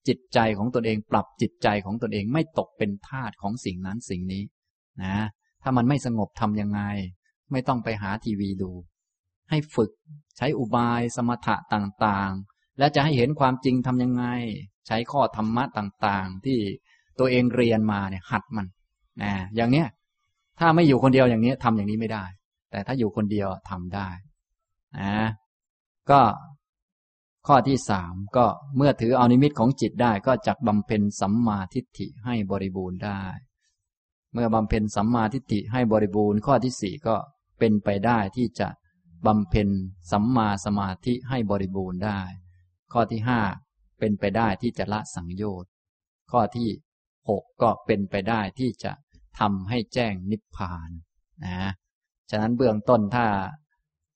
[0.08, 4.44] จิตใจของตนเองปรับจิตใจของตนเองไม่ตกเป็นทาสของสิ่งนั้นสิ่งนี้
[5.04, 5.16] นะ
[5.64, 6.82] ถ้ามันไม่สงบทำยังไง
[7.52, 8.72] ไม่ต้องไปหาทีวีดู
[9.50, 9.92] ให้ฝึก
[10.38, 14.26] ใช้อุบายสมถะต่างๆ และจะให้เห็นความจริงทำยังไง
[14.88, 16.58] ใช้ข้อธรรมะต่างๆ ที่
[17.20, 18.68] ตัวเองเรียนมาเนี่ยหัดมัน
[19.22, 19.88] นะอย่างเนี้ย
[20.60, 22.26] ถ้าไม่อยู่คนเดียวอย่างนี้ทำอย่างนี้ไม่ได้
[22.72, 24.10] แต่ถ้าอยู่คนเดียวทำได้
[25.00, 25.16] นะ
[26.12, 26.22] ก็
[27.48, 28.46] ข้อที่สามก็
[28.76, 33.22] เมื่อถือเอานิมิตของจิตได้ก็จักบำเพ็ญสัมมาทิฏฐิให้บริบูรณ์ได้
[34.34, 37.16] เมื่อบำเพ็ญสัมมาทิฏฐิให้บริบูรณ์ ข้อที่สี่ก็
[37.60, 38.68] เป็นไปได้ที่จะ
[39.26, 39.70] บำเพ็ญ
[40.12, 42.22] สัมมาสมาธิให้บริบูรณ์ได้
[42.94, 43.42] ข้อที่ห้า
[44.00, 45.70] เป็นไปได้ที่จะละสังโยชน์
[46.32, 46.70] ข้อที่
[47.30, 48.92] หกก็เป็นไปได้ที่จะ
[49.40, 50.90] ทำให้แจ้งนิพพาน
[51.46, 51.72] นะ
[52.30, 53.26] ฉะนั้นเบื้องต้นถ้า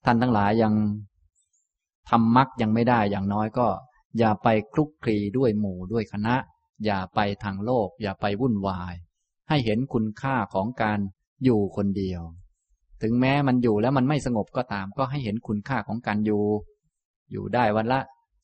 [0.04, 0.74] ท่านทั้งหลายยัง
[2.08, 3.68] ทำมักยังไม่ได้อย่างน้อยก็
[4.18, 6.36] อย่าไปคลุกคลีด้วยหมู่ด้วยคณะ
[6.84, 8.94] อย่าไปทางโลก อย่าไปวุ่นวาย
[9.48, 10.98] ให้เห็นคุณค่าของการ
[11.44, 12.22] อยู่คนเดียว
[13.02, 16.42] ถึงแม้มันอยู่แล้วมันไม่สงบก็ตาม ก็ให้เห็นคุณค่าของการอยู่
[17.32, 18.00] อยู่ได้วันละ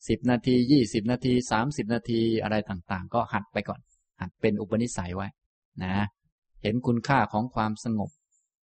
[0.07, 3.79] สิบนาทียี่สิบนาทีสามสิบนาทีอะไรต่างๆ ก็หัดไปก่อน
[4.21, 5.27] หัดเป็นอุปนิสัยไว้
[5.83, 5.93] นะ
[6.63, 8.11] เห็นคุณค่าของความสงบ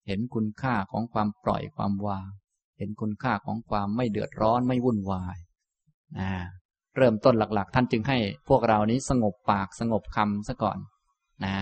[0.07, 2.29] เห็นคุณค่าของความปล่อยความวาง
[2.81, 5.37] เห็นคุณค่าของความไม่เดือดร้อนไม่วุ่นวาย
[6.19, 6.31] นะ
[6.97, 8.19] เริ่มต้นหลักๆ ท่านจึงให้
[8.49, 10.79] พวกเรานี้สงบปากสงบคำซะก่อน
[11.45, 11.55] นะ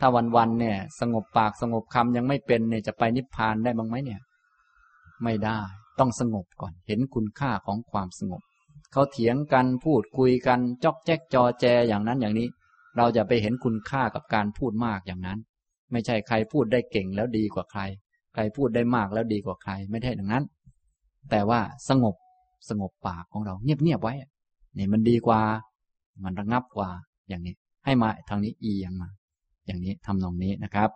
[0.00, 4.20] ถ้าวันๆเนี่ยสงบปากสงบคำยังไม่เป็นเนี่ยจะไปนิพพานได้บ้างไหมเนี่ย
[5.24, 5.58] ไม่ได้
[5.98, 8.42] ต้องสงบก่อน เห็นคุณค่าของความสงบ
[8.92, 12.48] เขาเถียงกันพูดคุยกันจอกแจ๊กจอแจอย่างนั้นอย่างนี้
[12.96, 15.38] เราจะไปเห็นคุณค่ากับการพูดมากอย่างนั้น
[15.92, 17.82] ไม่ใช่ใครพูดได้เก่งแล้วดีกว่าใคร
[18.34, 20.44] ใครพูดได้มากแล้วดีกว่าใคร ไม่ได้ดังนั้น
[21.30, 22.14] แต่ว่าสงบ
[22.68, 24.14] สงบปากของเราเงียบๆไว้
[24.78, 25.40] นี่มันดีกว่า
[26.24, 26.90] มันระงับกว่า
[27.28, 27.54] อย่างนี้
[27.84, 29.10] ให้มาทางนี้อียงมา
[29.66, 30.90] อย่างนี้ทำนองนี้นะครับ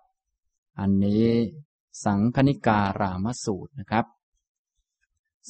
[0.80, 1.24] อันนี้
[2.04, 4.04] สังคณิการามสูตรนะครับ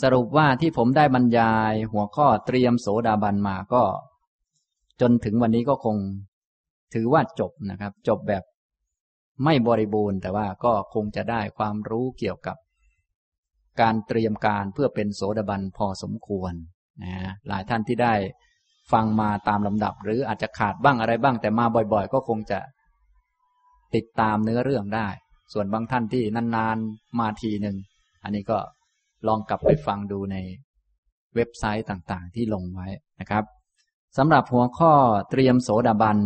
[0.00, 3.82] สรุปว่าที่ผมได้บรรยายหัวข้อเตรียมโสดาบันมาก็
[5.00, 5.96] จนถึงวันนี้ก็คง
[6.94, 8.44] ถือว่าจบนะครับ จบแบบ
[9.44, 12.56] ไม่บริบูรณ์ แต่ว่าก็คงจะได้ความรู้เกี่ยวกับ
[13.80, 16.52] การเตรียมการเพื่อเป็นโสดาบันพอสมควร
[17.02, 17.14] นะ
[17.48, 18.14] หลายท่านที่ได้
[18.92, 22.58] ฟังมาตามลำดับ หรืออาจจะขาดบ้างอะไรบ้าง แต่มาบ่อย ๆ ก็คงจะ
[23.94, 25.08] ติดตามเนื้อเรื่องได้
[25.52, 27.76] ส่วนบางท่านที่นานๆมาทีหนึ่ง
[28.22, 28.58] อันนี้ก็
[29.26, 30.36] ลองกลับไปฟังดูใน
[31.34, 32.88] เว็บไซต์ต่างๆ ที่ลงไว้
[33.20, 33.44] นะครับ
[34.16, 34.92] สำหรับหัวข้อ
[35.30, 36.18] เตรียมโสดาบัน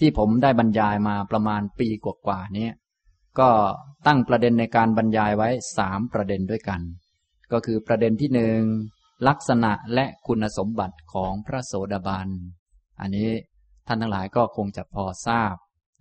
[0.00, 2.68] ที่ผมได้บรรยายมาประมาณปีกว่าๆนี้
[3.40, 3.50] ก็
[4.06, 6.80] ตั้งประเด็นในการบรรยายไว้สามประเด็นด้วยกัน
[7.52, 8.60] ก็คือประเด็นที่หนึ่ง
[9.28, 12.28] ลักษณะและคุณสมบัติของพระโสดาบัน
[13.00, 13.30] อันนี้
[13.86, 15.54] ท่านทั้งหลายก็คงจะพอทราบ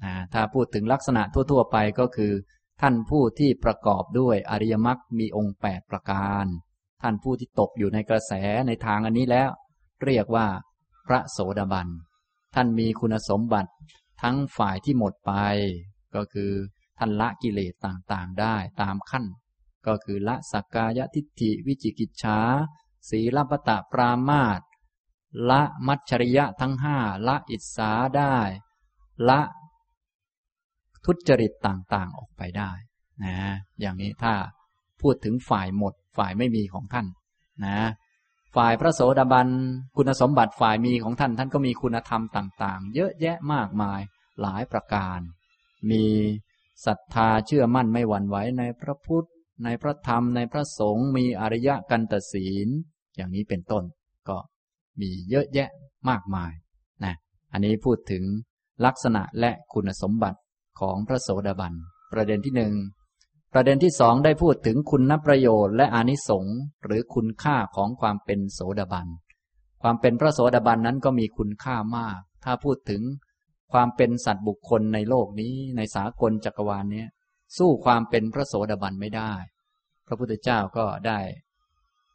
[0.03, 2.33] นะถ้าพูดถึงลักษณะทั่ว ๆ ไปก็คือ
[2.81, 6.45] ท่านผู้ที่ประกอบด้วยอริยมรรคมีองค์แปดประการ
[7.01, 8.33] ท่านผู้ที่ตกอยู่ในกระแส
[8.67, 9.49] ในทางอันนี้แล้ว
[10.03, 10.47] เรียกว่า
[11.07, 11.88] พระโสดาบัน
[12.55, 13.71] ท่านมีคุณสมบัติ
[14.21, 15.33] ทั้งฝ่ายที่หมดไป
[16.15, 16.51] ก็คือ
[16.98, 19.26] ท่านละกิเลสต่างๆได้ตามขั้น
[19.88, 22.39] ก็คือละสักกายทิฏฐิวิจิกิจฉา
[23.10, 24.62] สีลปตะปรามาต
[25.50, 28.38] ละมัจฉริยะทั้งห้าละอิสาได้
[29.30, 29.41] ละ
[31.06, 32.72] ทุจริตต่างๆออกไปได้
[33.24, 33.36] นะ
[33.80, 34.34] อย่างนี้ถ้า
[35.02, 37.08] พูดถึงฝ่ายหมดฝ่ายไม่มีของท่าน
[37.66, 37.80] นะ
[38.56, 39.48] ฝ่ายพระโสดาบัน
[39.98, 44.02] คุณสมบัติฝ่ายมีของท่าน ท่านก็มีคุณธรรมต่าง ๆ เยอะแยะมากมาย
[44.41, 45.20] หลายประการ
[45.91, 46.06] มี
[46.86, 49.28] ศรัทธาเชื่อมั่นไม่หวั่นไหวในพระพุทธ
[49.63, 52.67] ในพระธรรมในพระสงฆ์มีอริยะกันตศีล
[53.15, 53.84] อย่างนี้เป็นต้น
[54.30, 54.38] ก็
[55.01, 55.69] มีเยอะแยะ
[56.09, 56.53] มากมาย
[57.03, 57.13] นะ
[57.51, 58.23] อันนี้พูดถึง
[58.86, 60.39] ลักษณะและคุณสมบัติ
[60.80, 61.73] ของพระโสดาบัน
[62.13, 62.73] ประเด็นที่หนึ่ง
[63.53, 69.07] ประเด็นที่สองได้พูดถึงคุณนประโยชน์และอานิสงส์หรือคุณค่าของความเป็นโสดาบัน
[69.82, 73.01] ความเป็นพระโสดาบันนั้นก็มีคุณค่ามาก ถ้าพูดถึง
[73.74, 77.05] ความเป็นสัตว์บุคคลในโลกนี้ในสากลจักรวาลนี้
[77.57, 79.34] สู้ความเป็นพระโสดาบันไม่ได้
[80.07, 81.20] พระพุทธเจ้าก็ได้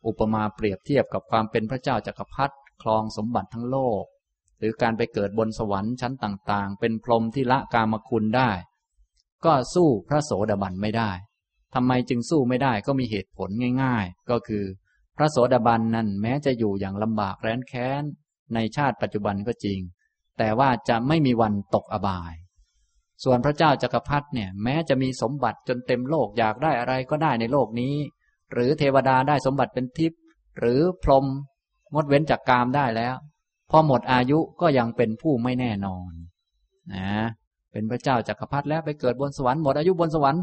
[0.06, 4.04] อุปมาเปรียบเทียบกับความเป็นพระเจ้าจักรพรรดิครองสมบัติทั้งโลก
[4.58, 8.50] หรือการไปเกิดบนสวรรค์ชั้นต่าง ๆ เป็นพรหมที่ละกามคุณได้
[9.44, 11.10] ก็สู้พระโสดาบันไม่ได้
[11.74, 13.50] ทำไมจึงสู้ไม่ได้ก็มีเหตุผล
[13.82, 14.64] ง่าย ๆ ก็คือ
[15.16, 18.02] พระโสดาบันนั้นแม้จะอยู่อย่างลำบากแร้นแค้น
[18.54, 19.80] ในชาติปัจจุบันก็จริง
[20.38, 22.34] แต่ว่าจะไม่มีวันตกอบาย
[23.24, 27.94] ส่วนพระเจ้าจักรพรรดิเนี่ยแม้จะมีสมบัติจนเต็มโลกอยากได้อะไรก็ได้ในโลกนี้
[28.52, 30.20] หรือเทวดาได้สมบัติเป็นทิพย์
[30.58, 31.24] หรือพรหม
[31.94, 33.16] งดเว้นจากกามได้แล้ว
[33.70, 36.10] พอหมดอายุก็ยังเป็นผู้ไม่แน่นอน
[36.94, 37.10] นะ
[37.72, 40.42] เป็นพระเจ้าจากักรพรรดิแล้วไปเกิดบนสวรรค์หมดอายุบนสวรรค์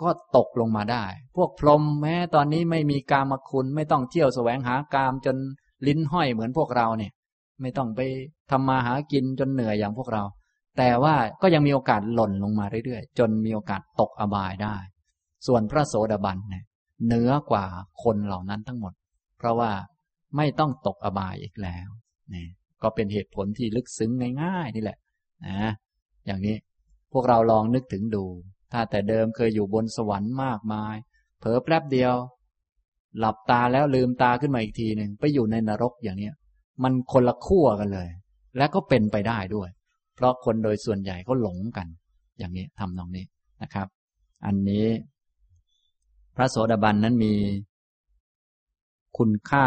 [0.00, 1.04] ก็ตกลงมาได้
[1.36, 5.36] พวกพรหมแม้ตอนนี้ไม่มีกามคุณไม่ต้องเที่ยวแสวงหากามจน
[5.86, 7.12] ลิ้นห้อยเหมือนพวกเราเนี่ย
[7.62, 8.00] ไม่ต้องไป
[8.50, 10.22] ทำมาหากินจนเหนื่อยอย่างพวกเรา
[10.78, 14.76] แต่ว่าก็ยังมีโอกาสหล่นลงมาเรื่อยๆ จนมีโอกาสตกอบายได้
[15.46, 16.64] ส่วนพระโสดาบันเนี่ย
[17.06, 17.64] เหนือกว่า
[18.02, 18.92] คนเหล่านั้นทั้งหมด
[19.38, 19.70] เพราะว่า
[20.36, 21.88] ไม่ต้องตกอบายอีกแล้ว
[22.34, 22.46] นี่
[22.82, 24.10] ก็เป็นเหตุผลที่ลึกซึ้ง
[24.42, 24.98] ง่าย ๆ นี่แหละ
[25.46, 25.72] นะ
[26.26, 26.56] อย่างนี้
[27.12, 28.24] พวกเราลองนึกถึงดู
[28.72, 30.94] ถ้าแต่เดิมเคยอยู่บนสวรรค์มากมาย
[31.38, 32.14] เผลอแป๊บเดียว
[33.18, 36.34] หลับตาแล้วลืมตาขึ้นมาอีกทีหนึ่งไปอยู่ในนรกอย่างเนี้ย
[36.82, 38.08] มันคนละขั้วกันเลย
[38.56, 39.68] และก็เป็นไปได้ด้วย
[40.14, 41.86] เพราะคนโดยส่วนใหญ่เขาหลงกัน
[42.38, 43.24] อย่างนี้ทำตรงนี้
[43.62, 43.86] นะครับ
[44.46, 44.86] อันนี้
[46.36, 47.34] พระโสดาบันนั้นมี
[49.18, 49.66] คุณค่า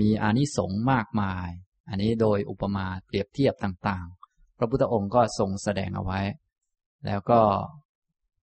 [0.00, 1.48] มีอานิสงส์มากมาย
[1.88, 6.20] อันนี้โดยอุปมาเปรียบเทียบต่างๆ พระพุทธองค์ก็ทรงแสดงเอาไว้
[7.06, 7.40] แล้วก็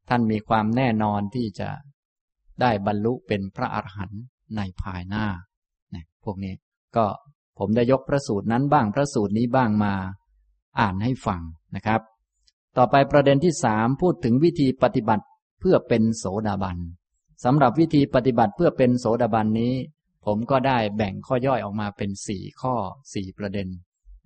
[0.10, 1.70] ท่านมีความแน่นอนที่จะ
[2.62, 4.22] ได้บรรลุเป็นพระอรหันต์
[4.58, 5.26] ในภายหน้า
[5.92, 6.54] เนี่ยพวกนี้
[6.98, 7.06] ก็
[7.58, 9.94] ผมได้ยกพระสูตรนั้นบ้างพระสูตรนี้บ้างมา
[10.80, 11.42] อ่านให้ฟัง
[11.76, 12.02] นะครับ
[12.78, 15.26] ต่อไปประเด็นที่สามพูดถึงวิธีปฏิบัติ
[15.60, 16.78] เพื่อเป็นโสดาบัน
[17.44, 19.74] สำหรับวิธีปฏิบัติเพื่อเป็นโสดาบันนี้
[20.26, 22.76] ผมก็ได้แบ่งข้อย่อยออกมาเป็นสี่ข้อ
[23.14, 23.68] สี่ประเด็น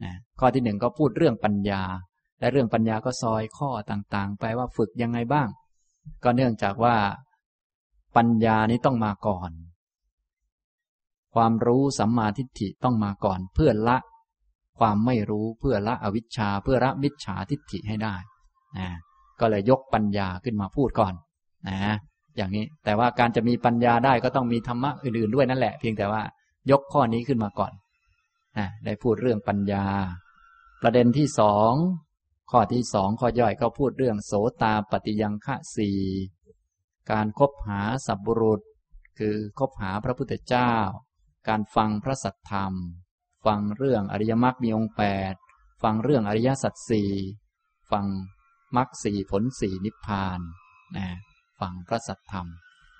[0.03, 1.81] นะข้อที่หนึ่งก็พูดเรื่องปัญญา
[2.39, 5.47] และเรื่องปัญญาก็ซอยข้อต่างๆ ไปว่าฝึกยังไงบ้าง
[6.23, 6.95] ก็เนื่องจากว่า
[8.15, 9.51] ปัญญานี้ต้องมาก่อน
[11.35, 13.97] ความรู้สัมมาทิฏฐิต้องมาก่อนเพื่อละ
[14.79, 18.15] ความไม่รู้เพื่อละอวิชชา เพื่อละมิจฉาทิฏฐิให้ได้
[18.77, 18.87] นะ
[19.39, 21.13] ก็เลยยกปัญญาขึ้นมาพูดก่อน
[21.67, 21.95] นะ
[22.37, 26.21] อย่างนี้แต่ว่าการจะมีปัญญาได้ก็ต้องมีธรรมะอื่นๆด้วยนั่นแหละ เพียงแต่ว่า
[26.71, 27.71] ยกข้อนี้ขึ้นมาก่อน
[28.57, 29.85] นะได้พูดเรื่องปัญญา
[30.81, 31.71] ประเด็นที่สอง
[32.51, 35.91] ข้อที่สองข้อย่อยก็พูดเรื่องโสตาปฏิยังฆะสี
[37.11, 38.61] การคบหาสัพบุรุษ
[39.19, 40.71] คือคบหาพระพุทธเจ้า
[41.47, 42.73] การฟังพระสัทธรรม
[43.45, 45.33] ฟังเรื่องอริยมรรคมีองค์แปด
[45.83, 47.11] ฟังเรื่องอริยสัจสี่
[47.91, 48.05] ฟัง
[48.77, 50.39] มรรคสี่ผลสี่นิพพาน
[50.97, 51.07] นะ
[51.59, 52.47] ฟังพระสัทธรรม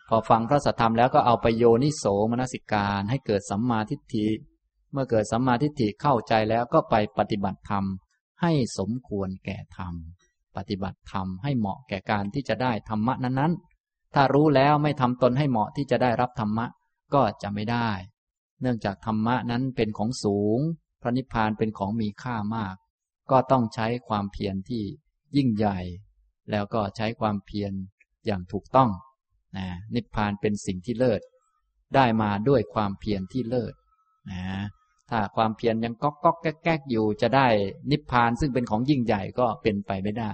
[0.09, 4.27] พอฟังพระสัทธรรมแล้วก็เอาไปโยนิโสมนสิการให้เกิดสัมมาทิฏฐิ
[4.91, 7.83] เมื่อเกิดสัมมาทิฏฐิเข้าใจแล้วก็ไปปฏิบัติธรรม
[8.41, 9.93] ให้สมควรแก่ธรรม
[10.57, 16.65] ปฏิบัติธรรมให้เหมาะแก่การที่จะได้ธรรมะนั้นๆ ถ้ารู้แล้วไม่ทำตนให้เหมาะที่จะได้รับธรรมะ
[17.13, 17.89] ก็จะไม่ได้
[18.61, 20.59] เนื่องจากธรรมะนั้นเป็นของสูง
[21.01, 22.75] พระนิพพานเป็นของมีค่ามาก
[23.31, 24.83] ก็ต้องใช้ความเพียรที่
[25.35, 25.79] ยิ่งใหญ่
[26.51, 27.71] แล้วก็ใช้ความเพียร
[28.25, 28.89] อย่างถูกต้อง
[29.57, 31.21] นะนิพพานเป็นสิ่งที่เลิศ
[31.95, 33.73] ได้มาด้วยความเพียรที่เลิศ
[34.31, 34.43] นะ
[35.09, 37.47] ถ้าความเพียรยังก๊อกก๊อกแก๊กแก๊กอยู่จะได้
[37.91, 40.33] นิพพานซึ่งเป็นของยิ่งใหญ่ก็เป็นไปไม่ได้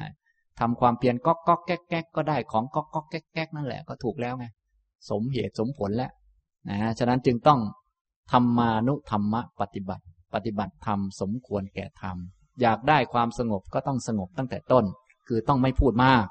[0.59, 4.45] ทำความเพียรก๊อกก๊อกแก๊กแก๊กก็ได้ของก๊อกก๊อกแก๊กแก๊กนั่นแหละก็ถูกแล้วไง
[5.09, 6.11] สมเหตุสมผลแล้ว
[6.69, 7.59] นะฉะนั้นจึงต้อง
[8.31, 10.03] ธรรมานุธรรมะปฏิบัติ
[10.33, 12.17] ปฏิบัติธรรมสมควรแก่ธรรม
[12.61, 14.85] อยากได้ความสงบก็ต้องสงบตั้งแต่ต้น
[15.27, 16.25] คือต้องไม่พูดมาก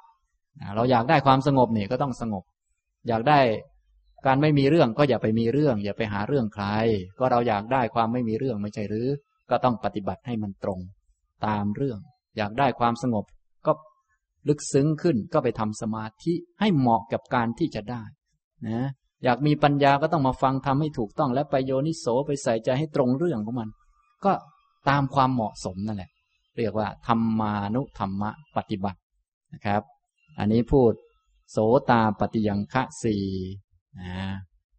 [0.75, 2.45] เราอยากได้ความสงบเนี่ยก็ต้องสงบ
[3.09, 3.41] อยากได้
[4.27, 6.67] การไม่มีเรื่องก็อย่าไปมีเรื่อง อย่าไปหาเรื่องใคร
[7.19, 9.09] ก็เราอยากได้ความไม่มีเรื่องไม่ใช่หรือ
[9.51, 10.81] ก็ต้องปฏิบัติให้มันตรง
[11.47, 11.99] ตามเรื่อง
[12.37, 13.25] อยากได้ความสงบ
[13.67, 13.73] ก็
[14.49, 18.03] ลึกซึ้งขึ้นก็ไปทำสมาธิให้เหมาะกับการที่จะได้
[18.69, 18.89] นะ
[19.25, 23.69] อยากมีปัญญาก็ต้องมาฟังทำให้ถูกต้องและไปโยนิโสไปใส่ใจให้ตรงเรื่องของมัน
[24.25, 24.33] ก็
[24.89, 26.11] ตามความเหมาะสมนั่นแหละ
[26.57, 29.01] เรียกว่า ธรรมานุธรรมะปฏิบัติ
[29.53, 29.83] นะครับ
[30.39, 30.93] อันนี้พูด
[31.51, 31.59] โส
[31.91, 33.25] ตาปฏิยังคะสี่
[34.01, 34.15] นะ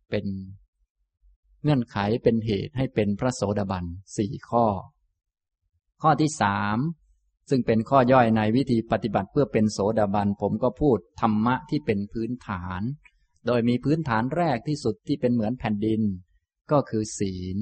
[0.10, 0.26] เป็น
[1.64, 3.86] เงื่อนไขเป็นเหตุให้เป็นพระโสดาบัน
[4.18, 4.66] สี่ข้อ
[6.02, 6.78] ข้อที่สาม
[7.50, 12.82] ซึ่งเป็นข้อย่อยในวิธีปฏิบัติเพื่อเป็นโสดาบันผมก็พูดธรรมะที่เป็นพื้นฐาน
[13.48, 16.02] โดยมีพื้นฐานแรกที่สุดที่เป็นเหมือนแผ่นดิน
[16.72, 17.58] ก็คือศีล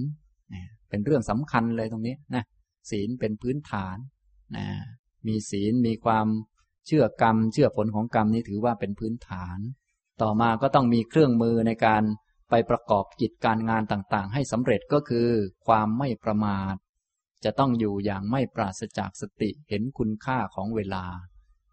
[0.89, 2.43] เป็นเรื่องสำคัญเลยตรงนี้นะ
[2.91, 3.97] ศีลเป็นพื้นฐาน
[4.57, 4.67] นะ
[5.27, 6.27] มีศีลมีความ
[6.87, 9.59] เชื่อกรรม เชื่อผลของกรรมนี้ถือว่าเป็นพื้นฐาน
[10.21, 12.03] ต่อมาก็ต้องมีเครื่องมือในการ
[12.49, 15.27] ไปประกอบกิจการงานต่างๆ ให้สำเร็จก็คือ
[15.67, 16.75] ความไม่ประมาท
[17.43, 21.05] จะต้องอยู่อย่างไม่ปราศจากสติเห็นคุณค่าของเวลา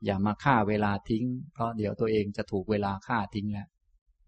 [0.04, 3.68] อย่ามาฆ่าเวลาทิ้ง เพราะเดี๋ยวตัวเองจะถูกเวลาฆ่าทิ้งแล้ว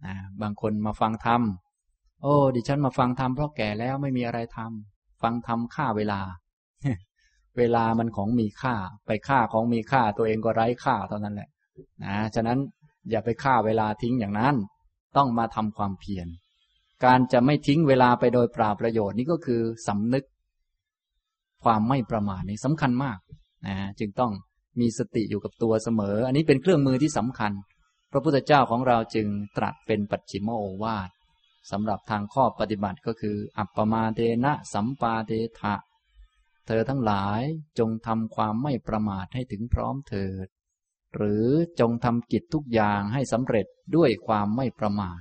[0.06, 1.42] นะบางคนมาฟังธรรม
[2.22, 6.20] โอ้ ดิฉันมาฟังธรรมเพราะแก่แล้วไม่มีอะไรทำฟังธรรมฆ่าเวลา
[7.58, 8.74] เวลามันของมีค่า
[9.06, 11.48] ไปฆ่าของมีค่าตัวเองก็ไร้ค่าเท่านั้นแหละ
[12.04, 12.58] นะ ฉะนั้น
[13.10, 14.54] อย่าไปฆ่าเวลาทิ้งอย่างนั้น
[15.16, 16.28] ต้องมาทำความเพียร
[17.04, 20.24] การจะไม่ทิ้งเวลาไปโดยปราประโยชน์นี่ก็คือสำนึก
[21.64, 23.18] ความไม่ประมาทนี่สำคัญมาก
[23.66, 24.32] นะ จึงต้อง
[24.80, 27.52] มีสติอยู่กับตัวเสมอ อันนี้เป็นเครื่องมือที่สำคัญ
[28.12, 31.10] พระพุทธเจ้าของเราจึงตรัสเป็นปัจฉิมโอวาท
[31.70, 35.74] สำหรับทางข้อปฏิบัติก็คือ อัปปมาเทนะสัมปาเทถะ
[36.66, 37.42] เธอทั้งหลาย
[37.78, 40.46] จงทำความไม่ประมาทให้ถึงพร้อมเถิด
[41.16, 41.46] หรือ
[41.80, 43.66] จงทำกิจทุกอย่างให้สำเร็จ
[43.96, 45.20] ด้วยความไม่ประมาท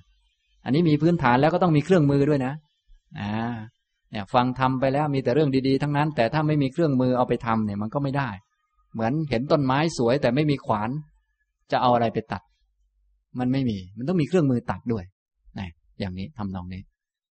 [0.63, 2.53] อันนี้มีพื้นฐานแล้วก็ต้องมีเครื่องมือด้วยนะ
[3.19, 3.31] อ่า
[4.11, 8.29] เนี่ยฟังทำไปแล้วมีแต่เรื่องดีๆ ทั้งนั้น แต่ถ้าไม่มีเครื่องมือเอาไปทำเนี่ยมันก็ไม่ได้
[8.93, 10.89] เหมือนเห็นต้นไม้สวยแต่ไม่มีขวาน
[11.71, 12.41] จะเอาอะไรไปตัด
[13.39, 15.05] มันไม่มี มันต้องมีเครื่องมือตัดด้วย
[15.59, 16.81] นะอย่างนี้ทำนองนี้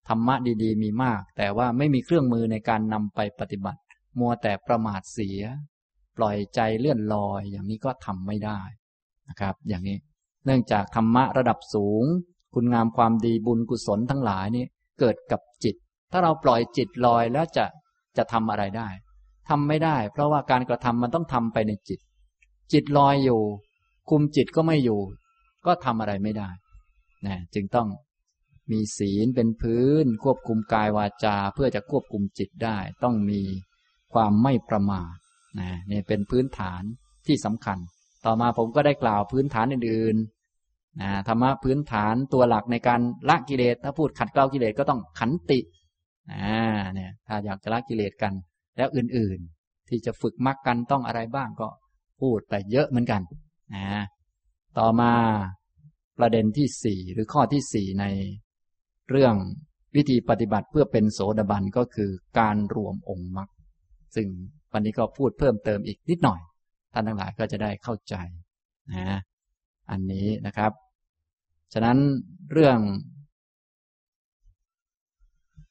[0.09, 3.81] ธรรมะดีๆ มีมาก แต่ว่าไม่มีเครื่องมือในการนำไปปฏิบัติ
[4.19, 5.41] มัวแต่ประมาทเสีย
[6.17, 8.61] ปล่อยใจเลื่อนลอย อย่างนี้ก็ทำไม่ได้
[9.29, 9.99] นะครับ อย่างนี้
[10.45, 12.05] เนื่องจากธรรมะระดับสูง
[12.55, 14.65] คุณงามความดีบุญกุศลทั้งหลายนี่
[15.01, 15.75] เกิดกับจิต
[16.13, 17.65] ถ้าเราปล่อยจิตลอยแล้วจะ
[18.17, 18.89] จะทำอะไรได้
[19.49, 22.01] ทำไม่ได้ เพราะว่าการกระทำมันต้องทำไปในจิต
[22.73, 23.41] จิตลอยอยู่
[24.11, 25.01] คุมจิตก็ไม่อยู่
[25.67, 26.51] ก็ทำอะไรไม่ได้
[27.27, 27.89] นะจึงต้อง
[28.73, 33.41] มีศีลเป็นพื้น ควบคุมกายวาจา เพื่อจะควบคุมจิตได้ ต้องมี
[34.15, 35.15] ความไม่ประมาท
[35.61, 36.83] นะนี่เป็นพื้นฐาน
[37.27, 37.79] ที่สำคัญ
[38.27, 45.61] ต่อมาผมก็ได้กล่าวพื้นฐานอื่นๆนะธรรมะพื้นฐานตัวหลักในการละกิเลสถ้าพูดขัดเกลากิเลสก็ต้องขันติ
[46.33, 46.55] นะ
[46.95, 48.33] เนี่ยถ้าอยากจะละกิเลสกัน
[48.77, 51.69] แล้วอื่นๆ ที่จะฝึกมรรคกันต้องอะไรบ้างก็
[52.21, 53.23] พูดไปเยอะเหมือนกัน
[53.75, 54.05] นะ
[54.79, 55.13] ต่อมา
[56.19, 58.05] ประเด็นที่สี่หรือข้อที่สี่ใน
[59.11, 59.35] เรื่อง
[59.97, 63.49] วิธีปฏิบัติเพื่อเป็นโสดาบันก็คือการรวมองค์มรรค
[64.17, 64.29] ซึ่ง
[64.73, 66.41] วันนี้ก็พูดเพิ่มเติมอีกนิดหน่อย
[66.93, 68.15] ท่านทั้งหลายก็จะได้เข้าใจ
[68.93, 69.19] นะ
[69.91, 70.73] อันนี้นะครับ
[71.73, 71.99] ฉะนั้น
[72.53, 72.79] เรื่อง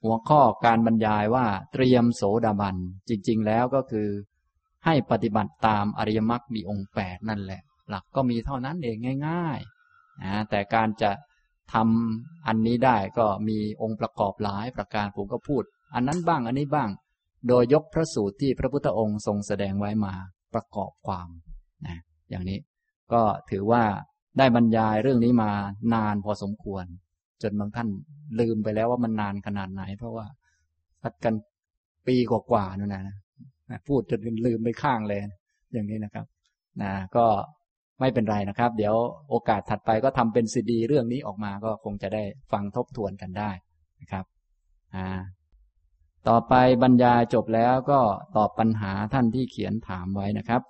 [0.03, 2.75] หัวข้อการบรรยายว่าเตรียมโสดาบัน
[3.09, 4.07] จริง ๆ แล้วก็คือ
[4.85, 8.97] ให้ปฏิบัติตามอริยมรรคมีองค์แปดนั่นแหละ หลักก็มีเท่านั้นเอง
[9.27, 11.11] ง่ายๆนะแต่การจะ
[11.73, 15.63] ทำอันนี้ได้ก็มีองค์ประกอบหลายประการผมก็พูด
[15.95, 16.89] อันนั้นบ้างอันนี้บ้าง
[17.47, 20.13] โดยยกพระสูตรที่พระพุทธองค์ทรงแสดงไว้มา
[20.53, 21.27] ประกอบความ
[21.87, 21.99] นะ
[22.29, 22.59] อย่างนี้
[23.13, 23.21] ก็
[23.51, 23.83] ถือว่า
[24.37, 25.51] ได้บรรยายเรื่องนี้มา
[25.93, 26.85] นานพอสมควร
[27.41, 27.89] จนบางท่าน
[28.39, 30.25] ลืมไปแล้วว่ามันนานขนาดไหน เพราะว่า
[31.01, 31.33] พัดกัน
[32.07, 35.19] ปีกว่าๆนู่นนะนะพูดจนลืมไปข้างเลย
[35.73, 36.25] อย่างนี้นะครับ
[36.81, 37.25] นะก็
[37.99, 38.95] ไม่เป็นไรนะครับ เดี๋ยว
[39.29, 43.51] โอกาสถัดไปก็ทำเป็นซีดีเรื่องนี้ออกมาก็คงจะได้ฟังทบทวนกันได้
[44.01, 44.25] นะครับ
[44.95, 45.07] อ่า
[46.27, 47.99] ต่อไปบรรยายจบแล้วก็
[48.35, 50.61] ตอบปัญหาท่านที่เขียนถามไว้นะครับ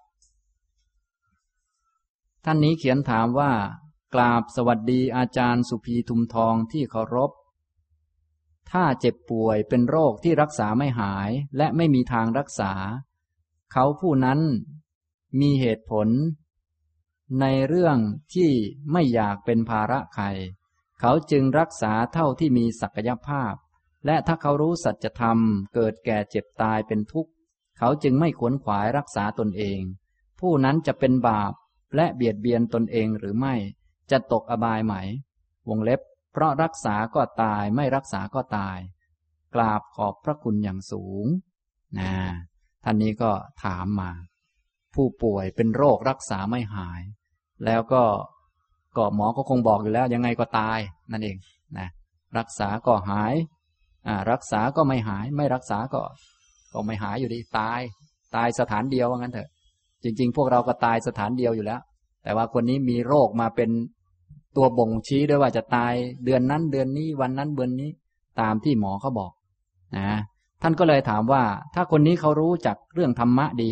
[2.46, 3.52] ท่านนี้เขียนถามว่า
[4.16, 7.32] กราบสวัสดีอาจารย์สุภีทุมทองที่เคารพ
[8.72, 12.74] ถ้าเจ็บป่วยเป็นโรคที่รักษาไม่หายและไม่มีทางรักษา
[13.72, 14.40] เขาผู้นั้น
[15.40, 16.08] มีเหตุผล
[17.40, 17.98] ในเรื่อง
[18.34, 18.52] ที่
[18.92, 20.26] ไม่อยากเป็นภาระใคร
[21.00, 23.54] เขาจึงรักษาเท่าที่มีศักยภาพ
[24.06, 25.38] และถ้าเขารู้สัจธรรม
[25.74, 27.32] เกิดแก่เจ็บตายเป็นทุกข์
[27.78, 29.82] เขาจึงไม่ขวนขวายรักษาตนเอง
[30.40, 31.54] ผู้นั้นจะเป็นบาป
[31.96, 33.56] และเบียดเบียนตนเองหรือไม่
[34.12, 34.94] จะตกอบายไหม
[35.70, 38.78] วงเล็บ เพราะรักษาก็ตายไม่รักษาก็ตาย
[39.56, 41.26] กราบขอบพระคุณอย่างสูง
[41.98, 42.12] นะ
[42.84, 43.32] ท่านนี้ก็
[43.64, 44.12] ถามมา
[44.96, 47.02] ผู้ป่วยเป็นโรครักษาไม่หาย
[47.66, 48.04] แล้วก็
[48.98, 50.80] ก็หมอก็คงบอกอยู่แล้ว ยังไงก็ตาย
[51.12, 51.38] นั่นเอง
[51.78, 51.88] นะ
[52.38, 53.34] รักษาก็หาย
[54.08, 56.02] อ่ารักษาก็ไม่หาย ไม่รักษาก็
[56.74, 57.80] ก็ไม่หายอยู่ดีตาย
[58.36, 59.50] ตายสถานเดียวว่างั้นเถอะ
[60.04, 61.82] จริง ๆ พวกเราก็ตายสถานเดียวอยู่แล้ว
[62.24, 63.70] แต่ว่าคนนี้มีโรคมาเป็น
[64.56, 65.94] ตัวบ่งชี้ด้วยว่าจะตาย
[66.26, 67.90] เดือนนั้นเดือนนี้วันนั้นเดือนนี้
[68.42, 69.32] ตามที่หมอเขาบอก
[69.98, 70.10] นะ
[70.62, 71.44] ท่านก็เลยถามว่า
[71.76, 73.70] ถ้าคนนี้เขารู้จักเรื่องธรรมะดี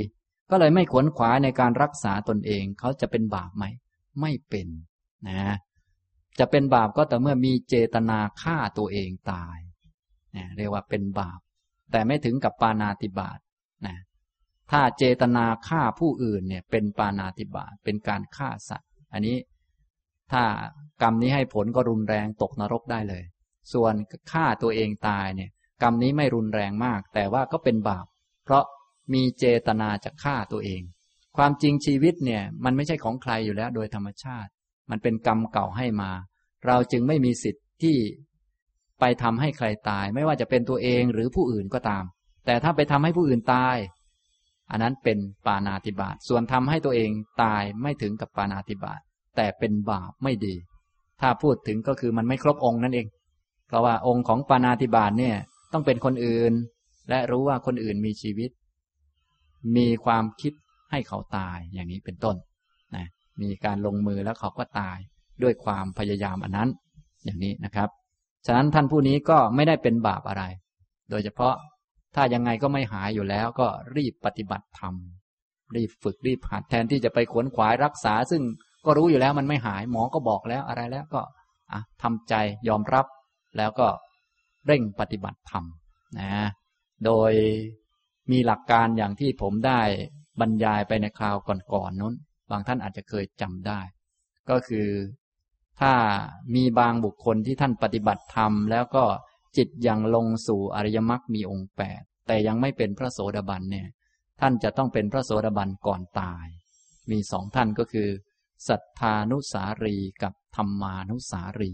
[0.50, 3.66] ก็เลยไม่ขวนขวายในการรักษาตนเอง เขาจะเป็นบาปไหม
[4.22, 4.68] ไม่เป็น
[5.28, 5.56] นะ
[6.40, 9.58] จะเป็นบาปก็แต่เมื่อมีเจตนาฆ่าตัวเองตาย
[10.36, 11.40] นะเรียกว่าเป็นบาป
[11.92, 13.40] แต่ไม่ถึงกับปานาติบาต
[13.86, 13.96] นะ
[14.72, 19.38] ถ้าเจตนาฆ่าผู้อื่นเนี่ยเป็นปานาติบาตเป็นการฆ่าสัตว์ อันนี้
[20.32, 20.44] ถ้า
[21.02, 23.24] กรรมนี้ให้ผลก็รุนแรงตกนรกได้เลย
[23.74, 23.94] ส่วน
[24.32, 25.50] ฆ่าตัวเองตายเนี่ย
[25.84, 28.06] กรรมนี้ไม่รุนแรงมาก แต่ว่าก็เป็นบาป
[28.44, 28.64] เพราะ
[29.14, 30.82] มีเจตนาจะฆ่าตัวเอง
[31.38, 34.50] ความจริงชีวิตเนี่ย มันไม่ใช่ของใครอยู่แล้วโดยธรรมชาติ
[34.90, 36.12] มันเป็นกรรมเก่าให้มา
[36.68, 37.98] เราจึงไม่มีสิทธิ์ที่
[39.00, 42.04] ไปทำให้ใครตาย ไม่ว่าจะเป็นตัวเองหรือผู้อื่นก็ตาม
[42.46, 43.78] แต่ถ้าไปทำให้ผู้อื่นตาย
[44.72, 47.12] อันนั้นเป็นปานาติบาตส่วนทำให้ตัวเอง
[47.44, 49.00] ตายไม่ถึงกับปานาติบาต
[49.36, 50.56] แต่เป็นบาปไม่ดี
[51.22, 53.08] ถ้าพูดถึงก็คือมันไม่ครบองค์นั่นเอง
[53.68, 55.36] เพราะว่าองค์ของปานาติบาตเนี่ย
[55.74, 56.54] ต้องเป็นคนอื่น
[57.10, 58.50] และรู้ว่าคนอื่นมีชีวิต
[59.78, 60.54] มีความคิด
[60.92, 62.36] ให้เขาตายอย่างนี้เป็นต้น
[62.96, 63.06] นะ
[63.42, 64.98] มีการลงมือแล้วเขาก็ตาย
[65.44, 66.70] ด้วยความพยายามอันนั้น
[67.26, 67.90] อย่างนี้นะครับ
[68.46, 70.44] ฉะนั้นท่านผู้นี้ก็ไม่ได้เป็นบาปอะไร
[71.10, 71.54] โดยเฉพาะ
[72.16, 73.68] ถ้ายังไงก็ไม่หายอยู่แล้วก็
[73.98, 74.94] รีบปฏิบัติธรรม
[75.76, 78.42] รีบฝึกรีบหัดแทนที่จะไปขวนขวายรักษา ซึ่ง
[78.86, 81.22] ก็รู้อยู่แล้วมันไม่หายหมอก็บอกแล้วอะไรแล้วก็
[81.72, 82.34] อะทำใจ
[82.68, 83.06] ยอมรับ
[83.58, 83.88] แล้วก็
[84.68, 85.64] เร่งปฏิบัติธรรม
[86.20, 86.30] นะ
[87.06, 87.32] โดย
[88.32, 89.82] มีหลักการอย่างที่ผมได้
[90.40, 92.14] บรรยายไปในคราวก่อนๆนนู้น
[92.52, 93.82] บางท่านอาจจะเคยจำได้
[94.50, 94.88] ก็คือ
[95.82, 95.94] ถ้า
[96.56, 99.06] มีบางบุคคลที่ท่านปฏิบัติธรรม แล้วก็
[99.58, 103.88] จิตยังลงสู่อริยมรรคมีองค์แปดแต่ยังไม่เป็นพระโสดาบันเนี่ย
[104.42, 106.48] ท่านจะต้องเป็นพระโสดาบันก่อนตาย
[107.12, 108.10] มีสองท่านก็คือ
[108.68, 111.72] สัทธานุสารีกับธรรมานุสารี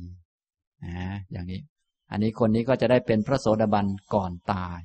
[0.86, 1.62] นะอย่างนี้
[2.12, 4.80] อันนี้คนนี้ก็จะได้เป็นพระโสดาบันก่อนตาย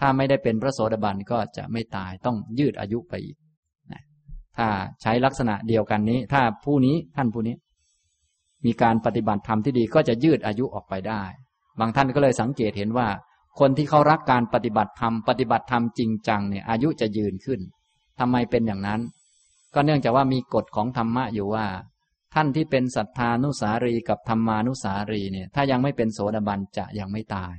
[0.00, 3.36] ถ้าไม่ได้เป็นพระโสดาบันก็จะไม่ตายต้องยืดอายุไปอีก
[3.92, 4.02] นะ
[4.56, 4.68] ถ้า
[5.02, 7.56] ใช้ลักษณะเดียวกันนี้ ถ้าผู้นี้ท่านผู้นี้
[8.64, 11.22] มีการปฏิบัติธรรมที่ดีก็จะยืดอายุออกไปได้
[11.80, 13.08] บางท่านก็เลยสังเกตเห็นว่า
[13.60, 17.60] คนที่เขารักการปฏิบัติธรรมปฏิบัติธรรมจริงจังเนี่ยอายุจะยืนขึ้น
[18.18, 19.00] ทำไมเป็นอย่างนั้น
[19.74, 21.66] ก็เนื่องจากว่ามีกฎของธรรมะอยู่ว่า
[22.34, 27.54] ท่านที่เป็นศรัทธานุสารีกับธรรมานุสารีเนี่ย ถ้ายังไม่เป็นโสดาบันจะยังไม่ตาย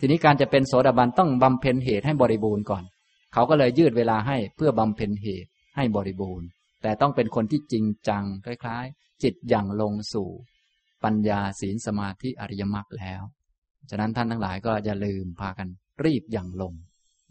[0.00, 2.84] ทีนี้การจะเป็นโสดาบันต้องบำเพ็ญเหตุให้บริบูรณ์ก่อน
[3.32, 6.46] เขาก็เลยยืดเวลาให้เพื่อบำเพ็ญเหตุให้บริบูรณ์
[6.82, 10.28] แต่ต้องเป็นคนที่จริงจังคล้ายๆ จิตอย่างลงสู่
[11.04, 13.22] ปัญญาศีลสมาธิอริยมรรคแล้ว
[13.90, 15.68] ฉะนั้นท่านทั้งหลายก็อย่าลืมพากัน
[16.04, 16.72] รีบอย่างลง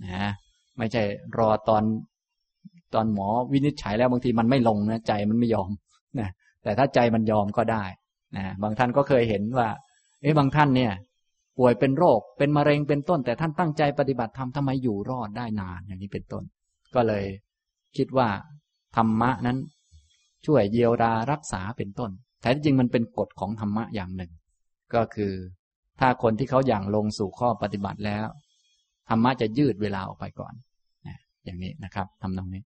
[0.03, 0.31] นะ
[0.77, 1.03] ไม่ใช่
[1.37, 1.83] รอตอน
[2.93, 5.71] ตอนหมอวินิจฉัยแล้วบางทีมันไม่ลงนะใจมันไม่ยอม
[6.19, 6.29] นะ
[6.63, 7.83] แต่ถ้าใจมันยอมก็ได้
[8.35, 9.67] นะบางท่านก็เคยเห็นว่า
[10.21, 10.91] เอ๊ะบางท่านเนี่ย
[11.60, 16.44] ป่วยเป็นโรค เป็นมะเร็งเป็นต้น แต่ท่านตั้งใจปฏิบัติธรรมทำไมอยู่รอดได้นานอย่างนี้เป็นต้น
[16.95, 17.26] ก็เลย
[17.98, 18.30] คิดว่า
[18.95, 19.57] ธรรมะนั้น
[20.45, 22.11] ช่วยเยียวยารักษาเป็นต้น
[22.41, 24.31] แต่จริงมันเป็นกฎของธรรมะอย่างหนึ่ง
[24.94, 25.34] ก็คือ
[25.99, 28.26] ถ้าคนที่เขาอย่างลงสู่ข้อปฏิบัติแล้ว
[29.10, 30.53] ธรรมะจะยืดเวลาออกไปก่อน
[31.45, 32.64] อย่างนี้นะครับทำตรงนี้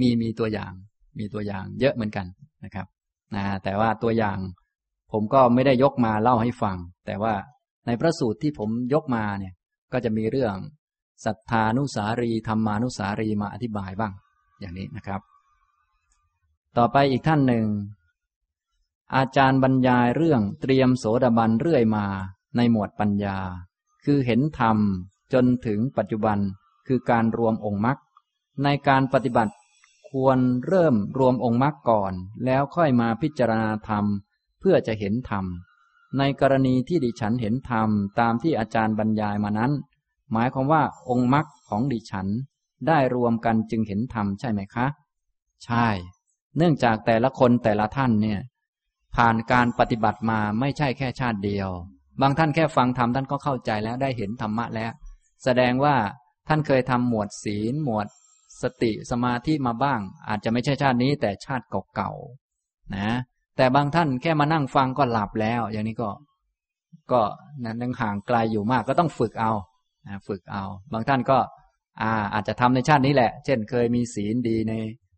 [0.00, 0.72] มีมีตัวอย่าง
[1.18, 2.26] มีตัวอย่างเยอะเหมือนกัน
[2.64, 2.86] นะครับ
[3.34, 4.38] นะแต่ว่าตัวอย่าง
[5.12, 6.76] ผมก็ไม่ได้ยกมาเล่าให้ฟัง
[7.06, 7.34] แต่ว่า
[7.86, 9.54] ในพระสูตรที่ผมยกมาเนี่ย
[9.92, 10.54] ก็จะมีเรื่อง
[11.24, 14.12] ศรัทธานุสารีธรรมานุสารีมาอธิบายบ้าง
[14.60, 15.20] อย่างนี้นะครับ
[16.76, 17.66] ต่อไปอีกท่านหนึ่ง
[19.16, 22.06] อาจารย์บรรยายเรื่องเตรียมโสดาบันเรื่อยมา
[22.56, 23.38] ในหมวดปัญญา
[24.04, 24.78] คือเห็นธรรม
[25.32, 26.38] จนถึงปัจจุบัน
[26.86, 27.98] คือการรวมองค์มรรค
[28.64, 29.54] ในการปฏิบัติ
[30.10, 32.12] ควรเริ่มรวมองค์มรรคก่อน
[32.44, 34.04] แล้วค่อยมาพิจารณาธรรม
[34.60, 35.44] เพื่อจะเห็นธรรม
[36.18, 37.88] ในกรณีที่ดิฉันเห็นธรรม
[38.20, 39.72] ตามที่อาจารย์บรรยายมานั้น
[40.32, 42.26] หมายความว่าองค์มรรคของดิฉัน
[42.88, 44.86] ได้รวมกันจึงเห็นธรรมใช่ไหมคะ
[45.64, 45.86] ใช่
[46.56, 48.40] เนื่องจากแต่ละคนแต่ละท่านเนี่ย
[49.16, 51.68] ผ่านการปฏิบัติมาไม่ใช่แค่ชาติเดียว
[52.20, 54.92] บางท่านแค่ฟังธรรมท่านก็เข้าใจแล้วได้เห็นธรรมะแล้ว
[55.44, 55.96] แสดงว่า
[56.48, 58.06] ท่านเคยทำหมวดศีลหมวด
[58.62, 61.64] สติสมาธิมาบ้าง อาจจะไม่ใช่ชาตินี้แต่ชาติ
[61.94, 63.10] เก่าๆนะ
[63.60, 66.10] แต่บางท่านแค่มานั่งฟังก็หลับแล้ว อย่างนี้ก็
[67.12, 67.20] ก็
[67.64, 69.52] นั้นยังห่างไกลอยู่มากก็ต้องฝึกเอา
[70.28, 71.38] ฝึกเอา บางท่านก็
[72.02, 74.72] อาอาจจะทำในชาตินี้แหละ เช่น เคยมีศีลดีใน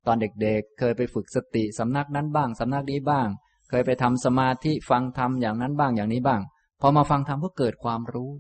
[0.07, 3.27] ตอนเด็กๆ เคยไปฝึกสติสำนักนั้นบ้างสำนักนี้บ้าง
[3.71, 6.41] เคยไปทำสมาธิฟังธรรมอย่างนั้นบ้างอย่างนี้บ้าง
[6.81, 8.31] พอมาฟังธรรมก็เกิดความรู้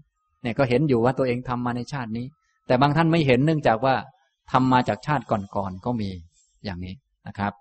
[0.42, 2.26] เนี่ยก็เห็นอยู่ว่าตัวเองทำมาในชาตินี้
[2.66, 3.94] แต่บางท่านไม่เห็นเนื่องจากว่า
[4.52, 6.10] ทำมาจากชาติก่อนๆก็มี
[6.64, 6.94] อย่างนี้
[7.28, 7.52] นะครับ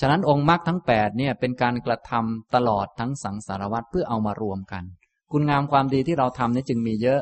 [0.00, 4.84] ฉะนั้นองค์มรรคทั้งแปดเนี่ยเป็นการกระทำตลอดทั้งสังสารวัตรเพื่อเอามารวมกัน
[5.32, 7.20] คุณงามความดีที่เราทำนี่จึงมีเยอะ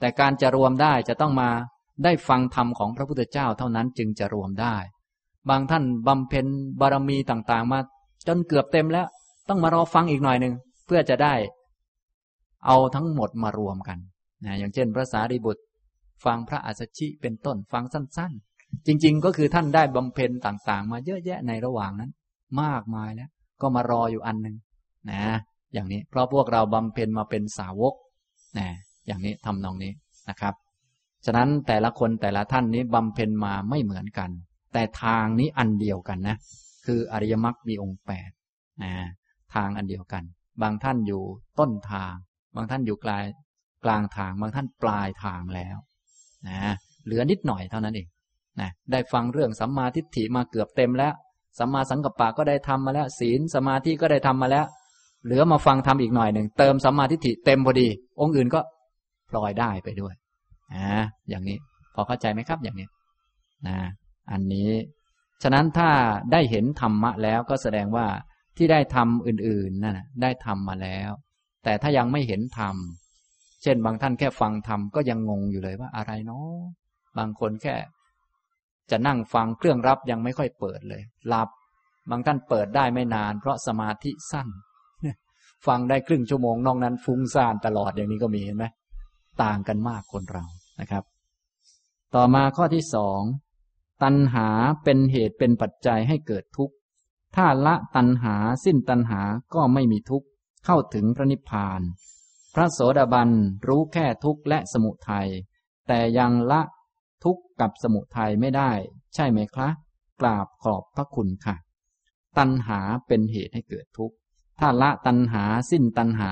[0.00, 1.50] แต่การจะรวมได้จะต้องมา
[2.04, 4.76] ได้ฟังธรรมของพระพุทธเจ้าเท่านั้นจึงจะรวมได้
[5.48, 6.46] บางท่านบำเพ็ญ
[6.80, 7.78] บารมีต่างๆ มา
[8.28, 9.06] จนเกือบเต็มแล้ว
[9.48, 10.54] ต้องมารอฟังอีกหน่อยหนึ่ง
[10.86, 11.34] เพื่อจะได้
[12.66, 13.98] เอาทั้งหมดมารวมกัน
[14.44, 15.62] นะอย่างเช่น พระสารีบุตร
[16.24, 18.55] ฟังพระอัสสชิเป็นต้นฟังสั้นๆ
[18.86, 22.10] จริง ๆ ก็คือท่านได้บำเพ็ญต่างๆ มาเยอะแยะในระหว่างนั้น
[22.62, 23.30] มากมายแล้ว
[23.60, 24.56] ก็มารออยู่อันหนึ่ง
[25.10, 25.22] นะ
[25.72, 27.94] อย่างนี้เพราะพวกเราบำเพ็ญมาเป็นสาวก
[28.58, 28.68] นะ
[29.06, 29.92] อย่างนี้ทำนองนี้
[30.28, 30.54] นะครับ
[31.26, 34.30] ฉะนั้นแต่ละคนแต่ละท่านนี้บำเพ็ญมาไม่เหมือนกัน
[34.72, 36.36] แต่ทางนี้อันเดียวกันนะ
[36.86, 38.30] คืออริยมรรคมีองค์แปด
[38.82, 38.92] นะ
[39.54, 40.22] ทางอันเดียวกัน
[40.62, 41.22] บางท่านอยู่
[41.58, 42.14] ต้นทาง
[42.54, 43.24] บางท่านอยู่กลาย
[43.84, 45.76] กลางทาง บางท่านปลายทางแล้ว
[46.48, 46.74] นะ
[47.04, 48.06] เหลือนิดหน่อยเท่านั้นเอง
[48.60, 51.12] นะได้ฟังเรื่องสัมมาทิฏฐิมาเกือบเต็มแล้ว
[51.58, 54.66] สัมมาสังกัปปะก็ได้ทำมาแล้ว ศีลสมาธิก็ได้ทำมาแล้ว
[55.24, 57.88] เหลือมาฟังทำอีกหน่อยหนึ่งเติมสัมมาทิฏฐิเต็มพอดี
[58.20, 58.60] องค์อื่นก็
[59.28, 60.14] พลอยได้ไปด้วย
[60.74, 61.56] นะอย่างนี้
[61.94, 62.88] พอเข้าใจไหมครับอย่างนี้
[63.66, 63.76] นะ
[64.32, 64.70] อันนี้
[65.42, 65.88] ฉะนั้นถ้า
[66.32, 68.06] ได้เห็นธรรมะแล้วก็แสดงว่า
[68.56, 71.10] ที่ได้ทำอื่นๆนั่นได้ทำมาแล้ว
[71.64, 72.76] แต่ถ้ายังไม่เห็นธรรม
[73.62, 76.58] เช่นบางท่านแค่ฟังธรรมก็ยังงงอยู่เลยว่าอะไรเนาะ
[77.18, 77.74] บางคนแค่
[78.90, 81.48] จะนั่งฟังเครื่องรับยังไม่ค่อยเปิดเลยหลับ
[82.10, 84.48] บางท่านเปิดได้ไม่นาน เพราะสมาธิสั้น
[85.66, 88.64] ฟังได้ครึ่งชั่วโมงนอกนั้นฟุ้งซ่านตลอดอย่างนี้ก็มีเห็นไหม
[89.42, 90.44] ต่างกันมากคนเรา
[90.80, 91.04] นะครับ
[92.14, 93.20] ต่อมาข้อที่สอง
[94.02, 94.48] ตัณหา
[94.84, 96.74] เป็นเหตุเป็นปัจจัยให้เกิดทุกข์
[97.36, 99.22] ถ้าละตัณหาสิ้นตัณหา
[99.54, 100.26] ก็ไม่มีทุกข์
[100.64, 101.80] เข้าถึงพระนิพพาน
[102.54, 103.30] พระโสดาบัน
[103.68, 105.28] รู้แค่ทุกข์และสมุทัย
[105.88, 106.60] แต่ยังละ
[107.24, 108.70] ทุกข์กับสมุทัยไม่ได้
[109.14, 109.74] ใช่ไหมครับ
[110.20, 111.56] กราบขอบพระคุณค่ะ
[112.38, 114.16] ตัณหาเป็นเหตุให้เกิดทุกข์
[114.58, 116.30] ถ้าละตัณหาสิ้นตัณหา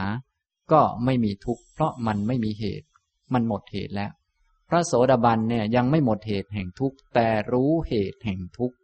[0.73, 2.87] ก็ไม่มีทุกข์เพราะมันไม่มีเหตุ
[3.33, 4.11] มันหมดเหตุแล้ว
[4.69, 8.77] พระโสดาบันเนี่ยยังไม่หมดเหตุแห่งทุกข์แต่รู้เหตุแห่งทุกข์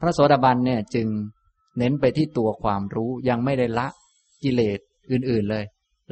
[0.00, 1.08] พระโสดาบันเนี่ยจึง
[1.78, 3.88] เน้นไปที่ตัวความรู้ยังไม่ได้ละ
[4.42, 4.78] กิเลส
[5.10, 5.64] อื่นๆเลย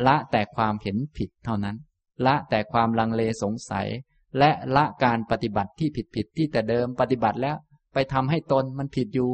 [0.07, 1.77] ละแต่ความเห็นผิดเท่านั้น
[2.27, 3.87] ละแต่ความลังเลสงสัย
[4.39, 7.57] และละการปฏิบัติที่ผิดๆที่แต่เดิมปฏิบัติแล้ว
[7.95, 9.31] ไปทำให้ตนมันผิดอยู่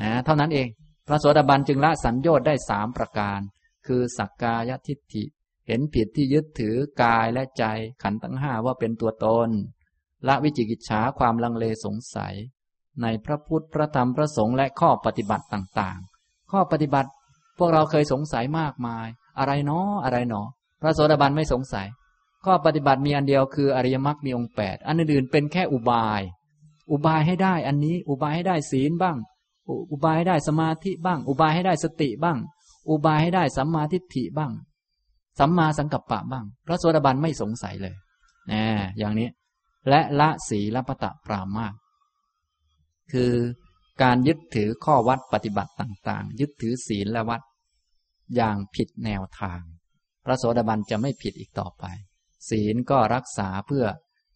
[0.00, 0.68] นะเท่านั้นเอง
[1.06, 3.40] พระโสดาบันจึงละสัญญอดได้สามประการ
[3.86, 5.24] คือสักกายทิฏฐิ
[5.66, 7.64] เห็นผิดที่ยึดถือกายและใจ
[8.02, 9.50] ขันธ์ทั้งห้าว่าเป็นตัวตน
[10.28, 12.34] ละวิจิกิจฉาความลังเลสงสัย
[13.02, 17.10] ในพระพุทธพระธรรมพระสงฆ์และข้อปฏิบัติต่างๆ ข้อปฏิบัติ
[17.58, 19.06] พวกเราเคยสงสัยมากมาย
[19.38, 20.48] อะไรเนาะอะไรเนาะ
[20.80, 21.86] พระโสดาบันไม่สงสัย
[22.44, 26.22] ข้อปฏิบัติมีอันเดียวคืออริยมรรคมีองค์แปดอันอื่นๆเป็นแค่อุบาย
[26.90, 29.16] อุบายให้ได้อันนี้ อุบายให้ได้ศีลบ้าง
[29.90, 32.38] อุบายให้ได้สมาธิบ้าง อุบายให้ได้สติบ้าง
[32.88, 34.52] อุบายให้ได้สัมมาทิฏฐิบ้าง
[35.38, 37.94] สัมมาสังกัปปะบ้าง พระโสดาบันไม่สงสัยเลย
[38.52, 38.64] นะ
[38.98, 39.28] อย่างนี้
[39.88, 41.74] และละสีลปะตะปรามาส
[43.12, 43.32] คือ
[44.02, 47.40] การยึดถือข้อวัดปฏิบัติต่างๆ ยึดถือศีลและวัด
[48.36, 49.60] อย่างผิดแนวทาง
[50.24, 51.84] พระโสดาบันจะไม่ผิดอีกต่อไป
[52.48, 53.84] ศีลก็รักษาเพื่อ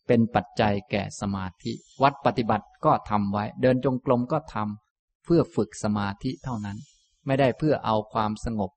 [0.07, 1.73] เป็นปัจจัยแก่สมาธิ
[2.03, 6.79] วัดปฏิบัติก็ทำไว้ เดินจงกรมก็ทำเพื่อฝึกสมาธิเท่านั้น
[7.27, 8.71] ไม่ได้เพื่อเอาความสงบ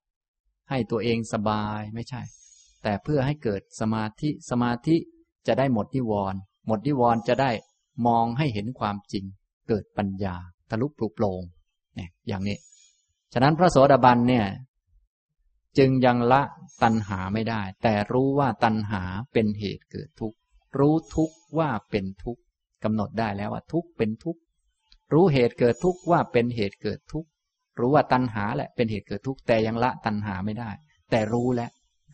[0.70, 2.22] ให้ตัวเองสบายไม่ใช่
[2.82, 4.96] แต่เพื่อให้เกิดสมาธิสมาธิ
[5.46, 7.50] จะได้หมดนิวรณ์หมดนิวรณ์จะได้
[8.06, 9.24] มองให้เห็นความจริง
[9.68, 10.36] เกิดปัญญา
[10.70, 11.42] ทะลุปลุกโปรง
[11.96, 12.56] เนี่ยอย่างนี้
[13.32, 14.46] ฉะนั้นพระโสดาบันเนี่ย
[15.78, 16.42] จึงยังละ
[16.82, 20.36] ตัณหาไม่ได้ แต่รู้ว่าตัณหาเป็นเหตุเกิดทุกข์
[20.78, 22.42] รู้ทุกข์ว่าเป็นทุกข์
[22.84, 24.40] กำหนดได้แล้วว่าทุกข์เป็นทุกข์
[25.12, 27.28] รู้เหตุเกิดทุกข์ว่าเป็นเหตุเกิดทุกข์
[27.78, 30.70] รู้ว่าตัณหาแหละเป็นเหตุเกิดทุกข์แต่ยังละตัณหาไม่ได้
[31.10, 31.70] แต่รู้แล้ว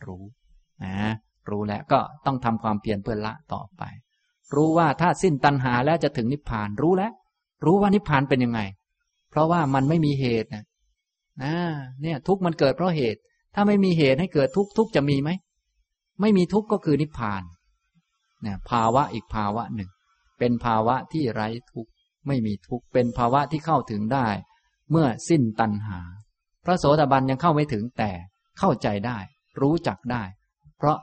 [0.07, 0.23] รู้
[0.83, 1.13] นะ
[1.49, 3.83] รู้แล้วก็ต้องทำความเพียรเพื่อละต่อไป
[4.55, 7.11] รู้ว่าถ้าสิ้นตัณหาแล้วจะถึงนิพพานรู้แล้ว
[7.65, 8.61] รู้ว่านิพพานเป็นยังไง
[9.29, 10.63] เพราะว่ามันไม่มีเหตุนะ
[11.43, 11.53] นะ
[12.01, 13.19] เนี่ยทุกมันเกิดเพราะเหตุ
[13.55, 15.29] ถ้าไม่มีเหตุให้เกิดทุกข์ทุกจะมีไหม
[16.21, 17.43] ไม่มีทุกข์ก็คือนิพพาน
[18.41, 19.89] เนี่ยภาวะอีกภาวะหนึ่ง
[20.39, 21.91] เป็นภาวะที่ไร้ทุกข์
[22.27, 24.27] ไม่มีทุกข์เป็นภาวะที่เข้าถึงได้
[24.91, 25.99] เมื่อสิ้นตัณหา
[26.65, 28.11] พระโสดาบันยังเข้าไม่ถึงแต่
[28.59, 29.17] เข้าใจได้
[29.61, 30.23] รู้จักได้
[30.77, 30.97] เพราะ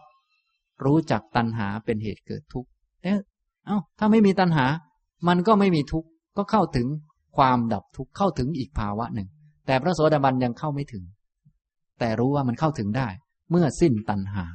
[0.85, 2.68] รู้จักตัณหาเป็นเหตุเกิดทุกข์
[3.02, 3.12] แต่
[3.66, 4.66] เอ้าถ้าไม่มีตัณหา
[5.28, 6.86] มันก็ไม่มีทุกข์ก็เข้าถึง
[7.36, 9.28] ความดับทุกข์เข้าถึงอีกภาวะหนึ่ง
[9.66, 11.05] แต่พระโสดาบันยังเข้าไม่ถึง
[11.98, 13.09] แต่รู้ว่ามันเข้าถึงได้
[13.51, 14.47] เมื่อสิ้นตัณหา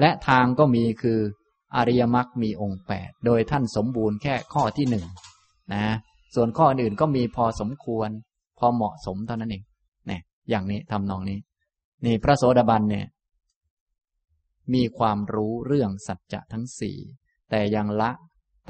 [0.00, 1.18] และทางก็มีคือ
[1.76, 5.06] อริยมรรคมีองค์แปดโดยท่านสมบูรณ์แค่ข้อที่หนึ่ง
[5.74, 5.84] นะ
[6.34, 8.10] ส่วนข้ออื่นก็มีพอสมควร
[8.58, 9.62] พอเหมาะสมเท่านั้นเอง
[10.06, 10.20] เนี่ย
[10.50, 11.38] อย่างนี้ทำนองนี้
[12.04, 13.06] นี่พระโสดาบันเนี่ย
[14.74, 16.96] มีความรู้เรื่องสัจจะทั้งสี่
[17.50, 18.10] แต่ยังละ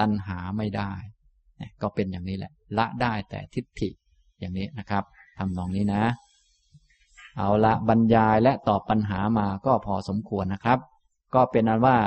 [0.01, 0.93] ตัณหาไม่ได้
[1.83, 3.91] ก็เป็นอย่างนี้แหละ ละได้แต่ทิฏฐิ
[4.41, 5.05] อย่างนี้นะครับ
[5.39, 6.03] ทำนองนี้นะ
[7.39, 10.79] เอาละบรรยายและตอบปัญหามาก็พอสมควรนะครับ
[11.35, 11.99] ก็เป็นนั้นว่า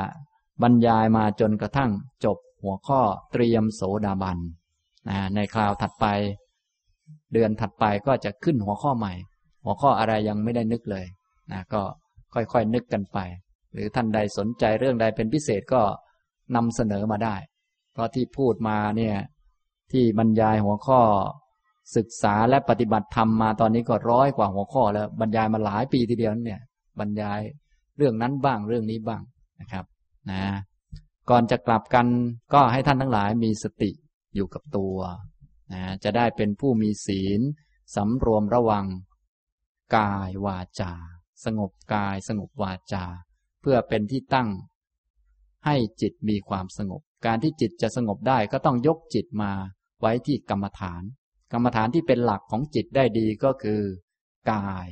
[0.63, 1.91] บรรยายมาจนกระทั่ง
[2.25, 3.01] จบหัวข้อ
[3.31, 4.37] เตรียมโสดาบัน
[5.09, 6.05] นะในคราวถัดไป
[7.33, 9.13] เดือนถัดไปก็จะขึ้นหัวข้อใหม่
[9.63, 11.05] หัวข้ออะไรยังไม่ได้นึกเลย
[11.51, 11.81] นะก็
[12.33, 13.17] ค่อยๆนึกกันไป
[13.73, 15.81] หรือท่านใดสนใจเรื่องใดเป็นพิเศษก็
[16.55, 17.35] นำเสนอมาได้
[17.93, 19.15] เพราะที่พูดมาเนี่ย
[19.91, 20.99] ที่บรรยายหัวข้อ
[21.95, 26.61] ศึกษาและปฏิบัติธรรมมาตอนนี้ก็ร้อยกว่าหัวข้อแล้ว บรรยายมาหลายปีทีเดียวเนี่ย
[26.99, 27.39] บรรยาย
[27.97, 29.21] เรื่องนั้นบ้างเรื่องนี้บ้าง
[29.59, 29.85] นะครับ
[30.31, 30.43] นะ
[31.29, 32.07] ก่อนจะกลับกัน
[32.53, 33.91] ก็ให้ท่านทั้งหลายมีสติ
[34.35, 34.97] อยู่กับตัว
[35.73, 37.41] นะจะได้เป็นผู้มีศีล
[37.95, 38.85] สำรวมระวัง
[39.95, 40.93] กายวาจา
[41.45, 43.05] สงบกายสงบวาจา
[43.61, 44.49] เพื่อเป็นที่ตั้ง
[45.65, 49.51] ให้จิตมีความสงบ การที่จิตจะสงบได้ก็ต้องยกจิตมา
[50.01, 51.03] ไว้ที่กรรมฐาน
[51.51, 53.81] กรรมฐานที่เป็นหลักของจิตได้ดีก็คือ
[54.51, 54.87] กาย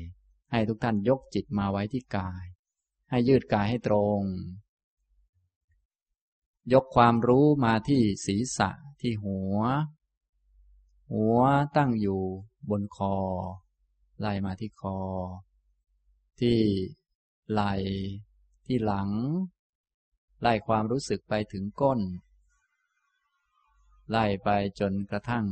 [0.51, 2.45] ให้ทุกท่านยกจิตมาไว้ที่กาย
[3.09, 4.21] ให้ยืดกายให้ตรง
[6.73, 8.69] ยกความรู้มาที่ศีรษะ
[9.01, 9.57] ที่หัว
[11.11, 11.39] หัว
[11.77, 12.21] ตั้งอยู่
[12.69, 13.15] บนคอ
[14.19, 14.99] ไล่มาที่คอ
[16.39, 16.59] ที่
[17.51, 17.73] ไหล่
[18.65, 19.09] ที่หลัง
[20.41, 21.99] ไล่ความรู้สึกไปถึงก้น
[24.09, 24.49] ไล่ไป
[24.79, 25.45] จนกระทั่ง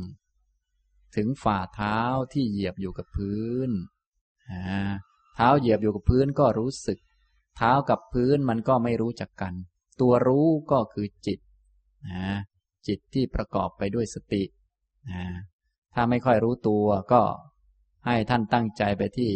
[1.16, 1.98] ถึงฝ่าเท้า
[2.32, 3.70] ที่เหยียบอยู่กับพื้น
[5.36, 6.98] เท้าเหยียบอยู่กับพื้นก็รู้สึก
[7.56, 9.54] เท้ากับพื้นมันก็ไม่รู้จักกัน
[10.00, 11.38] ตัวรู้ก็คือจิต
[12.86, 14.42] จิตที่ประกอบไปด้วยสติ
[15.94, 17.22] ถ้าไม่ค่อยรู้ตัวก็
[18.06, 19.32] ให้ท่านตั้งใจไปที่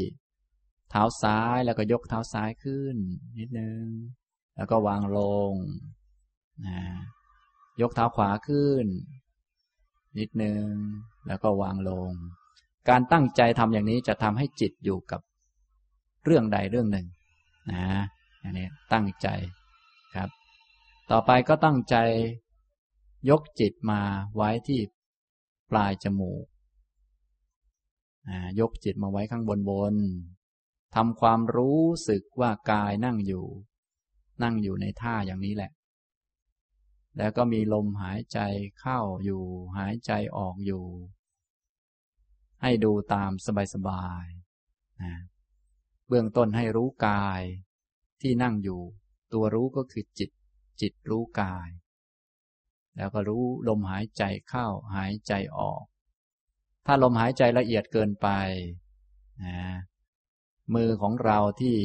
[0.91, 2.97] เท้าซ้ายแล้วก็ยกเท้าซ้ายขึ้น
[3.39, 3.85] นิดนึง
[4.57, 5.19] แล้วก็วางล
[5.51, 5.53] ง
[7.81, 8.87] ยกเท้าขวาขึ้น
[10.19, 10.71] นิดนึง
[11.27, 12.13] แล้วก็วางลง
[12.89, 15.21] การตั้งใจทำอย่างนี้จะทำให้จิตอยู่กับ
[16.25, 17.07] เรื่องใดเรื่องหนึ่ง
[17.73, 17.87] นะ
[18.43, 19.29] อันนี้ตั้งใจ
[20.17, 20.29] ครับ
[21.11, 21.97] ต่อไปก็ตั้งใจ
[23.31, 24.01] ยกจิตมา
[24.37, 24.81] ไว้ที่
[25.71, 26.45] ปลายจมูก
[28.61, 29.95] ยกจิตมาไว้ข้างบนบน
[30.95, 33.47] ทำความรู้สึกว่ากายนั่งอยู่
[34.43, 35.71] นั่งอยู่ในท่าอย่างนี้แหละ
[37.19, 38.41] แล้วก็มีลมหายใจ
[38.81, 39.45] เข้าอยู่
[39.79, 40.85] หายใจออกอยู่
[42.63, 43.31] ให้ดูตาม
[43.75, 45.15] สบายๆนะ
[46.09, 47.43] เบื้องต้นให้รู้กาย
[48.23, 48.81] ที่นั่งอยู่
[49.33, 50.31] ตัวรู้ก็คือจิต
[50.81, 51.69] จิตรู้กาย
[52.97, 55.85] แล้วก็รู้ลมหายใจเข้า หายใจออก
[56.87, 58.29] ถ้าลมหายใจละเอียดเกินไป
[59.45, 59.59] นะ
[60.75, 61.77] มือของเราที่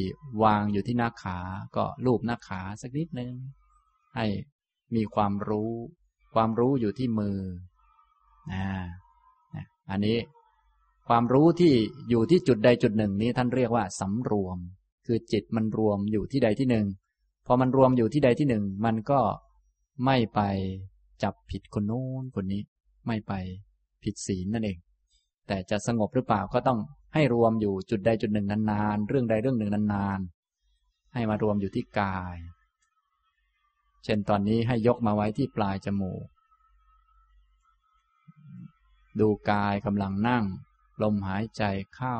[0.44, 1.38] วางอยู่ที่หน้าขา
[1.76, 3.32] ก็ลูบหน้าขาสักนิดนึง
[4.16, 4.26] ให้
[4.94, 5.72] มีความรู้
[6.34, 7.38] ความรู้อยู่ที่มือ
[8.52, 8.64] นะ
[9.90, 10.18] อันนี้
[11.08, 11.74] ความรู้ที่
[12.10, 14.58] อยู่ที่จุดใดจุดหนึ่งนี้ท่านเรียกว่าสำรวม
[15.06, 16.86] คือจิตมันรวมอยู่ที่ใดที่หนึ่ง
[17.46, 19.20] พอมันรวมอยู่ที่ใดที่หนึ่ง มันก็
[20.04, 20.40] ไม่ไป
[21.22, 22.62] จับผิดคนโน้นคนนี้
[23.06, 23.32] ไม่ไป
[24.02, 24.78] ผิดศีลนั่นเอง
[25.46, 26.78] แต่จะสงบหรือเปล่าก็ต้อง
[27.14, 32.36] ให้รวมอยู่จุดใดจุดหนึ่งนานๆ เรื่องใดเรื่องหนึ่งนานๆ ให้มารวมอยู่ที่กาย
[34.04, 36.24] เช่นตอนนี้ให้ยกมาไว้ที่ปลายจมูก
[39.20, 40.44] ดูกายกำลังนั่ง
[41.02, 41.62] ลมหายใจ
[41.94, 42.16] เข้า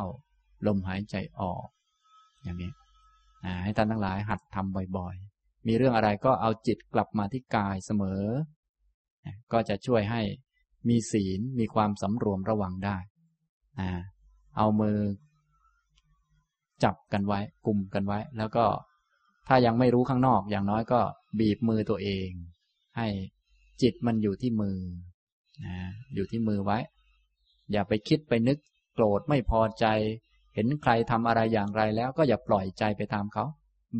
[0.66, 1.66] ลมหายใจออก
[2.42, 2.72] อย่างนี้
[3.62, 8.22] ให้ท่านทั้งหลายหัดทำบ่อยๆ มีเรื่องอะไรก็เอาจิตกลับมาที่กายเสมอ
[9.52, 10.22] ก็จะช่วยให้
[10.88, 12.96] มีศีลมีความสำรวมระวังได้
[14.56, 14.98] เอามือ
[16.84, 18.64] จับกันไว้กลุ่มกันไว้ แล้วก็
[19.48, 21.00] ถ้ายังไม่รู้ข้างนอกอย่างน้อยก็
[21.40, 22.28] บีบมือตัวเอง
[22.96, 23.08] ให้
[23.82, 24.78] จิตมันอยู่ที่มือ
[25.64, 25.76] นะ
[26.14, 26.78] อยู่ที่มือไว้
[27.72, 28.58] อย่าไปคิดไปนึก
[28.94, 29.86] โกรธไม่พอใจ
[30.54, 33.44] เห็นใครทำอะไรอย่างไรแล้วก็อย่าปล่อยใจไปตามเขา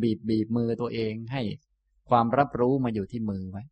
[0.01, 1.41] บีบบีบมือตัวเองให้
[2.09, 3.63] ความรับรู้มาอยู่ที่มือไว้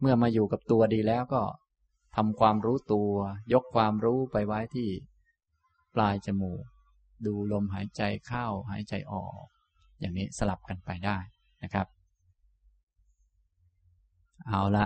[0.00, 1.42] เมื่อมาอยู่กับตัวดีแล้วก็
[2.16, 3.12] ทำความรู้ตัว
[3.52, 4.88] ยกความรู้ไปไว้ที่
[5.94, 6.64] ปลายจมูก
[7.26, 9.44] ดูลมหายใจเข้าหายใจออก
[10.00, 11.18] อย่างนี้สลับกันไปได้
[11.62, 11.86] นะครับ
[14.46, 14.84] เอาละ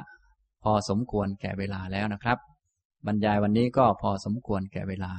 [0.62, 2.38] พอสมควรแก่เวลาแล้วนะครับ
[3.06, 5.12] บรรยายวันนี้ก็พอสมควรแก่เวลา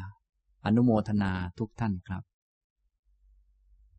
[0.66, 2.24] อนุโมทนาทุกท่านครับ